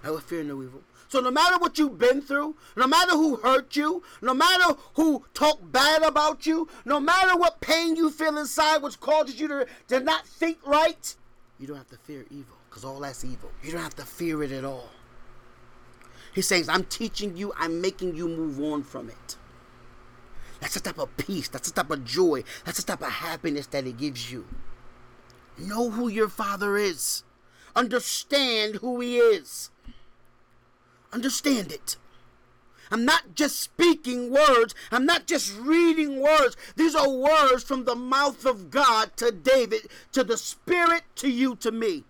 I 0.07 0.11
will 0.11 0.20
fear 0.20 0.44
no 0.44 0.62
evil. 0.62 0.82
So 1.09 1.18
no 1.18 1.32
matter 1.32 1.59
what 1.59 1.78
you've 1.78 1.98
been 1.98 2.22
through, 2.22 2.54
no 2.76 2.86
matter 2.86 3.12
who 3.12 3.36
hurt 3.36 3.74
you, 3.74 4.04
no 4.22 4.34
matter 4.34 4.78
who 4.94 5.24
talked 5.34 5.72
bad 5.72 6.02
about 6.04 6.46
you, 6.46 6.68
no 6.84 7.00
matter 7.00 7.36
what 7.36 7.61
pain 7.61 7.96
you 7.96 8.11
feel 8.11 8.38
inside 8.38 8.82
which 8.82 9.00
causes 9.00 9.40
you 9.40 9.48
to, 9.48 9.66
to 9.88 9.98
not 9.98 10.24
think 10.24 10.59
right, 10.64 11.16
you 11.59 11.66
don't 11.66 11.76
have 11.76 11.88
to 11.88 11.96
fear 11.96 12.24
evil 12.30 12.57
because 12.68 12.84
all 12.84 13.00
that's 13.00 13.24
evil. 13.24 13.50
You 13.64 13.72
don't 13.72 13.82
have 13.82 13.96
to 13.96 14.04
fear 14.04 14.44
it 14.44 14.52
at 14.52 14.64
all. 14.64 14.90
He 16.32 16.42
says, 16.42 16.68
I'm 16.68 16.84
teaching 16.84 17.36
you, 17.36 17.52
I'm 17.59 17.80
making 17.80 18.14
you 18.14 18.28
move 18.28 18.61
on 18.61 18.84
from 18.84 19.09
it. 19.09 19.36
That's 20.61 20.74
the 20.74 20.80
type 20.80 20.98
of 20.98 21.16
peace, 21.16 21.48
that's 21.48 21.68
the 21.68 21.82
type 21.82 21.90
of 21.90 22.04
joy, 22.04 22.44
that's 22.64 22.78
the 22.78 22.84
type 22.84 23.00
of 23.00 23.11
happiness 23.11 23.66
that 23.68 23.86
it 23.88 23.96
gives 23.96 24.30
you. 24.30 24.46
Know 25.59 25.90
who 25.90 26.07
your 26.07 26.28
father 26.28 26.76
is. 26.76 27.24
Understand 27.74 28.76
who 28.76 29.00
he 29.00 29.18
is. 29.18 29.70
Understand 31.12 31.72
it. 31.72 31.96
I'm 32.90 33.04
not 33.04 33.34
just 33.34 33.61
speaking 33.61 34.30
words. 34.30 34.74
I'm 34.92 35.07
not 35.07 35.26
just 35.26 35.57
reading 35.59 36.20
words. 36.20 36.57
These 36.76 36.94
are 36.94 37.09
words 37.09 37.64
from 37.64 37.84
the 37.84 37.96
mouth 37.96 38.44
of 38.44 38.70
God 38.70 39.16
to 39.16 39.32
David, 39.32 39.88
to 40.12 40.22
the 40.22 40.36
Spirit, 40.36 41.02
to 41.16 41.28
you, 41.28 41.57
to 41.57 41.72
me. 41.72 42.04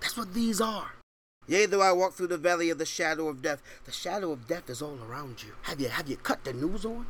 That's 0.00 0.16
what 0.16 0.34
these 0.34 0.60
are. 0.60 0.92
Yea, 1.46 1.66
though 1.66 1.80
I 1.80 1.92
walk 1.92 2.14
through 2.14 2.26
the 2.26 2.36
valley 2.36 2.70
of 2.70 2.78
the 2.78 2.84
shadow 2.84 3.28
of 3.28 3.40
death, 3.40 3.62
the 3.84 3.92
shadow 3.92 4.32
of 4.32 4.46
death 4.46 4.68
is 4.68 4.82
all 4.82 4.98
around 5.08 5.42
you. 5.42 5.52
Have 5.62 5.80
you 5.80 5.88
have 5.88 6.08
you 6.08 6.16
cut 6.16 6.44
the 6.44 6.52
news 6.52 6.84
on? 6.84 7.06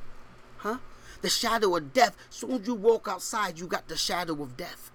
Huh? 0.59 0.79
The 1.23 1.29
shadow 1.29 1.77
of 1.77 1.93
death. 1.93 2.17
Soon 2.31 2.53
as 2.53 2.67
you 2.67 2.75
walk 2.75 3.09
outside, 3.09 3.59
you 3.59 3.67
got 3.67 3.89
the 3.89 3.97
shadow 3.97 4.41
of 4.43 4.57
death. 4.57 4.93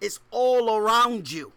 It's 0.00 0.20
all 0.30 0.76
around 0.76 1.30
you. 1.30 1.52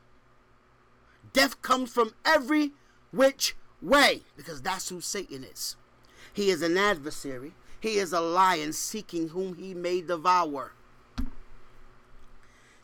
Death 1.35 1.61
comes 1.61 1.91
from 1.91 2.13
every 2.23 2.71
which 3.11 3.57
way 3.81 4.21
because 4.37 4.61
that's 4.61 4.87
who 4.87 5.01
Satan 5.01 5.43
is. 5.43 5.75
He 6.31 6.49
is 6.49 6.61
an 6.61 6.77
adversary. 6.77 7.51
He 7.81 7.97
is 7.97 8.13
a 8.13 8.21
lion 8.21 8.71
seeking 8.71 9.27
whom 9.27 9.55
he 9.55 9.73
may 9.73 9.99
devour. 9.99 10.71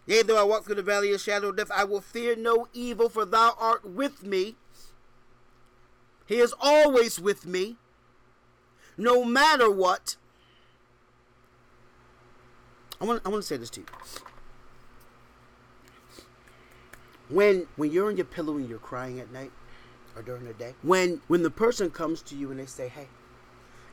Yea, 0.06 0.24
though 0.24 0.38
I 0.38 0.44
walk 0.44 0.66
through 0.66 0.76
the 0.76 0.84
valley 0.84 1.14
of 1.14 1.22
shadow 1.22 1.48
of 1.48 1.56
death, 1.56 1.72
I 1.74 1.86
will 1.86 2.02
fear 2.02 2.36
no 2.36 2.68
evil, 2.74 3.08
for 3.08 3.24
thou 3.24 3.56
art 3.58 3.86
with 3.86 4.22
me. 4.22 4.58
He 6.26 6.40
is 6.40 6.54
always 6.60 7.22
with 7.22 7.46
me, 7.46 7.78
no 8.98 9.24
matter 9.24 9.72
what. 9.72 10.18
I 13.00 13.06
want, 13.06 13.22
I 13.24 13.30
want 13.30 13.44
to 13.44 13.48
say 13.48 13.56
this 13.56 13.70
to 13.72 13.80
you. 13.80 13.86
When 17.32 17.68
when 17.78 17.92
you're 17.92 18.08
on 18.08 18.18
your 18.18 18.26
pillow 18.26 18.58
and 18.58 18.68
you're 18.68 18.80
crying 18.80 19.20
at 19.20 19.32
night 19.32 19.52
or 20.16 20.22
during 20.22 20.46
the 20.46 20.54
day, 20.54 20.76
when 20.82 21.22
when 21.28 21.44
the 21.44 21.50
person 21.50 21.90
comes 21.90 22.22
to 22.24 22.36
you 22.36 22.52
and 22.52 22.60
they 22.60 22.66
say, 22.66 22.88
"Hey, 22.88 23.08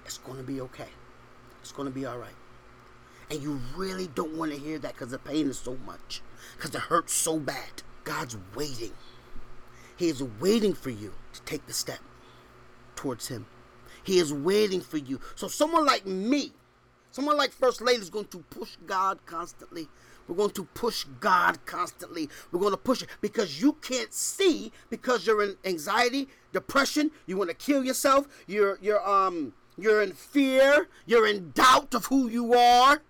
it's 0.04 0.18
going 0.18 0.38
to 0.38 0.44
be 0.44 0.60
okay. 0.62 0.88
It's 1.60 1.72
going 1.72 1.88
to 1.88 1.94
be 1.94 2.04
all 2.04 2.18
right." 2.18 2.36
And 3.30 3.42
you 3.42 3.60
really 3.76 4.06
don't 4.08 4.36
want 4.36 4.52
to 4.52 4.58
hear 4.58 4.78
that 4.78 4.94
because 4.94 5.10
the 5.10 5.18
pain 5.18 5.48
is 5.48 5.58
so 5.58 5.76
much, 5.86 6.22
because 6.56 6.74
it 6.74 6.80
hurts 6.80 7.12
so 7.12 7.38
bad. 7.38 7.82
God's 8.04 8.38
waiting. 8.54 8.92
He 9.96 10.08
is 10.08 10.22
waiting 10.22 10.72
for 10.72 10.90
you 10.90 11.12
to 11.32 11.42
take 11.42 11.66
the 11.66 11.74
step 11.74 11.98
towards 12.96 13.28
Him. 13.28 13.46
He 14.02 14.18
is 14.18 14.32
waiting 14.32 14.80
for 14.80 14.96
you. 14.96 15.20
So, 15.34 15.48
someone 15.48 15.84
like 15.84 16.06
me, 16.06 16.52
someone 17.10 17.36
like 17.36 17.52
First 17.52 17.80
Lady, 17.80 18.00
is 18.00 18.10
going 18.10 18.26
to 18.26 18.38
push 18.50 18.76
God 18.86 19.18
constantly. 19.26 19.88
We're 20.26 20.36
going 20.36 20.50
to 20.50 20.64
push 20.64 21.04
God 21.20 21.64
constantly. 21.64 22.28
We're 22.52 22.60
going 22.60 22.72
to 22.72 22.76
push 22.76 23.02
it 23.02 23.08
because 23.20 23.62
you 23.62 23.72
can't 23.74 24.12
see 24.12 24.72
because 24.90 25.26
you're 25.26 25.42
in 25.42 25.56
anxiety, 25.64 26.28
depression. 26.52 27.10
You 27.26 27.38
want 27.38 27.50
to 27.50 27.56
kill 27.56 27.82
yourself. 27.82 28.28
You're 28.46 28.78
you're 28.82 29.06
um 29.08 29.54
you're 29.78 30.02
in 30.02 30.12
fear. 30.12 30.88
You're 31.06 31.26
in 31.26 31.52
doubt 31.52 31.94
of 31.94 32.06
who 32.06 32.28
you 32.28 32.52
are. 32.52 33.00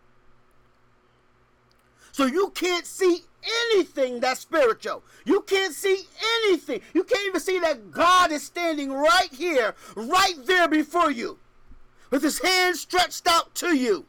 So 2.12 2.26
you 2.26 2.50
can't 2.50 2.86
see 2.86 3.24
anything 3.72 4.20
that's 4.20 4.40
spiritual. 4.40 5.02
You 5.24 5.42
can't 5.42 5.74
see 5.74 6.04
anything. 6.44 6.80
You 6.94 7.04
can't 7.04 7.26
even 7.26 7.40
see 7.40 7.60
that 7.60 7.90
God 7.90 8.32
is 8.32 8.42
standing 8.42 8.92
right 8.92 9.32
here, 9.32 9.74
right 9.94 10.34
there 10.44 10.68
before 10.68 11.10
you, 11.10 11.38
with 12.10 12.22
his 12.22 12.40
hand 12.40 12.76
stretched 12.76 13.26
out 13.26 13.54
to 13.56 13.76
you, 13.76 14.06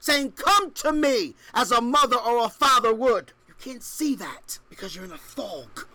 saying, 0.00 0.32
Come 0.32 0.72
to 0.72 0.92
me 0.92 1.34
as 1.54 1.70
a 1.70 1.80
mother 1.80 2.16
or 2.16 2.44
a 2.44 2.48
father 2.48 2.94
would. 2.94 3.32
You 3.48 3.54
can't 3.58 3.82
see 3.82 4.14
that 4.16 4.58
because 4.68 4.94
you're 4.94 5.04
in 5.04 5.12
a 5.12 5.18
fog. 5.18 5.86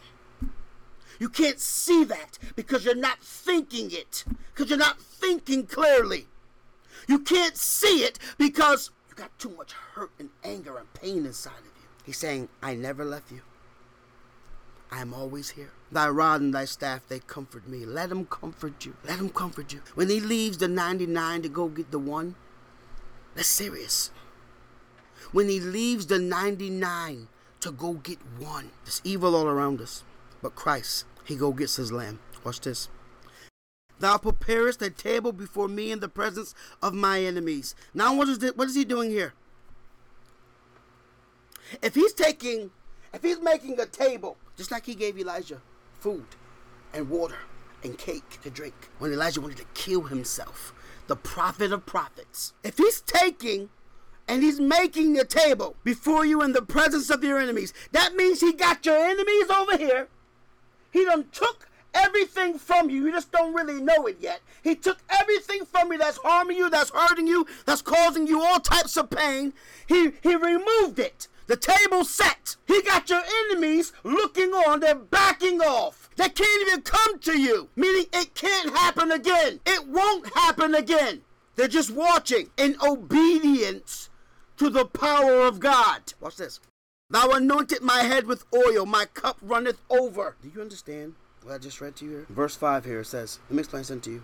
You 1.19 1.29
can't 1.29 1.59
see 1.59 2.03
that 2.05 2.39
because 2.55 2.83
you're 2.83 2.95
not 2.95 3.23
thinking 3.23 3.91
it, 3.91 4.25
because 4.53 4.69
you're 4.69 4.79
not 4.79 4.99
thinking 4.99 5.67
clearly. 5.67 6.27
You 7.07 7.19
can't 7.19 7.55
see 7.55 8.03
it 8.03 8.17
because 8.37 8.89
you 9.07 9.15
got 9.15 9.37
too 9.37 9.49
much 9.49 9.73
hurt 9.73 10.11
and 10.17 10.29
anger 10.43 10.77
and 10.77 10.91
pain 10.93 11.25
inside 11.25 11.59
of 11.59 11.65
you. 11.65 11.87
He's 12.03 12.17
saying, 12.17 12.49
I 12.63 12.73
never 12.73 13.05
left 13.05 13.31
you. 13.31 13.41
I 14.91 15.01
am 15.01 15.13
always 15.13 15.51
here. 15.51 15.71
Thy 15.91 16.09
rod 16.09 16.41
and 16.41 16.53
thy 16.53 16.65
staff, 16.65 17.07
they 17.07 17.19
comfort 17.19 17.67
me. 17.67 17.85
Let 17.85 18.11
him 18.11 18.25
comfort 18.25 18.85
you. 18.85 18.95
Let 19.05 19.19
him 19.19 19.29
comfort 19.29 19.71
you. 19.71 19.81
When 19.95 20.09
he 20.09 20.19
leaves 20.19 20.57
the 20.57 20.67
99 20.67 21.43
to 21.43 21.49
go 21.49 21.69
get 21.69 21.91
the 21.91 21.99
one, 21.99 22.35
that's 23.35 23.47
serious. 23.47 24.11
When 25.31 25.47
he 25.47 25.59
leaves 25.59 26.07
the 26.07 26.19
99 26.19 27.29
to 27.61 27.71
go 27.71 27.93
get 27.93 28.19
one, 28.37 28.71
there's 28.83 29.01
evil 29.03 29.35
all 29.35 29.47
around 29.47 29.79
us. 29.79 30.03
But 30.41 30.55
Christ, 30.55 31.05
he 31.23 31.35
go 31.35 31.53
gets 31.53 31.77
his 31.77 31.91
lamb. 31.91 32.19
Watch 32.43 32.59
this. 32.61 32.89
Thou 33.99 34.17
preparest 34.17 34.81
a 34.81 34.89
table 34.89 35.31
before 35.31 35.67
me 35.67 35.91
in 35.91 35.99
the 35.99 36.09
presence 36.09 36.55
of 36.81 36.93
my 36.93 37.21
enemies. 37.21 37.75
Now, 37.93 38.15
what 38.15 38.27
is 38.27 38.39
this, 38.39 38.51
what 38.55 38.67
is 38.67 38.75
he 38.75 38.83
doing 38.83 39.11
here? 39.11 39.33
If 41.81 41.95
he's 41.95 42.11
taking, 42.11 42.71
if 43.13 43.21
he's 43.21 43.39
making 43.39 43.79
a 43.79 43.85
table, 43.85 44.37
just 44.61 44.71
like 44.71 44.85
he 44.85 44.93
gave 44.93 45.17
Elijah 45.17 45.59
food 45.99 46.23
and 46.93 47.09
water 47.09 47.39
and 47.83 47.97
cake 47.97 48.39
to 48.43 48.49
drink 48.51 48.75
when 48.99 49.11
Elijah 49.11 49.41
wanted 49.41 49.57
to 49.57 49.65
kill 49.73 50.03
himself, 50.03 50.71
the 51.07 51.15
prophet 51.15 51.71
of 51.71 51.87
prophets. 51.87 52.53
If 52.63 52.77
he's 52.77 53.01
taking 53.01 53.69
and 54.27 54.43
he's 54.43 54.59
making 54.59 55.17
a 55.17 55.25
table 55.25 55.77
before 55.83 56.25
you 56.27 56.43
in 56.43 56.51
the 56.51 56.61
presence 56.61 57.09
of 57.09 57.23
your 57.23 57.39
enemies, 57.39 57.73
that 57.91 58.13
means 58.13 58.39
he 58.39 58.53
got 58.53 58.85
your 58.85 59.03
enemies 59.03 59.49
over 59.49 59.77
here. 59.77 60.09
He 60.91 61.05
done 61.05 61.25
took 61.31 61.67
everything 61.95 62.59
from 62.59 62.91
you. 62.91 63.05
You 63.05 63.11
just 63.13 63.31
don't 63.31 63.55
really 63.55 63.81
know 63.81 64.05
it 64.05 64.17
yet. 64.19 64.41
He 64.63 64.75
took 64.75 64.99
everything 65.09 65.65
from 65.65 65.91
you 65.91 65.97
that's 65.97 66.19
harming 66.23 66.57
you, 66.57 66.69
that's 66.69 66.91
hurting 66.91 67.25
you, 67.25 67.47
that's 67.65 67.81
causing 67.81 68.27
you 68.27 68.43
all 68.43 68.59
types 68.59 68.95
of 68.95 69.09
pain. 69.09 69.53
He 69.87 70.11
he 70.21 70.35
removed 70.35 70.99
it. 70.99 71.27
The 71.51 71.57
table 71.57 72.05
set. 72.05 72.55
He 72.65 72.81
got 72.81 73.09
your 73.09 73.23
enemies 73.49 73.91
looking 74.05 74.53
on. 74.53 74.79
They're 74.79 74.95
backing 74.95 75.59
off. 75.59 76.09
They 76.15 76.29
can't 76.29 76.61
even 76.65 76.81
come 76.81 77.19
to 77.19 77.37
you. 77.37 77.67
Meaning 77.75 78.05
it 78.13 78.33
can't 78.35 78.69
happen 78.69 79.11
again. 79.11 79.59
It 79.65 79.85
won't 79.85 80.33
happen 80.33 80.73
again. 80.73 81.23
They're 81.57 81.67
just 81.67 81.91
watching 81.91 82.51
in 82.55 82.77
obedience 82.81 84.09
to 84.55 84.69
the 84.69 84.85
power 84.85 85.41
of 85.41 85.59
God. 85.59 86.13
Watch 86.21 86.37
this. 86.37 86.61
Thou 87.09 87.31
anointed 87.31 87.81
my 87.81 88.03
head 88.03 88.27
with 88.27 88.45
oil, 88.55 88.85
my 88.85 89.03
cup 89.03 89.37
runneth 89.41 89.81
over. 89.89 90.37
Do 90.41 90.49
you 90.55 90.61
understand 90.61 91.15
what 91.43 91.55
I 91.55 91.57
just 91.57 91.81
read 91.81 91.97
to 91.97 92.05
you 92.05 92.11
here? 92.11 92.25
Verse 92.29 92.55
5 92.55 92.85
here 92.85 93.03
says, 93.03 93.39
let 93.49 93.55
me 93.57 93.59
explain 93.59 93.83
something 93.83 94.03
to 94.03 94.11
you. 94.11 94.23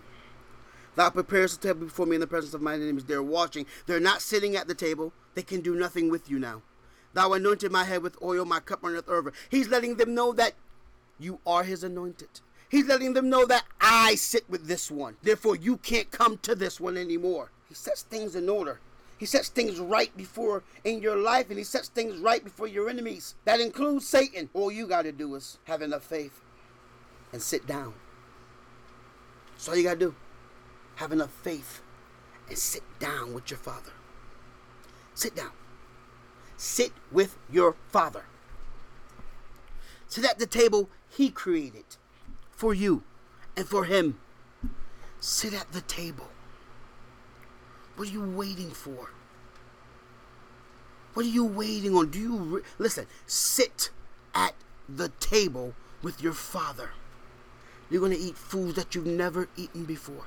Thou 0.95 1.09
preparest 1.09 1.57
a 1.57 1.67
table 1.67 1.87
before 1.87 2.05
me 2.05 2.15
in 2.15 2.21
the 2.21 2.25
presence 2.25 2.53
of 2.53 2.61
my 2.61 2.75
enemies. 2.75 3.03
They're 3.03 3.21
watching. 3.21 3.65
They're 3.85 3.99
not 3.99 4.21
sitting 4.21 4.55
at 4.55 4.69
the 4.69 4.73
table. 4.73 5.11
They 5.35 5.43
can 5.43 5.59
do 5.59 5.75
nothing 5.75 6.09
with 6.09 6.29
you 6.29 6.39
now. 6.39 6.61
Thou 7.17 7.33
anointed 7.33 7.71
my 7.71 7.83
head 7.83 8.03
with 8.03 8.21
oil, 8.21 8.45
my 8.45 8.59
cup 8.59 8.83
runneth 8.83 9.09
over. 9.09 9.33
He's 9.49 9.69
letting 9.69 9.95
them 9.95 10.13
know 10.13 10.33
that 10.33 10.53
you 11.17 11.39
are 11.47 11.63
his 11.63 11.83
anointed. 11.83 12.29
He's 12.69 12.85
letting 12.85 13.13
them 13.13 13.27
know 13.27 13.43
that 13.47 13.63
I 13.81 14.13
sit 14.13 14.47
with 14.47 14.67
this 14.67 14.91
one. 14.91 15.17
Therefore, 15.23 15.55
you 15.55 15.77
can't 15.77 16.11
come 16.11 16.37
to 16.43 16.53
this 16.53 16.79
one 16.79 16.95
anymore. 16.95 17.49
He 17.67 17.73
sets 17.73 18.03
things 18.03 18.35
in 18.35 18.47
order. 18.47 18.79
He 19.17 19.25
sets 19.25 19.49
things 19.49 19.79
right 19.79 20.15
before 20.15 20.63
in 20.83 21.01
your 21.01 21.15
life, 21.15 21.49
and 21.49 21.57
he 21.57 21.63
sets 21.63 21.87
things 21.89 22.19
right 22.19 22.43
before 22.43 22.67
your 22.67 22.87
enemies. 22.87 23.33
That 23.45 23.61
includes 23.61 24.07
Satan. 24.07 24.51
All 24.53 24.71
you 24.71 24.85
got 24.85 25.01
to 25.01 25.11
do 25.11 25.33
is 25.33 25.57
have 25.63 25.81
enough 25.81 26.03
faith 26.03 26.39
and 27.33 27.41
sit 27.41 27.65
down. 27.65 27.95
That's 29.53 29.67
all 29.69 29.75
you 29.75 29.81
got 29.81 29.93
to 29.93 29.99
do. 29.99 30.15
Have 30.97 31.11
enough 31.11 31.31
faith 31.31 31.81
and 32.47 32.59
sit 32.59 32.83
down 32.99 33.33
with 33.33 33.49
your 33.49 33.57
father. 33.57 33.93
Sit 35.15 35.35
down. 35.35 35.49
Sit 36.57 36.91
with 37.11 37.37
your 37.51 37.75
Father. 37.89 38.25
Sit 40.07 40.25
at 40.25 40.39
the 40.39 40.47
table 40.47 40.89
He 41.09 41.29
created 41.29 41.85
for 42.51 42.73
you 42.73 43.03
and 43.55 43.67
for 43.67 43.85
Him. 43.85 44.19
Sit 45.19 45.53
at 45.53 45.71
the 45.71 45.81
table. 45.81 46.29
What 47.95 48.07
are 48.07 48.11
you 48.11 48.23
waiting 48.23 48.71
for? 48.71 49.11
What 51.13 51.25
are 51.25 51.29
you 51.29 51.45
waiting 51.45 51.95
on? 51.95 52.09
Do 52.09 52.19
you 52.19 52.37
re- 52.37 52.61
listen? 52.77 53.07
Sit 53.25 53.89
at 54.35 54.53
the 54.87 55.09
table 55.19 55.73
with 56.03 56.21
your 56.21 56.33
Father. 56.33 56.91
You're 57.89 58.01
going 58.01 58.13
to 58.13 58.19
eat 58.19 58.37
foods 58.37 58.75
that 58.75 58.93
you've 58.93 59.07
never 59.07 59.47
eaten 59.55 59.85
before. 59.85 60.25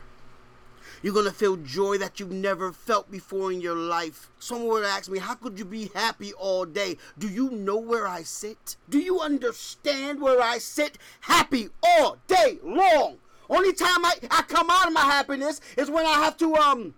You're 1.02 1.14
going 1.14 1.26
to 1.26 1.32
feel 1.32 1.56
joy 1.56 1.98
that 1.98 2.20
you've 2.20 2.32
never 2.32 2.72
felt 2.72 3.10
before 3.10 3.52
in 3.52 3.60
your 3.60 3.76
life. 3.76 4.30
Someone 4.38 4.68
would 4.68 4.84
ask 4.84 5.10
me, 5.10 5.18
How 5.18 5.34
could 5.34 5.58
you 5.58 5.64
be 5.64 5.90
happy 5.94 6.32
all 6.34 6.64
day? 6.64 6.96
Do 7.18 7.28
you 7.28 7.50
know 7.50 7.76
where 7.76 8.06
I 8.06 8.22
sit? 8.22 8.76
Do 8.88 8.98
you 8.98 9.20
understand 9.20 10.20
where 10.20 10.40
I 10.40 10.58
sit? 10.58 10.98
Happy 11.20 11.68
all 11.82 12.18
day 12.26 12.58
long. 12.62 13.18
Only 13.48 13.72
time 13.72 14.04
I, 14.04 14.14
I 14.30 14.42
come 14.42 14.70
out 14.70 14.86
of 14.86 14.92
my 14.92 15.00
happiness 15.00 15.60
is 15.76 15.90
when 15.90 16.06
I 16.06 16.14
have 16.24 16.36
to, 16.38 16.54
um, 16.54 16.94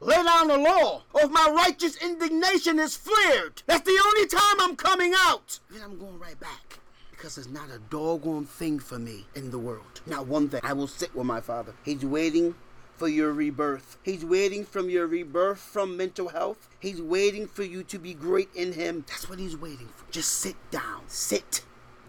lay 0.00 0.22
down 0.22 0.48
the 0.48 0.58
law, 0.58 1.02
or 1.12 1.22
if 1.22 1.30
my 1.30 1.52
righteous 1.54 1.96
indignation 2.02 2.78
is 2.78 2.96
flared. 2.96 3.62
That's 3.66 3.84
the 3.84 4.00
only 4.06 4.26
time 4.28 4.60
I'm 4.60 4.76
coming 4.76 5.12
out. 5.16 5.58
Then 5.70 5.82
I'm 5.82 5.98
going 5.98 6.18
right 6.18 6.38
back. 6.38 6.78
Because 7.10 7.34
there's 7.34 7.48
not 7.48 7.68
a 7.70 7.80
doggone 7.90 8.46
thing 8.46 8.78
for 8.78 8.96
me 8.96 9.26
in 9.34 9.50
the 9.50 9.58
world. 9.58 10.00
Not 10.06 10.28
one 10.28 10.48
thing. 10.48 10.60
I 10.62 10.72
will 10.72 10.86
sit 10.86 11.14
with 11.16 11.26
my 11.26 11.40
father. 11.40 11.74
He's 11.84 12.04
waiting 12.04 12.54
for 12.98 13.08
your 13.08 13.32
rebirth. 13.32 13.96
He's 14.02 14.24
waiting 14.24 14.64
from 14.64 14.90
your 14.90 15.06
rebirth 15.06 15.60
from 15.60 15.96
mental 15.96 16.28
health. 16.28 16.68
He's 16.80 17.00
waiting 17.00 17.46
for 17.46 17.62
you 17.62 17.84
to 17.84 17.98
be 17.98 18.12
great 18.12 18.48
in 18.54 18.72
Him. 18.72 19.04
That's 19.08 19.30
what 19.30 19.38
He's 19.38 19.56
waiting 19.56 19.88
for. 19.94 20.10
Just 20.10 20.32
sit 20.32 20.56
down. 20.70 21.02
Sit 21.06 21.62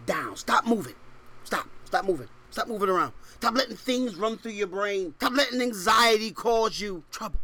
down. 0.06 0.36
Stop 0.36 0.66
moving. 0.66 0.96
Stop. 1.44 1.68
Stop 1.86 2.06
moving. 2.06 2.28
Stop 2.50 2.68
moving 2.68 2.90
around. 2.90 3.14
Stop 3.36 3.56
letting 3.56 3.76
things 3.76 4.16
run 4.16 4.38
through 4.38 4.54
your 4.54 4.68
brain. 4.68 5.14
Stop 5.18 5.34
letting 5.34 5.62
anxiety 5.62 6.32
cause 6.32 6.82
you 6.82 7.04
trouble. 7.12 7.40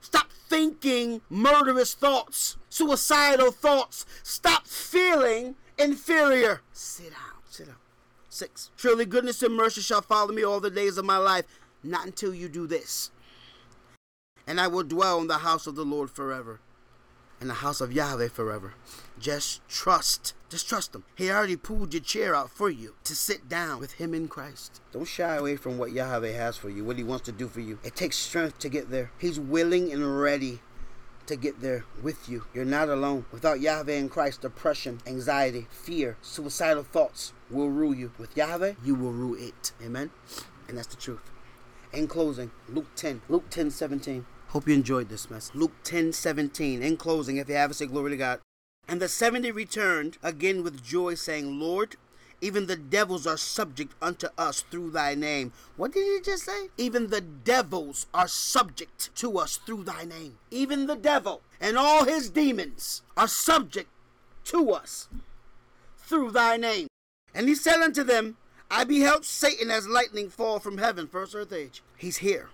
Stop 0.00 0.30
thinking 0.48 1.20
murderous 1.30 1.94
thoughts, 1.94 2.56
suicidal 2.68 3.52
thoughts. 3.52 4.04
Stop 4.24 4.66
feeling 4.66 5.54
inferior. 5.78 6.62
Sit 6.72 7.10
down. 7.10 7.20
Sit 7.48 7.66
down. 7.66 7.76
Six. 8.28 8.70
Surely 8.76 9.06
goodness 9.06 9.42
and 9.42 9.54
mercy 9.54 9.80
shall 9.80 10.02
follow 10.02 10.32
me 10.32 10.44
all 10.44 10.60
the 10.60 10.70
days 10.70 10.98
of 10.98 11.04
my 11.04 11.16
life 11.16 11.44
not 11.82 12.06
until 12.06 12.34
you 12.34 12.48
do 12.48 12.66
this. 12.66 13.10
And 14.46 14.60
I 14.60 14.66
will 14.66 14.82
dwell 14.82 15.20
in 15.20 15.26
the 15.26 15.38
house 15.38 15.66
of 15.66 15.74
the 15.74 15.84
Lord 15.84 16.10
forever. 16.10 16.60
In 17.40 17.48
the 17.48 17.54
house 17.54 17.80
of 17.80 17.92
Yahweh 17.92 18.28
forever. 18.28 18.74
Just 19.18 19.66
trust. 19.68 20.34
Just 20.48 20.68
trust 20.68 20.94
Him. 20.94 21.04
He 21.14 21.30
already 21.30 21.56
pulled 21.56 21.92
your 21.92 22.02
chair 22.02 22.34
out 22.34 22.50
for 22.50 22.70
you 22.70 22.94
to 23.04 23.14
sit 23.14 23.48
down 23.48 23.78
with 23.78 23.92
Him 23.92 24.14
in 24.14 24.26
Christ. 24.26 24.80
Don't 24.92 25.04
shy 25.04 25.36
away 25.36 25.56
from 25.56 25.78
what 25.78 25.92
Yahweh 25.92 26.32
has 26.32 26.56
for 26.56 26.70
you, 26.70 26.84
what 26.84 26.96
He 26.96 27.04
wants 27.04 27.26
to 27.26 27.32
do 27.32 27.46
for 27.46 27.60
you. 27.60 27.78
It 27.84 27.94
takes 27.94 28.16
strength 28.16 28.58
to 28.60 28.68
get 28.68 28.90
there. 28.90 29.12
He's 29.18 29.38
willing 29.38 29.92
and 29.92 30.20
ready 30.20 30.60
to 31.26 31.36
get 31.36 31.60
there 31.60 31.84
with 32.02 32.28
you. 32.28 32.44
You're 32.54 32.64
not 32.64 32.88
alone. 32.88 33.26
Without 33.30 33.60
Yahweh 33.60 33.92
in 33.92 34.08
Christ, 34.08 34.40
depression, 34.40 35.00
anxiety, 35.06 35.66
fear, 35.70 36.16
suicidal 36.22 36.82
thoughts 36.82 37.34
will 37.50 37.68
rule 37.68 37.94
you. 37.94 38.12
With 38.18 38.36
Yahweh, 38.36 38.74
you 38.82 38.94
will 38.94 39.12
rule 39.12 39.36
it. 39.38 39.72
Amen? 39.84 40.10
And 40.66 40.78
that's 40.78 40.88
the 40.88 40.96
truth. 40.96 41.20
In 41.92 42.06
closing, 42.06 42.50
Luke 42.68 42.94
10, 42.96 43.22
Luke 43.28 43.48
10, 43.50 43.70
17. 43.70 44.26
Hope 44.48 44.68
you 44.68 44.74
enjoyed 44.74 45.08
this 45.08 45.30
message. 45.30 45.54
Luke 45.54 45.72
10, 45.84 46.12
17. 46.12 46.82
In 46.82 46.96
closing, 46.96 47.38
if 47.38 47.48
you 47.48 47.54
haven't, 47.54 47.74
say 47.74 47.86
glory 47.86 48.10
to 48.10 48.16
God. 48.16 48.40
And 48.86 49.02
the 49.02 49.08
seventy 49.08 49.50
returned 49.50 50.16
again 50.22 50.62
with 50.62 50.82
joy, 50.82 51.14
saying, 51.14 51.60
Lord, 51.60 51.96
even 52.40 52.66
the 52.66 52.76
devils 52.76 53.26
are 53.26 53.36
subject 53.36 53.94
unto 54.00 54.28
us 54.38 54.62
through 54.70 54.90
thy 54.92 55.14
name. 55.14 55.52
What 55.76 55.92
did 55.92 56.06
he 56.06 56.20
just 56.22 56.44
say? 56.44 56.68
Even 56.78 57.08
the 57.08 57.20
devils 57.20 58.06
are 58.14 58.28
subject 58.28 59.14
to 59.16 59.38
us 59.38 59.56
through 59.56 59.84
thy 59.84 60.04
name. 60.04 60.38
Even 60.50 60.86
the 60.86 60.96
devil 60.96 61.42
and 61.60 61.76
all 61.76 62.04
his 62.04 62.30
demons 62.30 63.02
are 63.16 63.28
subject 63.28 63.90
to 64.44 64.70
us 64.70 65.08
through 65.98 66.30
thy 66.30 66.56
name. 66.56 66.86
And 67.34 67.48
he 67.48 67.54
said 67.54 67.82
unto 67.82 68.04
them, 68.04 68.36
I 68.70 68.84
beheld 68.84 69.24
Satan 69.24 69.70
as 69.70 69.88
lightning 69.88 70.28
fall 70.28 70.58
from 70.58 70.78
heaven, 70.78 71.06
first 71.06 71.34
earth 71.34 71.52
age. 71.52 71.82
He's 71.96 72.18
here. 72.18 72.50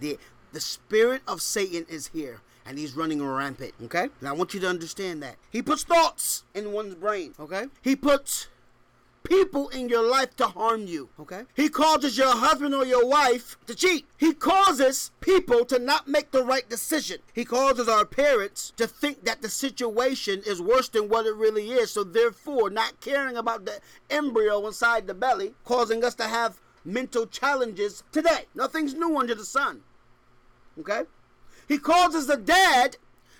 The 0.00 0.18
the 0.52 0.60
spirit 0.60 1.22
of 1.28 1.42
Satan 1.42 1.84
is 1.88 2.08
here 2.08 2.40
and 2.64 2.78
he's 2.78 2.94
running 2.94 3.22
rampant. 3.22 3.72
Okay? 3.84 4.08
Now 4.20 4.30
I 4.30 4.32
want 4.32 4.54
you 4.54 4.60
to 4.60 4.68
understand 4.68 5.22
that. 5.22 5.36
He 5.50 5.62
puts 5.62 5.84
thoughts 5.84 6.44
in 6.54 6.72
one's 6.72 6.94
brain. 6.94 7.34
Okay? 7.40 7.66
He 7.82 7.96
puts 7.96 8.48
people 9.28 9.68
in 9.68 9.88
your 9.90 10.08
life 10.08 10.34
to 10.36 10.46
harm 10.46 10.86
you. 10.86 11.10
Okay? 11.20 11.42
He 11.54 11.68
causes 11.68 12.16
your 12.16 12.34
husband 12.34 12.74
or 12.74 12.86
your 12.86 13.06
wife 13.06 13.58
to 13.66 13.74
cheat. 13.74 14.06
He 14.16 14.32
causes 14.32 15.10
people 15.20 15.64
to 15.66 15.78
not 15.78 16.08
make 16.08 16.30
the 16.30 16.42
right 16.42 16.68
decision. 16.68 17.18
He 17.34 17.44
causes 17.44 17.88
our 17.88 18.06
parents 18.06 18.72
to 18.78 18.86
think 18.86 19.24
that 19.24 19.42
the 19.42 19.50
situation 19.50 20.42
is 20.46 20.62
worse 20.62 20.88
than 20.88 21.08
what 21.08 21.26
it 21.26 21.34
really 21.34 21.72
is. 21.72 21.90
So 21.90 22.04
therefore, 22.04 22.70
not 22.70 23.00
caring 23.00 23.36
about 23.36 23.66
the 23.66 23.80
embryo 24.08 24.66
inside 24.66 25.06
the 25.06 25.14
belly, 25.14 25.54
causing 25.64 26.02
us 26.02 26.14
to 26.16 26.24
have 26.24 26.58
mental 26.84 27.26
challenges 27.26 28.02
today. 28.10 28.46
Nothing's 28.54 28.94
new 28.94 29.18
under 29.18 29.34
the 29.34 29.44
sun. 29.44 29.82
Okay? 30.80 31.02
He 31.68 31.76
causes 31.76 32.26
the 32.26 32.38
dad 32.38 32.96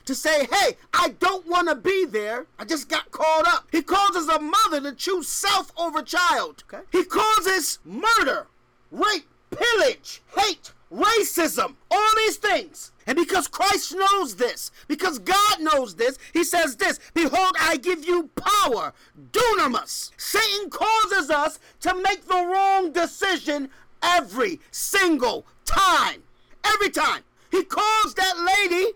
to 0.09 0.15
say, 0.15 0.47
hey, 0.47 0.79
I 0.95 1.11
don't 1.21 1.47
want 1.47 1.69
to 1.69 1.75
be 1.75 2.07
there. 2.07 2.47
I 2.59 2.65
just 2.65 2.89
got 2.89 3.11
caught 3.11 3.47
up. 3.47 3.69
He 3.71 3.83
causes 3.83 4.27
a 4.27 4.41
mother 4.41 4.81
to 4.81 4.95
choose 4.95 5.29
self 5.29 5.71
over 5.79 6.01
child. 6.01 6.65
Okay? 6.65 6.83
He 6.91 7.05
causes 7.05 7.79
murder, 7.85 8.47
rape, 8.91 9.29
pillage, 9.51 10.23
hate, 10.35 10.73
racism, 10.91 11.75
all 11.91 12.11
these 12.17 12.39
things. 12.39 12.91
And 13.07 13.17
because 13.17 13.49
Christ 13.49 13.95
knows 13.95 14.37
this, 14.37 14.71
because 14.87 15.19
God 15.19 15.61
knows 15.61 15.97
this, 15.97 16.19
he 16.33 16.43
says 16.43 16.77
this 16.77 17.01
Behold, 17.13 17.55
I 17.61 17.77
give 17.77 18.07
you 18.07 18.31
power, 18.35 18.95
dunamis. 19.33 20.13
Satan 20.17 20.71
causes 20.71 21.31
us 21.31 21.59
to 21.81 21.95
make 21.95 22.27
the 22.27 22.47
wrong 22.47 22.93
decision 22.93 23.69
every 24.03 24.59
single 24.71 25.45
time. 25.67 26.23
Every 26.65 26.89
time. 26.89 27.25
He 27.51 27.63
calls 27.65 28.15
that 28.15 28.39
lady 28.39 28.93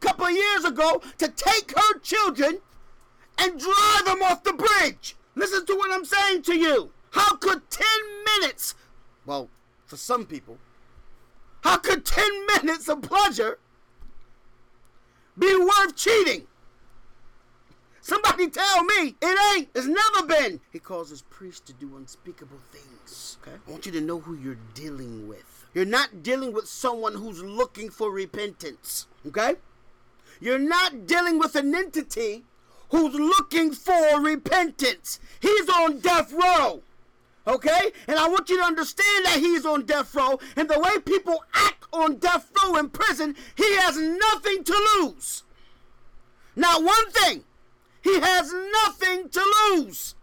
couple 0.00 0.26
of 0.26 0.32
years 0.32 0.64
ago 0.64 1.02
to 1.18 1.28
take 1.28 1.72
her 1.76 1.98
children 2.00 2.58
and 3.38 3.58
drive 3.58 4.04
them 4.04 4.22
off 4.22 4.42
the 4.42 4.52
bridge. 4.52 5.16
Listen 5.34 5.64
to 5.66 5.74
what 5.74 5.90
I'm 5.90 6.04
saying 6.04 6.42
to 6.42 6.56
you. 6.56 6.90
How 7.10 7.36
could 7.36 7.70
10 7.70 7.86
minutes, 8.24 8.74
well, 9.26 9.48
for 9.86 9.96
some 9.96 10.26
people, 10.26 10.58
how 11.62 11.78
could 11.78 12.04
10 12.04 12.46
minutes 12.46 12.88
of 12.88 13.02
pleasure 13.02 13.58
be 15.38 15.56
worth 15.56 15.96
cheating? 15.96 16.46
Somebody 18.02 18.48
tell 18.48 18.82
me 18.84 19.14
it 19.20 19.56
ain't. 19.56 19.68
It's 19.74 19.86
never 19.86 20.26
been. 20.26 20.60
He 20.72 20.78
causes 20.78 21.22
priests 21.28 21.60
to 21.66 21.72
do 21.74 21.96
unspeakable 21.96 22.58
things. 22.72 23.36
Okay? 23.42 23.56
I 23.66 23.70
want 23.70 23.86
you 23.86 23.92
to 23.92 24.00
know 24.00 24.20
who 24.20 24.34
you're 24.34 24.58
dealing 24.74 25.28
with. 25.28 25.66
You're 25.74 25.84
not 25.84 26.22
dealing 26.22 26.52
with 26.52 26.66
someone 26.66 27.14
who's 27.14 27.42
looking 27.42 27.90
for 27.90 28.10
repentance. 28.10 29.06
Okay? 29.26 29.56
You're 30.40 30.58
not 30.58 31.06
dealing 31.06 31.38
with 31.38 31.54
an 31.54 31.74
entity 31.74 32.44
who's 32.90 33.14
looking 33.14 33.72
for 33.72 34.20
repentance. 34.20 35.20
He's 35.40 35.68
on 35.68 36.00
death 36.00 36.32
row. 36.32 36.82
Okay? 37.46 37.92
And 38.08 38.18
I 38.18 38.28
want 38.28 38.48
you 38.48 38.58
to 38.58 38.64
understand 38.64 39.26
that 39.26 39.38
he's 39.38 39.64
on 39.66 39.86
death 39.86 40.14
row. 40.14 40.38
And 40.56 40.68
the 40.68 40.78
way 40.78 40.98
people 40.98 41.44
act 41.54 41.84
on 41.92 42.16
death 42.16 42.50
row 42.62 42.76
in 42.76 42.88
prison, 42.88 43.36
he 43.56 43.76
has 43.76 43.96
nothing 43.96 44.64
to 44.64 44.88
lose. 45.00 45.44
Not 46.56 46.82
one 46.82 47.10
thing. 47.10 47.44
He 48.02 48.18
has 48.18 48.52
nothing 48.52 49.28
to 49.28 49.54
lose. 49.68 50.14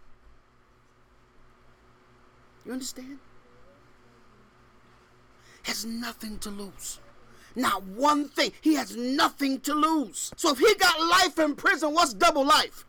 You 2.66 2.72
understand? 2.72 3.18
Has 5.62 5.84
nothing 5.84 6.38
to 6.40 6.50
lose. 6.50 6.98
Not 7.58 7.82
one 7.82 8.28
thing. 8.28 8.52
He 8.60 8.74
has 8.74 8.96
nothing 8.96 9.60
to 9.62 9.74
lose. 9.74 10.32
So 10.36 10.52
if 10.52 10.58
he 10.58 10.72
got 10.76 11.00
life 11.00 11.38
in 11.40 11.56
prison, 11.56 11.92
what's 11.92 12.14
double 12.14 12.44
life? 12.44 12.86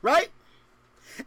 Right? 0.00 0.30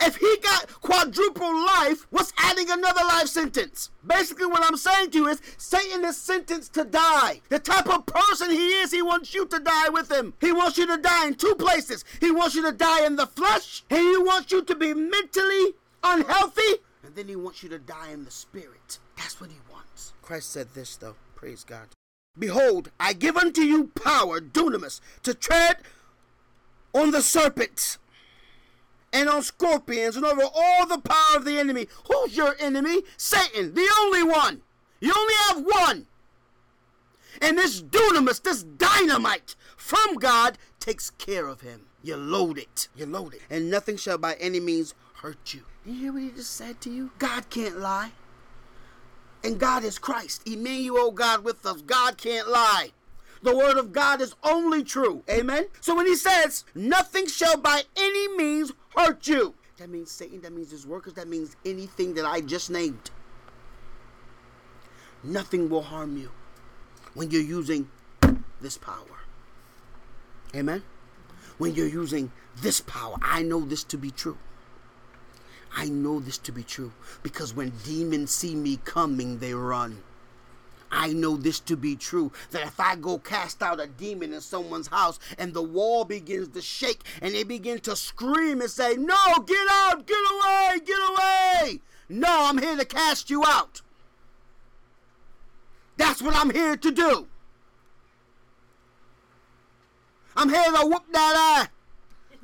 If 0.01 0.15
he 0.15 0.37
got 0.41 0.81
quadruple 0.81 1.55
life, 1.63 2.07
what's 2.09 2.33
adding 2.39 2.71
another 2.71 3.03
life 3.03 3.27
sentence? 3.27 3.91
Basically, 4.05 4.47
what 4.47 4.65
I'm 4.65 4.77
saying 4.77 5.11
to 5.11 5.19
you 5.19 5.27
is 5.27 5.39
Satan 5.57 6.03
is 6.05 6.17
sentenced 6.17 6.73
to 6.73 6.85
die. 6.85 7.41
The 7.49 7.59
type 7.59 7.87
of 7.87 8.07
person 8.07 8.49
he 8.49 8.69
is, 8.81 8.91
he 8.91 9.03
wants 9.03 9.35
you 9.35 9.45
to 9.45 9.59
die 9.59 9.89
with 9.89 10.11
him. 10.11 10.33
He 10.41 10.51
wants 10.51 10.79
you 10.79 10.87
to 10.87 10.97
die 10.97 11.27
in 11.27 11.35
two 11.35 11.53
places. 11.53 12.03
He 12.19 12.31
wants 12.31 12.55
you 12.55 12.63
to 12.63 12.71
die 12.71 13.05
in 13.05 13.15
the 13.15 13.27
flesh, 13.27 13.83
and 13.91 13.99
he 13.99 14.17
wants 14.17 14.51
you 14.51 14.63
to 14.63 14.75
be 14.75 14.95
mentally 14.95 15.75
unhealthy, 16.03 16.81
and 17.03 17.13
then 17.13 17.27
he 17.27 17.35
wants 17.35 17.61
you 17.61 17.69
to 17.69 17.77
die 17.77 18.09
in 18.09 18.25
the 18.25 18.31
spirit. 18.31 18.97
That's 19.17 19.39
what 19.39 19.51
he 19.51 19.57
wants. 19.71 20.13
Christ 20.23 20.49
said 20.51 20.73
this, 20.73 20.95
though. 20.95 21.15
Praise 21.35 21.63
God. 21.63 21.87
Behold, 22.37 22.91
I 22.99 23.13
give 23.13 23.37
unto 23.37 23.61
you 23.61 23.87
power, 23.87 24.41
dunamis, 24.41 24.99
to 25.23 25.33
tread 25.33 25.77
on 26.93 27.11
the 27.11 27.21
serpents 27.21 27.97
and 29.13 29.29
on 29.29 29.41
scorpions 29.43 30.15
and 30.15 30.25
over 30.25 30.43
all 30.53 30.85
the 30.85 30.97
power 30.97 31.37
of 31.37 31.45
the 31.45 31.57
enemy. 31.57 31.87
Who's 32.07 32.35
your 32.35 32.55
enemy? 32.59 33.03
Satan, 33.17 33.73
the 33.73 33.89
only 34.01 34.23
one. 34.23 34.61
You 34.99 35.13
only 35.15 35.33
have 35.47 35.63
one. 35.63 36.07
And 37.41 37.57
this 37.57 37.81
dunamis, 37.81 38.41
this 38.41 38.63
dynamite 38.63 39.55
from 39.77 40.15
God, 40.15 40.57
takes 40.79 41.09
care 41.11 41.47
of 41.47 41.61
him. 41.61 41.87
You 42.03 42.17
load 42.17 42.57
it. 42.57 42.87
You 42.95 43.05
load 43.05 43.33
it. 43.33 43.41
And 43.49 43.69
nothing 43.69 43.97
shall 43.97 44.17
by 44.17 44.35
any 44.35 44.59
means 44.59 44.93
hurt 45.15 45.53
you. 45.53 45.61
You 45.85 45.93
hear 45.93 46.13
what 46.13 46.21
he 46.21 46.31
just 46.31 46.55
said 46.55 46.81
to 46.81 46.89
you? 46.89 47.11
God 47.19 47.49
can't 47.49 47.79
lie 47.79 48.11
and 49.45 49.59
God 49.59 49.83
is 49.83 49.99
Christ. 49.99 50.41
Emmanuel, 50.47 51.11
God 51.11 51.43
with 51.43 51.65
us. 51.65 51.81
God 51.81 52.17
can't 52.17 52.49
lie. 52.49 52.89
The 53.43 53.55
word 53.55 53.77
of 53.77 53.93
God 53.93 54.19
is 54.19 54.33
only 54.43 54.83
true. 54.83 55.23
Amen. 55.29 55.67
So 55.81 55.95
when 55.95 56.07
he 56.07 56.15
says, 56.15 56.65
nothing 56.73 57.27
shall 57.27 57.57
by 57.57 57.83
any 57.95 58.35
means 58.35 58.73
hurt 58.95 59.27
you, 59.27 59.53
that 59.77 59.89
means 59.89 60.09
Satan, 60.09 60.41
that 60.41 60.53
means 60.53 60.71
his 60.71 60.87
workers, 60.87 61.13
that 61.13 61.27
means 61.27 61.55
anything 61.63 62.15
that 62.15 62.25
I 62.25 62.41
just 62.41 62.71
named. 62.71 63.11
Nothing 65.23 65.69
will 65.69 65.83
harm 65.83 66.17
you 66.17 66.31
when 67.13 67.29
you're 67.29 67.41
using 67.41 67.89
this 68.61 68.77
power. 68.77 69.19
Amen. 70.55 70.81
When 71.57 71.75
you're 71.75 71.87
using 71.87 72.31
this 72.61 72.81
power, 72.81 73.15
I 73.21 73.43
know 73.43 73.61
this 73.61 73.83
to 73.85 73.97
be 73.97 74.11
true. 74.11 74.37
I 75.75 75.89
know 75.89 76.21
this 76.21 76.37
to 76.39 76.53
be 76.53 76.63
true 76.63 76.93
because 77.21 77.53
when 77.53 77.73
demons 77.83 78.31
see 78.31 78.55
me 78.55 78.79
coming, 78.85 79.39
they 79.39 79.53
run. 79.53 80.01
I 80.89 81.11
know 81.11 81.35
this 81.35 81.59
to 81.61 81.75
be 81.75 81.97
true 81.97 82.31
that 82.51 82.65
if 82.65 82.79
I 82.79 82.95
go 82.95 83.17
cast 83.17 83.61
out 83.61 83.81
a 83.81 83.87
demon 83.87 84.31
in 84.31 84.39
someone's 84.39 84.87
house 84.87 85.19
and 85.37 85.53
the 85.53 85.61
wall 85.61 86.05
begins 86.05 86.47
to 86.49 86.61
shake 86.61 87.01
and 87.21 87.35
they 87.35 87.43
begin 87.43 87.79
to 87.79 87.95
scream 87.97 88.61
and 88.61 88.69
say, 88.69 88.95
No, 88.95 89.17
get 89.45 89.67
out, 89.69 90.07
get 90.07 90.17
away, 90.31 90.79
get 90.85 90.99
away. 91.09 91.81
No, 92.07 92.45
I'm 92.45 92.57
here 92.57 92.77
to 92.77 92.85
cast 92.85 93.29
you 93.29 93.43
out. 93.45 93.81
That's 95.97 96.21
what 96.21 96.35
I'm 96.35 96.51
here 96.51 96.77
to 96.77 96.91
do. 96.91 97.27
I'm 100.37 100.49
here 100.49 100.71
to 100.71 100.85
whoop 100.85 101.03
that 101.11 101.67
eye. 101.67 101.67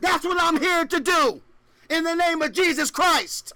That's 0.02 0.26
what 0.26 0.38
I'm 0.42 0.60
here 0.60 0.86
to 0.86 1.00
do 1.00 1.42
in 1.92 2.06
the 2.06 2.16
name 2.16 2.42
of 2.42 2.54
Jesus 2.54 2.90
Christ. 2.90 3.54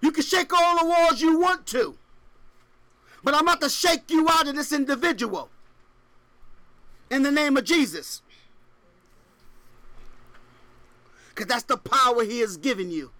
You 0.00 0.10
can 0.10 0.24
shake 0.24 0.52
all 0.52 0.78
the 0.78 0.86
walls 0.86 1.20
you 1.20 1.38
want 1.38 1.66
to, 1.68 1.96
but 3.22 3.34
I'm 3.34 3.42
about 3.42 3.60
to 3.60 3.68
shake 3.68 4.10
you 4.10 4.26
out 4.28 4.48
of 4.48 4.56
this 4.56 4.72
individual 4.72 5.50
in 7.10 7.22
the 7.22 7.30
name 7.30 7.56
of 7.56 7.64
Jesus. 7.64 8.22
Because 11.28 11.46
that's 11.46 11.64
the 11.64 11.76
power 11.76 12.24
He 12.24 12.40
has 12.40 12.56
given 12.56 12.90
you. 12.90 13.12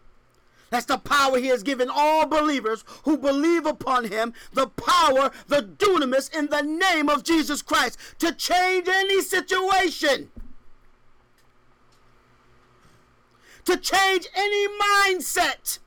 That's 0.70 0.86
the 0.86 0.98
power 0.98 1.38
He 1.38 1.48
has 1.48 1.62
given 1.62 1.88
all 1.90 2.26
believers 2.26 2.84
who 3.04 3.18
believe 3.18 3.66
upon 3.66 4.06
Him, 4.06 4.32
the 4.52 4.66
power, 4.66 5.30
the 5.46 5.62
dunamis 5.62 6.34
in 6.36 6.46
the 6.46 6.62
name 6.62 7.08
of 7.08 7.22
Jesus 7.22 7.62
Christ 7.62 7.98
to 8.18 8.32
change 8.32 8.88
any 8.88 9.20
situation. 9.20 10.30
To 13.64 13.76
change 13.76 14.26
any 14.34 14.66
mindset, 14.68 15.78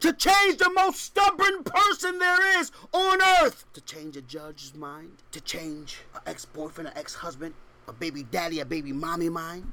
to 0.00 0.12
change 0.12 0.58
the 0.58 0.70
most 0.70 1.00
stubborn 1.00 1.62
person 1.64 2.18
there 2.18 2.60
is 2.60 2.72
on 2.92 3.20
earth, 3.42 3.64
to 3.72 3.80
change 3.80 4.16
a 4.16 4.22
judge's 4.22 4.74
mind, 4.74 5.18
to 5.30 5.40
change 5.40 6.00
an 6.14 6.20
ex 6.26 6.44
boyfriend, 6.44 6.88
an 6.88 6.98
ex 6.98 7.14
husband, 7.14 7.54
a 7.88 7.92
baby 7.92 8.22
daddy, 8.24 8.60
a 8.60 8.64
baby 8.64 8.92
mommy 8.92 9.28
mind, 9.28 9.70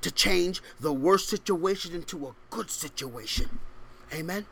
to 0.00 0.10
change 0.10 0.62
the 0.80 0.92
worst 0.92 1.28
situation 1.28 1.94
into 1.94 2.26
a 2.26 2.34
good 2.50 2.70
situation. 2.70 3.58
Amen. 4.12 4.46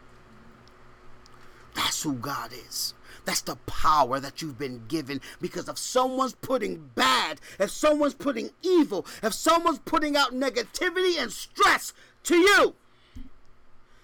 That's 1.74 2.02
who 2.02 2.14
God 2.14 2.52
is. 2.52 2.94
That's 3.30 3.42
the 3.42 3.54
power 3.54 4.18
that 4.18 4.42
you've 4.42 4.58
been 4.58 4.82
given 4.88 5.20
because 5.40 5.68
if 5.68 5.78
someone's 5.78 6.34
putting 6.34 6.90
bad, 6.96 7.40
if 7.60 7.70
someone's 7.70 8.14
putting 8.14 8.50
evil, 8.60 9.06
if 9.22 9.34
someone's 9.34 9.78
putting 9.78 10.16
out 10.16 10.32
negativity 10.32 11.16
and 11.16 11.30
stress 11.30 11.92
to 12.24 12.36
you, 12.36 12.74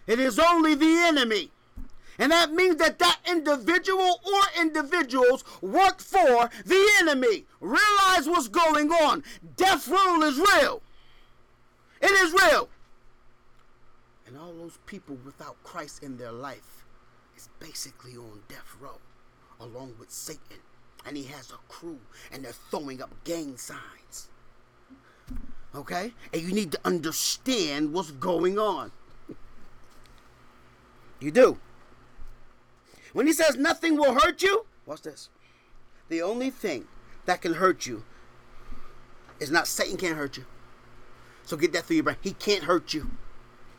it 0.06 0.20
is 0.20 0.38
only 0.38 0.76
the 0.76 0.94
enemy. 1.08 1.50
And 2.20 2.30
that 2.30 2.52
means 2.52 2.76
that 2.76 3.00
that 3.00 3.18
individual 3.28 4.20
or 4.24 4.42
individuals 4.60 5.42
work 5.60 5.98
for 5.98 6.48
the 6.64 6.88
enemy. 7.00 7.46
Realize 7.60 8.28
what's 8.28 8.46
going 8.46 8.92
on. 8.92 9.24
Death 9.56 9.88
row 9.88 10.22
is 10.22 10.38
real. 10.38 10.82
It 12.00 12.12
is 12.12 12.32
real. 12.32 12.68
And 14.28 14.38
all 14.38 14.52
those 14.52 14.78
people 14.86 15.18
without 15.24 15.56
Christ 15.64 16.04
in 16.04 16.16
their 16.16 16.30
life 16.30 16.84
is 17.36 17.48
basically 17.58 18.16
on 18.16 18.42
death 18.48 18.76
row, 18.80 18.98
along 19.60 19.94
with 19.98 20.10
Satan. 20.10 20.58
And 21.06 21.16
he 21.16 21.24
has 21.24 21.50
a 21.50 21.72
crew, 21.72 21.98
and 22.32 22.44
they're 22.44 22.52
throwing 22.70 23.00
up 23.00 23.10
gang 23.24 23.56
signs. 23.56 24.28
Okay? 25.74 26.12
And 26.32 26.42
you 26.42 26.52
need 26.52 26.72
to 26.72 26.80
understand 26.84 27.92
what's 27.92 28.10
going 28.12 28.58
on. 28.58 28.90
You 31.20 31.30
do. 31.30 31.58
When 33.12 33.26
he 33.26 33.32
says 33.32 33.56
nothing 33.56 33.96
will 33.96 34.14
hurt 34.14 34.42
you, 34.42 34.66
what's 34.84 35.02
this? 35.02 35.28
The 36.08 36.22
only 36.22 36.50
thing 36.50 36.86
that 37.24 37.40
can 37.40 37.54
hurt 37.54 37.86
you 37.86 38.04
is 39.40 39.50
not 39.50 39.66
Satan 39.66 39.96
can't 39.96 40.16
hurt 40.16 40.36
you. 40.36 40.44
So 41.44 41.56
get 41.56 41.72
that 41.72 41.84
through 41.84 41.96
your 41.96 42.04
brain. 42.04 42.16
He 42.20 42.32
can't 42.32 42.64
hurt 42.64 42.92
you. 42.92 43.10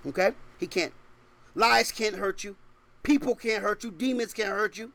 Okay? 0.06 0.32
He 0.60 0.68
can't. 0.68 0.94
Lies 1.56 1.92
can't 1.92 2.16
hurt 2.16 2.44
you. 2.44 2.56
People 3.04 3.36
can't 3.36 3.64
hurt 3.64 3.84
you. 3.84 3.92
Demons 3.92 4.34
can't 4.34 4.50
hurt 4.50 4.78
you. 4.78 4.92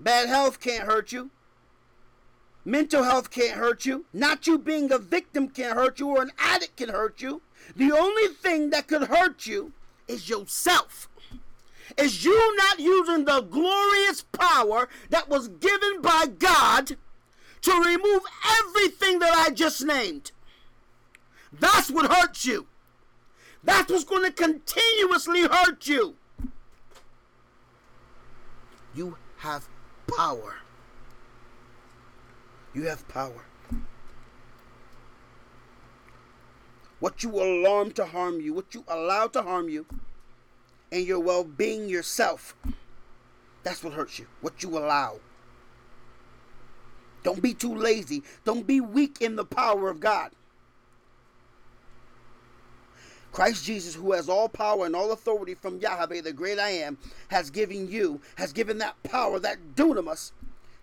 Bad 0.00 0.28
health 0.28 0.60
can't 0.60 0.84
hurt 0.84 1.12
you. 1.12 1.30
Mental 2.64 3.02
health 3.02 3.30
can't 3.30 3.56
hurt 3.56 3.86
you. 3.86 4.04
Not 4.12 4.46
you 4.46 4.58
being 4.58 4.92
a 4.92 4.98
victim 4.98 5.48
can't 5.48 5.76
hurt 5.76 5.98
you 5.98 6.08
or 6.08 6.22
an 6.22 6.32
addict 6.38 6.76
can 6.76 6.90
hurt 6.90 7.20
you. 7.20 7.42
The 7.74 7.92
only 7.92 8.28
thing 8.28 8.70
that 8.70 8.88
could 8.88 9.04
hurt 9.04 9.46
you 9.46 9.72
is 10.06 10.28
yourself 10.28 11.08
is 11.96 12.24
you 12.24 12.56
not 12.56 12.78
using 12.78 13.24
the 13.24 13.40
glorious 13.40 14.22
power 14.32 14.88
that 15.10 15.28
was 15.28 15.48
given 15.48 16.02
by 16.02 16.26
God 16.26 16.96
to 17.62 17.72
remove 17.72 18.22
everything 18.60 19.18
that 19.20 19.34
I 19.34 19.50
just 19.50 19.84
named. 19.84 20.32
That's 21.52 21.90
what 21.90 22.12
hurts 22.12 22.44
you. 22.44 22.66
That's 23.64 23.90
what's 23.90 24.04
going 24.04 24.24
to 24.24 24.30
continuously 24.30 25.42
hurt 25.42 25.86
you. 25.86 26.14
You 28.94 29.16
have 29.38 29.68
power. 30.16 30.56
You 32.74 32.84
have 32.84 33.06
power. 33.08 33.44
What 37.00 37.22
you 37.22 37.30
alarm 37.30 37.92
to 37.92 38.06
harm 38.06 38.40
you, 38.40 38.54
what 38.54 38.74
you 38.74 38.84
allow 38.88 39.28
to 39.28 39.42
harm 39.42 39.68
you, 39.68 39.86
and 40.90 41.04
your 41.04 41.20
well 41.20 41.44
being 41.44 41.88
yourself. 41.88 42.56
That's 43.62 43.84
what 43.84 43.92
hurts 43.92 44.18
you. 44.18 44.26
What 44.40 44.62
you 44.62 44.76
allow. 44.76 45.20
Don't 47.22 47.42
be 47.42 47.54
too 47.54 47.74
lazy. 47.74 48.22
Don't 48.44 48.66
be 48.66 48.80
weak 48.80 49.20
in 49.20 49.36
the 49.36 49.44
power 49.44 49.90
of 49.90 50.00
God. 50.00 50.30
Christ 53.38 53.64
Jesus, 53.64 53.94
who 53.94 54.10
has 54.14 54.28
all 54.28 54.48
power 54.48 54.84
and 54.84 54.96
all 54.96 55.12
authority 55.12 55.54
from 55.54 55.78
Yahweh, 55.78 56.22
the 56.22 56.32
great 56.32 56.58
I 56.58 56.70
am, 56.70 56.98
has 57.28 57.50
given 57.50 57.88
you, 57.88 58.20
has 58.34 58.52
given 58.52 58.78
that 58.78 59.00
power, 59.04 59.38
that 59.38 59.76
dunamis, 59.76 60.32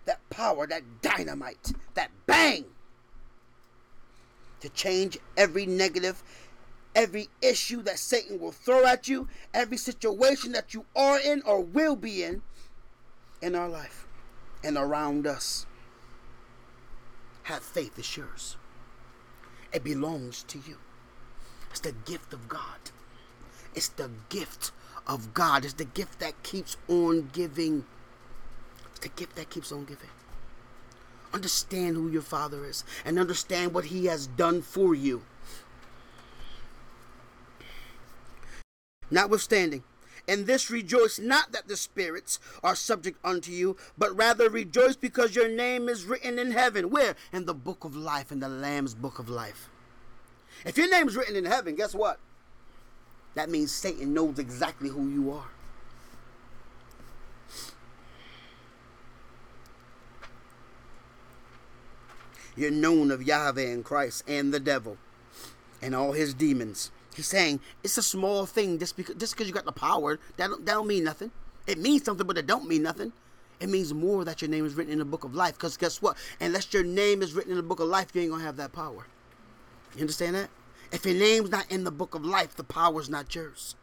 that 0.06 0.26
power, 0.30 0.66
that 0.66 1.02
dynamite, 1.02 1.74
that 1.92 2.10
bang, 2.24 2.64
to 4.60 4.70
change 4.70 5.18
every 5.36 5.66
negative 5.66 6.22
every 6.94 7.28
issue 7.42 7.82
that 7.82 7.98
Satan 7.98 8.40
will 8.40 8.52
throw 8.52 8.86
at 8.86 9.06
you, 9.06 9.28
every 9.52 9.76
situation 9.76 10.52
that 10.52 10.72
you 10.72 10.86
are 10.96 11.20
in 11.20 11.42
or 11.42 11.60
will 11.60 11.94
be 11.94 12.22
in 12.22 12.40
in 13.42 13.54
our 13.54 13.68
life 13.68 14.06
and 14.64 14.78
around 14.78 15.26
us. 15.26 15.66
Have 17.42 17.62
faith, 17.62 17.98
it's 17.98 18.16
yours. 18.16 18.56
It 19.74 19.84
belongs 19.84 20.42
to 20.44 20.58
you. 20.66 20.78
It's 21.76 21.82
the 21.82 22.10
gift 22.10 22.32
of 22.32 22.48
God. 22.48 22.90
It's 23.74 23.88
the 23.88 24.08
gift 24.30 24.72
of 25.06 25.34
God. 25.34 25.62
It's 25.62 25.74
the 25.74 25.84
gift 25.84 26.20
that 26.20 26.42
keeps 26.42 26.78
on 26.88 27.28
giving. 27.34 27.84
It's 28.92 29.00
the 29.00 29.10
gift 29.10 29.36
that 29.36 29.50
keeps 29.50 29.70
on 29.70 29.84
giving. 29.84 30.08
Understand 31.34 31.96
who 31.96 32.08
your 32.08 32.22
Father 32.22 32.64
is 32.64 32.82
and 33.04 33.18
understand 33.18 33.74
what 33.74 33.84
He 33.84 34.06
has 34.06 34.26
done 34.26 34.62
for 34.62 34.94
you. 34.94 35.20
Notwithstanding, 39.10 39.84
in 40.26 40.46
this 40.46 40.70
rejoice 40.70 41.18
not 41.18 41.52
that 41.52 41.68
the 41.68 41.76
spirits 41.76 42.40
are 42.64 42.74
subject 42.74 43.18
unto 43.22 43.52
you, 43.52 43.76
but 43.98 44.16
rather 44.16 44.48
rejoice 44.48 44.96
because 44.96 45.36
your 45.36 45.50
name 45.50 45.90
is 45.90 46.06
written 46.06 46.38
in 46.38 46.52
heaven. 46.52 46.88
Where? 46.88 47.16
In 47.34 47.44
the 47.44 47.52
book 47.52 47.84
of 47.84 47.94
life, 47.94 48.32
in 48.32 48.40
the 48.40 48.48
Lamb's 48.48 48.94
book 48.94 49.18
of 49.18 49.28
life. 49.28 49.68
If 50.64 50.76
your 50.76 50.90
name 50.90 51.08
is 51.08 51.16
written 51.16 51.36
in 51.36 51.44
heaven, 51.44 51.76
guess 51.76 51.94
what? 51.94 52.18
That 53.34 53.50
means 53.50 53.70
Satan 53.70 54.14
knows 54.14 54.38
exactly 54.38 54.88
who 54.88 55.08
you 55.08 55.32
are. 55.32 55.50
You're 62.56 62.70
known 62.70 63.10
of 63.10 63.22
Yahweh 63.22 63.70
and 63.70 63.84
Christ 63.84 64.24
and 64.26 64.52
the 64.52 64.58
devil 64.58 64.96
and 65.82 65.94
all 65.94 66.12
his 66.12 66.32
demons. 66.32 66.90
He's 67.14 67.26
saying 67.26 67.60
it's 67.84 67.98
a 67.98 68.02
small 68.02 68.46
thing 68.46 68.78
just 68.78 68.96
because 68.96 69.16
just 69.16 69.34
because 69.34 69.46
you 69.46 69.52
got 69.52 69.66
the 69.66 69.72
power 69.72 70.18
that 70.38 70.48
don't, 70.48 70.64
that 70.64 70.72
don't 70.72 70.86
mean 70.86 71.04
nothing. 71.04 71.30
It 71.66 71.78
means 71.78 72.04
something, 72.04 72.26
but 72.26 72.38
it 72.38 72.46
don't 72.46 72.66
mean 72.66 72.82
nothing. 72.82 73.12
It 73.60 73.68
means 73.68 73.92
more 73.92 74.24
that 74.24 74.40
your 74.40 74.50
name 74.50 74.64
is 74.66 74.74
written 74.74 74.92
in 74.92 74.98
the 74.98 75.04
book 75.04 75.24
of 75.24 75.34
life. 75.34 75.54
Because 75.54 75.76
guess 75.76 76.00
what? 76.00 76.16
Unless 76.40 76.72
your 76.72 76.84
name 76.84 77.22
is 77.22 77.34
written 77.34 77.52
in 77.52 77.56
the 77.56 77.62
book 77.62 77.80
of 77.80 77.88
life, 77.88 78.08
you 78.14 78.22
ain't 78.22 78.30
gonna 78.30 78.44
have 78.44 78.56
that 78.56 78.72
power. 78.72 79.06
You 79.96 80.02
understand 80.02 80.36
that? 80.36 80.50
If 80.92 81.04
your 81.04 81.14
name's 81.14 81.50
not 81.50 81.70
in 81.72 81.84
the 81.84 81.90
book 81.90 82.14
of 82.14 82.24
life, 82.24 82.54
the 82.54 82.64
power's 82.64 83.08
not 83.08 83.34
yours. 83.34 83.74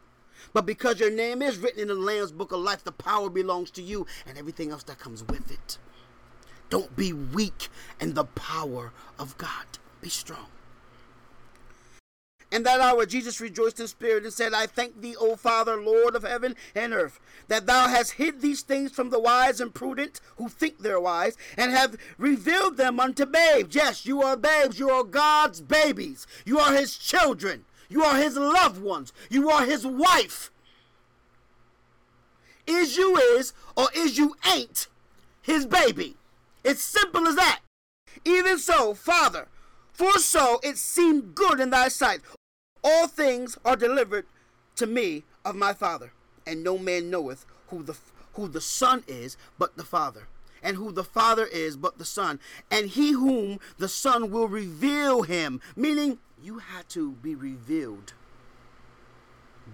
But 0.52 0.64
because 0.64 1.00
your 1.00 1.10
name 1.10 1.42
is 1.42 1.58
written 1.58 1.80
in 1.80 1.88
the 1.88 1.94
Lamb's 1.94 2.30
book 2.30 2.52
of 2.52 2.60
life, 2.60 2.84
the 2.84 2.92
power 2.92 3.28
belongs 3.28 3.70
to 3.72 3.82
you 3.82 4.06
and 4.26 4.38
everything 4.38 4.70
else 4.70 4.84
that 4.84 4.98
comes 5.00 5.24
with 5.24 5.50
it. 5.50 5.78
Don't 6.70 6.94
be 6.94 7.12
weak 7.12 7.68
in 8.00 8.14
the 8.14 8.24
power 8.24 8.92
of 9.18 9.36
God. 9.38 9.66
Be 10.00 10.08
strong. 10.08 10.46
In 12.54 12.62
that 12.62 12.80
hour, 12.80 13.04
Jesus 13.04 13.40
rejoiced 13.40 13.80
in 13.80 13.88
spirit 13.88 14.22
and 14.22 14.32
said, 14.32 14.54
I 14.54 14.66
thank 14.66 15.00
thee, 15.00 15.16
O 15.18 15.34
Father, 15.34 15.74
Lord 15.74 16.14
of 16.14 16.22
heaven 16.22 16.54
and 16.72 16.92
earth, 16.92 17.18
that 17.48 17.66
thou 17.66 17.88
hast 17.88 18.12
hid 18.12 18.42
these 18.42 18.62
things 18.62 18.92
from 18.92 19.10
the 19.10 19.18
wise 19.18 19.60
and 19.60 19.74
prudent 19.74 20.20
who 20.36 20.48
think 20.48 20.78
they're 20.78 21.00
wise, 21.00 21.36
and 21.56 21.72
have 21.72 21.96
revealed 22.16 22.76
them 22.76 23.00
unto 23.00 23.26
babes. 23.26 23.74
Yes, 23.74 24.06
you 24.06 24.22
are 24.22 24.36
babes. 24.36 24.78
You 24.78 24.88
are 24.90 25.02
God's 25.02 25.60
babies. 25.60 26.28
You 26.44 26.60
are 26.60 26.72
his 26.72 26.96
children. 26.96 27.64
You 27.88 28.04
are 28.04 28.18
his 28.18 28.36
loved 28.36 28.80
ones. 28.80 29.12
You 29.28 29.50
are 29.50 29.66
his 29.66 29.84
wife. 29.84 30.52
Is 32.68 32.96
you 32.96 33.16
is 33.16 33.52
or 33.76 33.88
is 33.96 34.16
you 34.16 34.36
ain't 34.54 34.86
his 35.42 35.66
baby. 35.66 36.14
It's 36.62 36.84
simple 36.84 37.26
as 37.26 37.34
that. 37.34 37.62
Even 38.24 38.58
so, 38.60 38.94
Father, 38.94 39.48
for 39.92 40.20
so 40.20 40.60
it 40.62 40.78
seemed 40.78 41.34
good 41.34 41.58
in 41.58 41.70
thy 41.70 41.88
sight. 41.88 42.20
All 42.84 43.08
things 43.08 43.56
are 43.64 43.76
delivered 43.76 44.26
to 44.76 44.86
me 44.86 45.24
of 45.44 45.56
my 45.56 45.72
Father, 45.72 46.12
and 46.46 46.62
no 46.62 46.76
man 46.76 47.08
knoweth 47.08 47.46
who 47.68 47.82
the 47.82 47.96
who 48.34 48.46
the 48.48 48.60
Son 48.60 49.04
is 49.06 49.36
but 49.58 49.76
the 49.76 49.84
Father, 49.84 50.28
and 50.62 50.76
who 50.76 50.92
the 50.92 51.04
Father 51.04 51.46
is 51.46 51.76
but 51.76 51.98
the 51.98 52.04
Son, 52.04 52.40
and 52.70 52.90
he 52.90 53.12
whom 53.12 53.58
the 53.78 53.88
Son 53.88 54.30
will 54.30 54.48
reveal 54.48 55.22
him. 55.22 55.60
Meaning, 55.76 56.18
you 56.42 56.58
had 56.58 56.88
to 56.90 57.12
be 57.12 57.34
revealed 57.34 58.12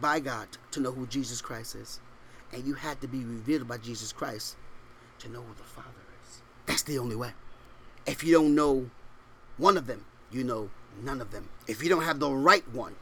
by 0.01 0.21
God 0.21 0.47
to 0.71 0.81
know 0.81 0.93
who 0.93 1.07
Jesus 1.07 1.41
Christ 1.41 1.75
is, 1.75 2.01
and 2.53 2.65
you 2.65 2.75
had 2.75 3.01
to 3.01 3.09
be 3.09 3.25
revealed 3.25 3.67
by 3.67 3.79
Jesus 3.79 4.13
Christ 4.13 4.57
to 5.19 5.29
know 5.29 5.41
who 5.43 5.55
the 5.55 5.65
Father 5.65 5.89
is. 6.23 6.43
That's 6.67 6.83
the 6.83 6.99
only 6.99 7.17
way. 7.17 7.33
If 8.07 8.23
you 8.23 8.35
don't 8.35 8.55
know 8.55 8.91
one 9.57 9.77
of 9.77 9.87
them, 9.87 10.05
you 10.31 10.45
know 10.45 10.71
none 11.03 11.21
of 11.21 11.31
them. 11.31 11.49
If 11.67 11.83
you 11.83 11.89
don't 11.89 12.03
have 12.03 12.21
the 12.21 12.31
right 12.31 12.67
one, 12.73 12.95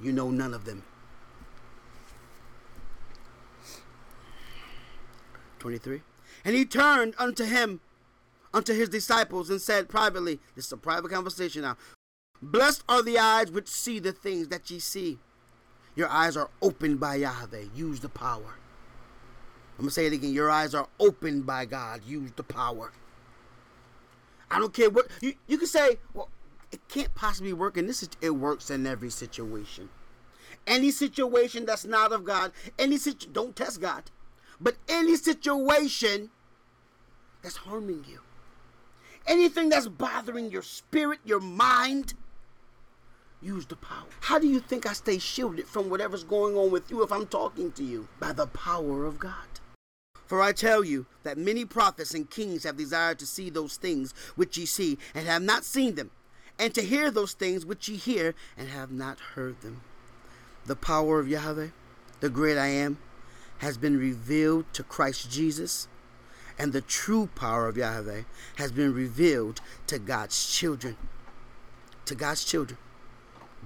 you 0.00 0.12
know 0.12 0.30
none 0.30 0.54
of 0.54 0.64
them. 0.64 0.82
23. 5.58 6.02
And 6.44 6.54
he 6.54 6.64
turned 6.64 7.14
unto 7.18 7.44
him, 7.44 7.80
unto 8.54 8.72
his 8.72 8.88
disciples, 8.88 9.50
and 9.50 9.60
said 9.60 9.88
privately, 9.88 10.38
This 10.54 10.66
is 10.66 10.72
a 10.72 10.76
private 10.76 11.10
conversation 11.10 11.62
now. 11.62 11.76
Blessed 12.40 12.84
are 12.88 13.02
the 13.02 13.18
eyes 13.18 13.50
which 13.50 13.68
see 13.68 13.98
the 13.98 14.12
things 14.12 14.48
that 14.48 14.70
ye 14.70 14.78
see. 14.78 15.18
Your 15.96 16.08
eyes 16.08 16.36
are 16.36 16.48
opened 16.62 17.00
by 17.00 17.16
Yahweh. 17.16 17.64
Use 17.74 17.98
the 18.00 18.08
power. 18.08 18.54
I'm 19.76 19.84
going 19.84 19.88
to 19.88 19.94
say 19.94 20.06
it 20.06 20.12
again. 20.12 20.32
Your 20.32 20.50
eyes 20.50 20.74
are 20.74 20.88
opened 21.00 21.44
by 21.44 21.64
God. 21.64 22.02
Use 22.06 22.30
the 22.36 22.44
power. 22.44 22.92
I 24.50 24.58
don't 24.58 24.72
care 24.72 24.90
what. 24.90 25.08
You, 25.20 25.34
you 25.46 25.58
can 25.58 25.66
say, 25.66 25.98
well, 26.14 26.28
it 26.70 26.86
can't 26.88 27.14
possibly 27.14 27.52
work 27.52 27.76
in 27.76 27.86
this. 27.86 28.08
It 28.20 28.30
works 28.30 28.70
in 28.70 28.86
every 28.86 29.10
situation. 29.10 29.88
Any 30.66 30.90
situation 30.90 31.64
that's 31.64 31.84
not 31.84 32.12
of 32.12 32.24
God, 32.24 32.52
any 32.78 32.98
situ- 32.98 33.30
don't 33.32 33.56
test 33.56 33.80
God. 33.80 34.10
But 34.60 34.76
any 34.88 35.16
situation 35.16 36.30
that's 37.42 37.56
harming 37.56 38.04
you, 38.08 38.20
anything 39.26 39.68
that's 39.68 39.88
bothering 39.88 40.50
your 40.50 40.62
spirit, 40.62 41.20
your 41.24 41.40
mind, 41.40 42.14
use 43.40 43.66
the 43.66 43.76
power. 43.76 44.08
How 44.20 44.38
do 44.38 44.48
you 44.48 44.60
think 44.60 44.84
I 44.84 44.92
stay 44.92 45.18
shielded 45.18 45.66
from 45.66 45.88
whatever's 45.88 46.24
going 46.24 46.56
on 46.56 46.70
with 46.70 46.90
you 46.90 47.02
if 47.02 47.12
I'm 47.12 47.26
talking 47.26 47.72
to 47.72 47.84
you? 47.84 48.08
By 48.18 48.32
the 48.32 48.48
power 48.48 49.06
of 49.06 49.18
God. 49.18 49.60
For 50.26 50.42
I 50.42 50.52
tell 50.52 50.84
you 50.84 51.06
that 51.22 51.38
many 51.38 51.64
prophets 51.64 52.12
and 52.12 52.28
kings 52.28 52.64
have 52.64 52.76
desired 52.76 53.18
to 53.20 53.26
see 53.26 53.48
those 53.48 53.78
things 53.78 54.12
which 54.34 54.58
ye 54.58 54.66
see, 54.66 54.98
and 55.14 55.26
have 55.26 55.40
not 55.40 55.64
seen 55.64 55.94
them, 55.94 56.10
and 56.58 56.74
to 56.74 56.82
hear 56.82 57.10
those 57.10 57.32
things 57.32 57.64
which 57.64 57.88
ye 57.88 57.96
hear, 57.96 58.34
and 58.56 58.68
have 58.68 58.90
not 58.90 59.20
heard 59.34 59.60
them. 59.60 59.82
The 60.66 60.76
power 60.76 61.20
of 61.20 61.28
Yahweh, 61.28 61.68
the 62.20 62.30
great 62.30 62.58
I 62.58 62.66
am, 62.66 62.98
has 63.58 63.76
been 63.76 63.98
revealed 63.98 64.66
to 64.72 64.82
Christ 64.82 65.30
Jesus, 65.30 65.88
and 66.58 66.72
the 66.72 66.80
true 66.80 67.28
power 67.34 67.68
of 67.68 67.76
Yahweh 67.76 68.22
has 68.56 68.72
been 68.72 68.92
revealed 68.92 69.60
to 69.86 69.98
God's 69.98 70.52
children. 70.52 70.96
To 72.06 72.14
God's 72.14 72.44
children 72.44 72.78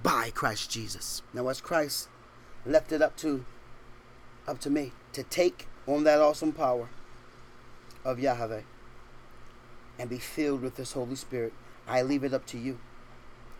by 0.01 0.31
Christ 0.31 0.69
Jesus. 0.69 1.21
Now, 1.33 1.47
as 1.47 1.61
Christ 1.61 2.09
left 2.65 2.91
it 2.91 3.01
up 3.01 3.15
to 3.17 3.45
up 4.47 4.59
to 4.59 4.69
me 4.69 4.91
to 5.13 5.23
take 5.23 5.67
on 5.87 6.03
that 6.03 6.19
awesome 6.19 6.51
power 6.51 6.89
of 8.03 8.19
Yahweh 8.19 8.61
and 9.97 10.09
be 10.09 10.17
filled 10.17 10.61
with 10.61 10.75
this 10.75 10.93
Holy 10.93 11.15
Spirit, 11.15 11.53
I 11.87 12.01
leave 12.01 12.23
it 12.23 12.33
up 12.33 12.45
to 12.47 12.57
you 12.57 12.79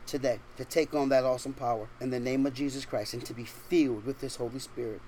today 0.05 0.39
to 0.57 0.65
take 0.65 0.93
on 0.93 1.09
that 1.09 1.23
awesome 1.23 1.53
power 1.53 1.87
in 1.99 2.09
the 2.09 2.19
name 2.19 2.45
of 2.45 2.53
Jesus 2.53 2.85
Christ 2.85 3.13
and 3.13 3.25
to 3.25 3.33
be 3.33 3.45
filled 3.45 4.05
with 4.05 4.19
this 4.19 4.37
Holy 4.37 4.59
Spirit. 4.59 5.01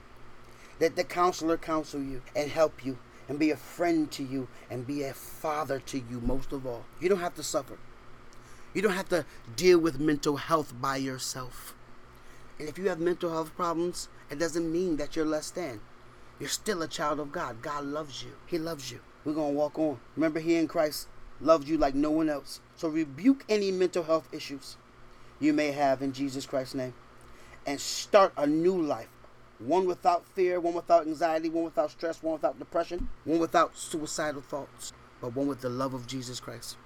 Let 0.80 0.96
the 0.96 1.04
counselor 1.04 1.58
counsel 1.58 2.02
you 2.02 2.22
and 2.36 2.52
help 2.52 2.86
you 2.86 2.98
and 3.28 3.40
be 3.40 3.52
a 3.52 3.58
friend 3.58 4.12
to 4.12 4.24
you 4.24 4.48
and 4.70 4.86
be 4.86 5.04
a 5.04 5.14
father 5.14 5.80
to 5.80 5.98
you 5.98 6.22
most 6.22 6.52
of 6.52 6.66
all. 6.66 6.86
You 7.00 7.10
don't 7.10 7.20
have 7.20 7.36
to 7.36 7.44
suffer. 7.44 7.78
You 8.74 8.82
don't 8.82 8.94
have 8.94 9.10
to 9.10 9.26
deal 9.56 9.80
with 9.80 10.00
mental 10.00 10.36
health 10.36 10.74
by 10.80 10.98
yourself. 10.98 11.74
And 12.60 12.68
if 12.68 12.78
you 12.78 12.90
have 12.90 13.00
mental 13.00 13.32
health 13.32 13.56
problems, 13.56 14.10
it 14.30 14.40
doesn't 14.40 14.72
mean 14.72 14.98
that 14.98 15.16
you're 15.16 15.26
less 15.26 15.50
than. 15.50 15.80
You're 16.40 16.50
still 16.50 16.82
a 16.82 16.88
child 16.88 17.20
of 17.20 17.32
God. 17.32 17.62
God 17.62 17.86
loves 17.86 18.22
you. 18.22 18.32
He 18.46 18.58
loves 18.58 18.92
you. 18.92 19.00
We're 19.24 19.34
going 19.34 19.54
to 19.54 19.58
walk 19.58 19.80
on. 19.80 20.00
Remember, 20.16 20.40
He 20.40 20.56
in 20.56 20.68
Christ 20.68 21.08
loves 21.42 21.70
you 21.70 21.78
like 21.78 21.96
no 21.96 22.12
one 22.12 22.30
else. 22.30 22.60
So 22.76 22.88
rebuke 22.88 23.46
any 23.50 23.72
mental 23.72 24.04
health 24.04 24.28
issues 24.32 24.78
you 25.40 25.54
may 25.54 25.72
have 25.72 26.02
in 26.02 26.14
Jesus 26.14 26.46
Christ's 26.46 26.76
name 26.76 26.94
and 27.66 27.80
start 27.80 28.34
a 28.38 28.48
new 28.48 28.80
life. 28.82 29.10
One 29.60 29.88
without 29.88 30.26
fear, 30.26 30.60
one 30.60 30.74
without 30.74 31.08
anxiety, 31.08 31.50
one 31.50 31.64
without 31.64 31.92
stress, 31.92 32.22
one 32.22 32.34
without 32.34 32.60
depression, 32.60 33.10
one 33.24 33.40
without 33.40 33.78
suicidal 33.78 34.42
thoughts, 34.42 34.92
but 35.22 35.36
one 35.36 35.48
with 35.48 35.62
the 35.62 35.70
love 35.70 35.94
of 35.94 36.08
Jesus 36.08 36.40
Christ. 36.40 36.78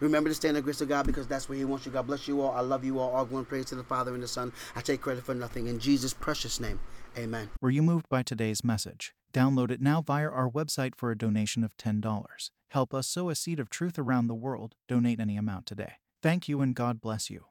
Remember 0.00 0.28
to 0.28 0.34
stand 0.34 0.50
in 0.50 0.54
the 0.56 0.62
grace 0.62 0.80
of 0.80 0.88
God 0.88 1.06
because 1.06 1.26
that's 1.26 1.48
where 1.48 1.58
He 1.58 1.64
wants 1.64 1.86
you. 1.86 1.92
God 1.92 2.06
bless 2.06 2.28
you 2.28 2.40
all. 2.40 2.52
I 2.52 2.60
love 2.60 2.84
you 2.84 2.98
all. 2.98 3.10
All 3.10 3.24
going 3.24 3.44
praise 3.44 3.66
to 3.66 3.74
the 3.74 3.84
Father 3.84 4.12
and 4.14 4.22
the 4.22 4.28
Son. 4.28 4.52
I 4.74 4.80
take 4.80 5.00
credit 5.00 5.24
for 5.24 5.34
nothing. 5.34 5.66
In 5.66 5.78
Jesus' 5.78 6.14
precious 6.14 6.60
name, 6.60 6.80
amen. 7.16 7.50
Were 7.60 7.70
you 7.70 7.82
moved 7.82 8.08
by 8.08 8.22
today's 8.22 8.64
message? 8.64 9.14
Download 9.32 9.70
it 9.70 9.80
now 9.80 10.00
via 10.00 10.28
our 10.28 10.48
website 10.48 10.94
for 10.94 11.10
a 11.10 11.18
donation 11.18 11.64
of 11.64 11.76
$10. 11.76 12.50
Help 12.68 12.94
us 12.94 13.06
sow 13.06 13.30
a 13.30 13.34
seed 13.34 13.58
of 13.60 13.70
truth 13.70 13.98
around 13.98 14.26
the 14.26 14.34
world. 14.34 14.74
Donate 14.88 15.20
any 15.20 15.36
amount 15.36 15.66
today. 15.66 15.94
Thank 16.22 16.48
you 16.48 16.60
and 16.60 16.74
God 16.74 17.00
bless 17.00 17.30
you. 17.30 17.46